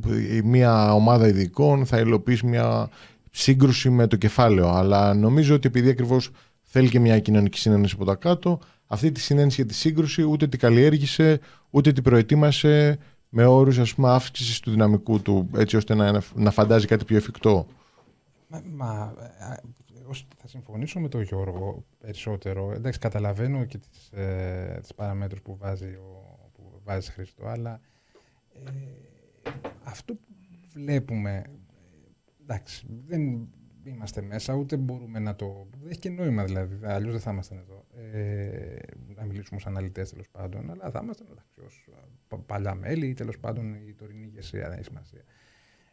[0.45, 2.89] μια ομάδα ειδικών θα υλοποιήσει μια
[3.31, 4.69] σύγκρουση με το κεφάλαιο.
[4.69, 6.31] Αλλά νομίζω ότι επειδή ακριβώς
[6.73, 10.49] θέλει και μια κοινωνική συνένεση από τα κάτω, αυτή τη συνένεση για τη σύγκρουση ούτε
[10.49, 12.99] την καλλιέργησε, ούτε την προετοίμασε
[13.29, 17.17] με όρους ας πούμε αύξησης του δυναμικού του, έτσι ώστε να, να φαντάζει κάτι πιο
[17.17, 17.67] εφικτό.
[18.49, 19.15] Μα, μα
[20.03, 22.73] εγώ θα συμφωνήσω με τον Γιώργο περισσότερο.
[22.73, 27.81] Εντάξει, καταλαβαίνω και τις, ε, τις παραμέτρους που βάζει, ο, που βάζει Χριστό, αλλά
[28.65, 28.71] ε,
[29.83, 30.35] αυτό που
[30.75, 31.45] βλέπουμε,
[32.43, 33.49] εντάξει, δεν
[33.85, 35.67] είμαστε μέσα, ούτε μπορούμε να το...
[35.81, 37.85] Δεν έχει και νόημα δηλαδή, αλλιώς δεν θα ήμασταν εδώ.
[38.13, 38.77] Ε,
[39.15, 41.89] να μιλήσουμε ως αναλυτές τέλος πάντων, αλλά θα ήμασταν εντάξει, ως
[42.47, 45.23] παλιά μέλη ή τέλος πάντων η τωρινή ηγεσία, δεν έχει σημασία.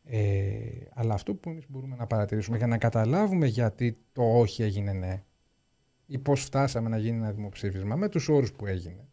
[0.04, 0.60] Ε,
[0.94, 5.24] αλλά αυτό που εμείς μπορούμε να παρατηρήσουμε για να καταλάβουμε γιατί το όχι έγινε ναι
[6.06, 9.10] ή πώς φτάσαμε να γίνει ένα δημοψήφισμα με τους όρους που έγινε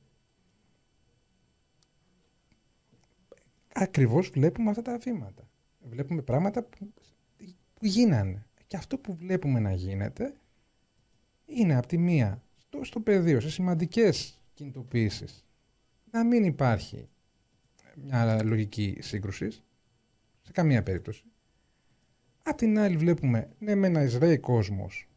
[3.77, 5.49] ακριβώς βλέπουμε αυτά τα βήματα.
[5.81, 6.93] Βλέπουμε πράγματα που,
[7.75, 8.47] που γίνανε.
[8.67, 10.35] Και αυτό που βλέπουμε να γίνεται
[11.47, 15.45] είναι από τη μία στο, στο πεδίο, σε σημαντικές κινητοποιήσεις,
[16.11, 17.09] να μην υπάρχει
[17.97, 19.51] μια λογική σύγκρουση,
[20.43, 21.25] σε καμία περίπτωση.
[22.43, 25.09] Απ' την άλλη βλέπουμε, ναι με ένα Ισραήλ κόσμος,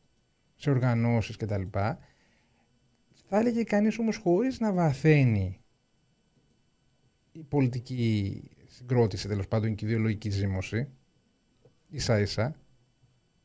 [0.56, 1.62] σε οργανώσεις κτλ.
[1.72, 5.60] Θα έλεγε κανείς όμως χωρίς να βαθαίνει
[7.32, 10.89] η πολιτική συγκρότηση, τέλος πάντων και η ιδεολογική ζήμωση,
[11.89, 12.56] ίσα ίσα,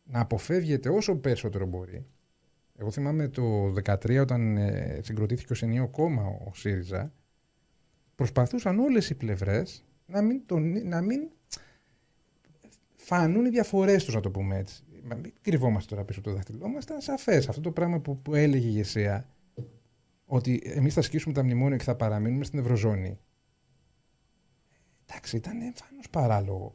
[0.05, 2.07] να αποφεύγεται όσο περισσότερο μπορεί.
[2.77, 7.13] Εγώ θυμάμαι το 2013 όταν ε, συγκροτήθηκε ο ενίο κόμμα ο ΣΥΡΙΖΑ,
[8.15, 11.29] προσπαθούσαν όλες οι πλευρές να μην, τον, να μην
[12.97, 14.83] φανούν οι διαφορές τους, να το πούμε έτσι.
[15.03, 17.49] Μην κρυβόμαστε τώρα πίσω από το δάχτυλό μας, ήταν σαφές.
[17.49, 19.29] Αυτό το πράγμα που, που έλεγε η ηγεσία,
[20.27, 23.19] ότι εμείς θα σκίσουμε τα μνημόνια και θα παραμείνουμε στην Ευρωζώνη.
[25.07, 26.75] Εντάξει, ήταν εμφανώς παράλογο.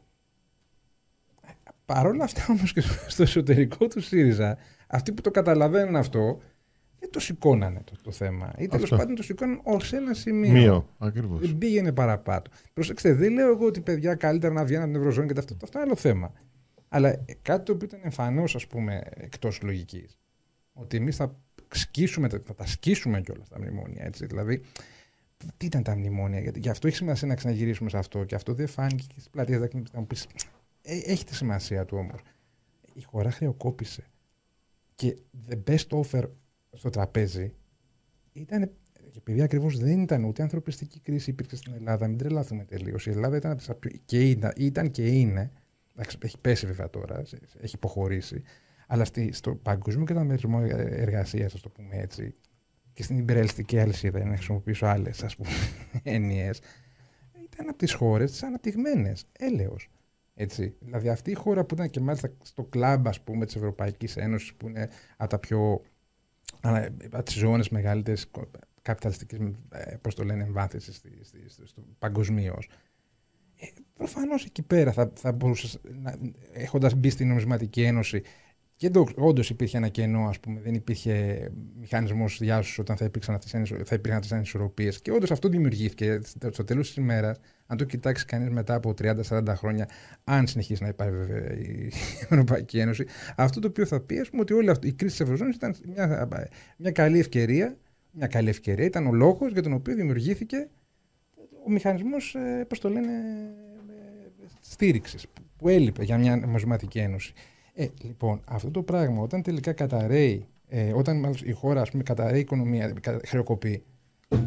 [1.94, 6.40] Παρ' όλα αυτά όμως και στο εσωτερικό του ΣΥΡΙΖΑ, αυτοί που το καταλαβαίνουν αυτό,
[6.98, 8.52] δεν το σηκώνανε το, το θέμα.
[8.58, 10.52] Ή τέλος πάντων το σηκώναν ως ένα σημείο.
[10.52, 11.40] Μείο, ακριβώς.
[11.40, 12.42] Δεν πήγαινε παραπάνω.
[12.72, 15.56] Προσέξτε, δεν λέω εγώ ότι παιδιά καλύτερα να βγαίνουν από την Ευρωζώνη και αυτό.
[15.62, 16.32] Αυτό είναι άλλο θέμα.
[16.88, 20.18] Αλλά κάτι το οποίο ήταν εμφανώς, ας πούμε, εκτός λογικής.
[20.72, 21.36] Ότι εμείς θα
[21.70, 24.04] σκίσουμε, θα τα σκίσουμε κιόλα τα μνημόνια.
[24.04, 24.26] Έτσι.
[24.26, 24.62] Δηλαδή,
[25.56, 28.54] τι ήταν τα μνημόνια, γιατί γι' αυτό έχει σημασία να ξαναγυρίσουμε σε αυτό και αυτό
[28.54, 29.60] δεν φάνηκε και στις πλατείες
[29.92, 30.26] να μου πεις.
[30.82, 32.20] Ε, έχει τη σημασία του όμως.
[32.92, 34.04] Η χώρα χρεοκόπησε.
[34.94, 35.16] Και
[35.48, 36.22] the best offer
[36.72, 37.54] στο τραπέζι
[38.32, 38.70] ήταν.
[39.16, 43.06] Επειδή ακριβώς δεν ήταν ούτε ανθρωπιστική κρίση υπήρξε στην Ελλάδα, μην τρελάθουμε τελείως.
[43.06, 43.58] Η Ελλάδα ήταν,
[44.04, 45.50] και ήταν, ήταν και είναι.
[45.96, 47.22] Έχει πέσει βέβαια τώρα,
[47.60, 48.42] έχει υποχωρήσει.
[48.86, 52.34] Αλλά στο παγκοσμίο καταμερισμό εργασίας, ας το πούμε έτσι,
[52.92, 55.24] και στην υπερελιστική αλυσίδα, για να χρησιμοποιήσω άλλες
[56.02, 56.60] έννοιες,
[57.42, 59.24] ήταν από τις χώρες τις αναπτυγμένες.
[59.38, 59.88] Έλεος.
[60.34, 60.74] Έτσι.
[60.80, 64.54] Δηλαδή αυτή η χώρα που ήταν και μάλιστα στο κλαμπ ας πούμε της Ευρωπαϊκής Ένωσης
[64.54, 65.82] που είναι από τα πιο
[67.10, 68.30] από τις ζώνες μεγαλύτερες
[68.82, 69.38] καπιταλιστικής
[69.70, 71.00] ε, πώς το λένε εμβάθυνσης
[71.98, 72.68] παγκοσμίως.
[73.56, 75.80] Ε, προφανώς εκεί πέρα θα, θα μπορούσε,
[76.52, 78.22] έχοντας μπει στην νομισματική ένωση
[78.80, 81.48] και όντως υπήρχε ένα κενό, ας πούμε, δεν υπήρχε
[81.80, 83.68] μηχανισμός διάσωσης όταν θα υπήρξαν αυτές
[84.28, 84.90] τι ανισορροπίε.
[85.02, 86.20] Και όντως αυτό δημιουργήθηκε.
[86.50, 87.38] Στο τέλος της ημέρας,
[87.70, 89.88] αν το κοιτάξει κανείς μετά από 30-40 χρόνια,
[90.24, 91.92] αν συνεχίσει να υπάρχει βέβαια η
[92.28, 93.06] Ευρωπαϊκή Ένωση,
[93.36, 95.74] αυτό το οποίο θα πει, ας πούμε, ότι όλη αυτή η κρίση της Ευρωζώνης ήταν
[95.86, 96.28] μια,
[96.76, 97.76] μια καλή ευκαιρία.
[98.12, 100.68] Μια καλή ευκαιρία ήταν ο λόγος για τον οποίο δημιουργήθηκε
[101.66, 107.32] ο μηχανισμός, ε, πώς το λένε, ε, στήριξης που έλειπε για μια νομισματική ένωση.
[107.74, 112.02] Ε, λοιπόν, αυτό το πράγμα όταν τελικά καταραίει, ε, όταν μάλλον η χώρα ας πούμε,
[112.02, 112.94] καταραίει η οικονομία,
[113.26, 113.82] χρεοκοπεί,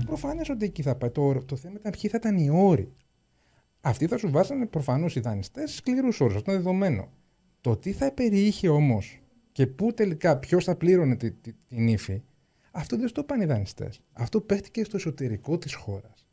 [0.06, 1.10] προφανώ ότι εκεί θα πάει.
[1.10, 2.92] Το, το θέμα ήταν ποιοι θα ήταν οι όροι.
[3.86, 6.36] Αυτοί θα σου βάζανε προφανώς οι δανειστές σκληρούς όρους.
[6.36, 7.12] Αυτό είναι δεδομένο.
[7.62, 9.22] Το τι θα περιείχε όμως
[9.52, 12.24] και πού τελικά ποιος θα πλήρωνε τη, τη, την ύφη,
[12.72, 14.02] αυτό δεν στο πάνε οι δανειστές.
[14.14, 16.28] Αυτό παίχτηκε στο εσωτερικό της χώρας.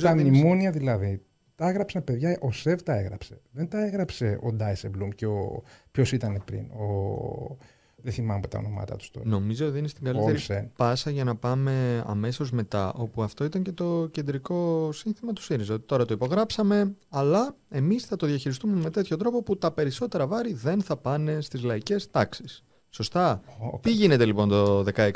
[0.00, 1.22] Τα μνημόνια δηλαδή
[1.54, 3.40] τα έγραψαν παιδιά, ο Σεφ τα έγραψε.
[3.50, 5.62] Δεν τα έγραψε ο Ντάισεμπλουμ και ο.
[5.90, 7.56] Ποιος ήταν πριν, ο.
[8.02, 9.28] Δεν θυμάμαι τα ονόματα τους τώρα.
[9.28, 13.72] Νομίζω ότι είναι στην καλύτερη πάσα για να πάμε αμέσως μετά, όπου αυτό ήταν και
[13.72, 15.74] το κεντρικό σύνθημα του ΣΥΡΙΖΑ.
[15.74, 20.26] Ότι τώρα το υπογράψαμε, αλλά εμείς θα το διαχειριστούμε με τέτοιο τρόπο που τα περισσότερα
[20.26, 22.64] βάρη δεν θα πάνε στις λαϊκές τάξεις.
[22.90, 23.80] Σωστά; Okay.
[23.80, 25.10] Τι γίνεται λοιπόν το 16-19,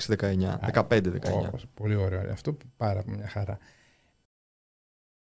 [0.73, 1.03] 15-19.
[1.75, 2.31] Πολύ ωραίο.
[2.33, 3.59] Αυτό πάρα μια χαρά.